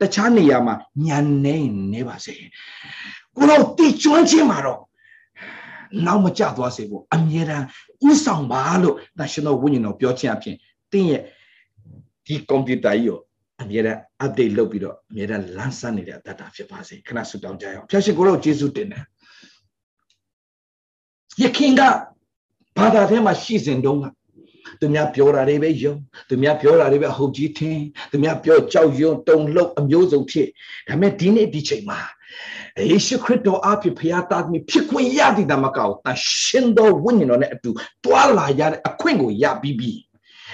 [0.00, 0.74] တခြားနေရာမှာ
[1.04, 1.56] ညံနေ
[1.92, 2.34] နေပါစေ
[3.36, 4.80] ကိုတော့တိကျွမ်းခြင်းမှာတော့
[6.06, 7.66] နောက်မကျသွားစေဖို့အမြဲတမ်း
[8.08, 10.56] ဥဆောင်ပါလို့ဒါရှင်တော်ဝိညာဉ်တော်ပြောခြင်းအဖြစ်
[10.92, 11.22] တင်းရဲ့
[12.26, 13.18] ဒီကွန်ပျူတာကြီးကို
[13.62, 19.04] အမြဲတမ်း update လုပ်ပြီးတော့အမြဲတမ်းလမ်းဆန်းနေတဲ့အတ္တဖြစ်ပါစေခဏဆုတောင်းကြရအောင်ဖျာရှင်ကိုတော့ယေရှုတင်တယ်
[21.42, 21.82] ယခင်က
[22.78, 24.04] ဘာသာထဲမှာရှိစဉ်တုန်းက
[24.80, 25.94] သူများပြောတာတွေပဲယုံ
[26.28, 30.48] သူများပြောတာတွေပဲဟုတ်ကြီးထင်သူများပြောကြောက်ရွံ့တုန်လှုပ်အမျိုးစုံဖြစ်
[30.88, 32.00] ဒါပေမဲ့ဒီနေ့ဒီချိန်မှာ
[32.90, 37.70] ယေရှုခရစ်တော်အဖြစ်ဖျားသားသမီးဖြစ်ခွင့်ရသည်တမကောတန်ရှင်တော်ဝိညာဉ်တော်နဲ့အတူ
[38.04, 39.92] တွာလာရတဲ့အခွင့်ကိုရပြီးပြီ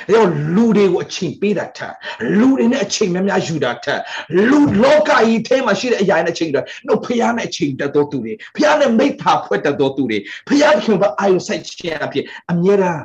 [0.09, 1.95] အဲတော့လူတွေကိုအချိန်ပေးတာထက်
[2.39, 4.01] လူတွေနဲ့အချိန်များများယူတာထက်
[4.49, 13.03] လူလောကကြီးထဲမှာရှိတဲ့အရာနဲ့အချိန်တွေတို့ဖျားနဲ့အချိန်တက်တော်သူတွေဖျားနဲ့မိသားဖွဲ့တက်တော်သူတွေဖျားခင်ဘာအာယုစိုက်ခြင်းအဖြစ်အမြဲတမ်း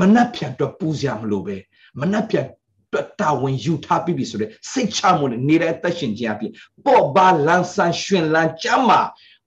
[0.00, 1.56] မနှက်ဖြတ်တော့ပူစရာမလိုပဲ
[2.00, 6.52] မနှက်ဖြတ်အတွက်တာဝန်ယူထားပြီးပြီဆိုတဲ့စိတ်ချမှုနဲ့နေတဲ့အသက်ရှင်ခြင်းအပြင်
[6.84, 9.00] ပေါ့ပါလန်းဆန်းရှင်လန်းကြမ်းမာ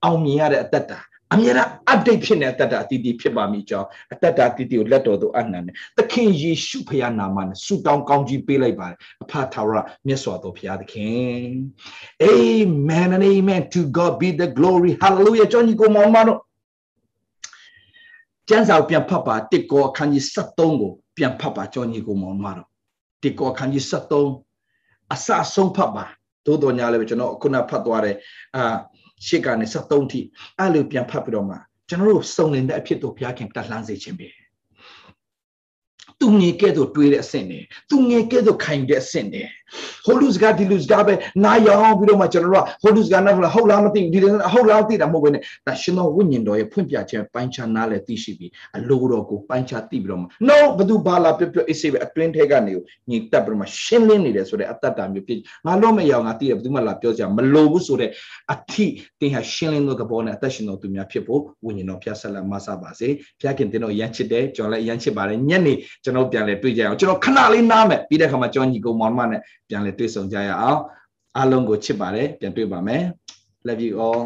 [0.03, 0.99] အောင်မြင်ရတဲ့အသက်တာ
[1.33, 9.77] အမြဲတမ်း update ဖြစ်နေတဲ့အသက်တာအတီးတီးဖြစ်ပါမိကြောင်းအသက်တာအတီးတီးကိုလက်တော်သို့အနှံတယ်သခင်ယေရှုဖခင်နာမနဲ့ဆုတောင်းကောင်းကြီးပေးလိုက်ပါတယ်အဖထာဝရ
[10.07, 11.45] မြတ်စွာသောဘုရားသခင်
[12.29, 16.39] Amen and amen to God be the glory hallelujah ကြောင့်ဒီကိုမောင်မတို့
[18.49, 22.67] ကျမ်းစာပြန်ဖတ်ပါတစ်ကောအခန်းကြီး73ကိုပြန်ဖတ်ပါကြောင့်ဒီကိုမောင်မတို့
[23.23, 26.05] တစ်ကောအခန်းကြီး73အစဆုံးဖတ်ပါ
[26.45, 28.15] သို့တော်ညာလည်းကျွန်တော်ခုနဖတ်သွားတယ်
[28.55, 28.75] အာ
[29.27, 30.19] ရှစ်ကနေ73ထိ
[30.57, 31.57] အဲ့လိုပြန်ဖတ်ပြီးတော့မှ
[31.89, 34.29] ကျွန်တော်တို့စုံလင်တဲ့အဖြစ်တို့ဘုရားခင်တက်လှမ်းစေခြင်းပဲ
[36.19, 39.43] သူငယ်ကဲ့သို့တွေးတဲ့အဆင့်နေသူငယ်ကဲ့သို့ခိုင်တဲ့အဆင့်နေ
[40.05, 41.13] ဟိုလူစကားဒီလူစကားပဲ
[41.43, 44.20] နားရောင်းပြီးတော့မှကျွန်တော်တို့ကဟိုလူစကားနောက်ဟုတ်လားမသိဘူးဒီ
[44.53, 58.09] ဟုတ်လားသိတာမဟုတ်ဘဲနဲ့ဒါရှင်တော်ဝိညာဉ်တော်ရဲ့ဖွင့်ပြခြင်းပိုင်းခြားနားလဲသိရှိပြီးအလိုတော်ကိုပိုင်းခြားသိပြီးတော့မှ no ဘသူဘာလာပြပြအေးစေးပဲအတွင်းထဲကနေကိုညီတက်ပြီးတော့မှရှင်းလင်းနေတယ်ဆိုတဲ့အတ္တတာမျိုးဖြစ်ငါလို့မရအောင်ငါသိတယ်ဘသူမှလာပြောစရာမလိုဘူးဆိုတဲ့
[58.53, 58.86] အထီ
[59.22, 63.07] တင်ဟာရှင်းလင်းသောသဘောနဲ့အသက်ရှင်တော်သူများဖြစ်ဖို့ဝိညာဉ်တော်ဖျားဆက်လက်မဆပါစေ
[63.41, 70.82] ဖျားခင်တင်တော်ရမ်းချစ်တယ်ကျွန်တော်လည်းရမ်းချစ်ပါတယ်ညနေကျွန်တော်ပြန်လဲတွေ့ကြအောင်ကျွန်တော်ခဏလေးနားမယ်ပြီးတဲ့အခါမှာကျွန်တော်ညီကောင်မောင်မနဲ့ပြန်လဲတွေ့ဆုံကြရအောင်
[71.38, 73.03] အားလုံးကိုချစ်ပါတယ်ပြန်တွေ့ပါမယ်
[73.68, 74.22] love you all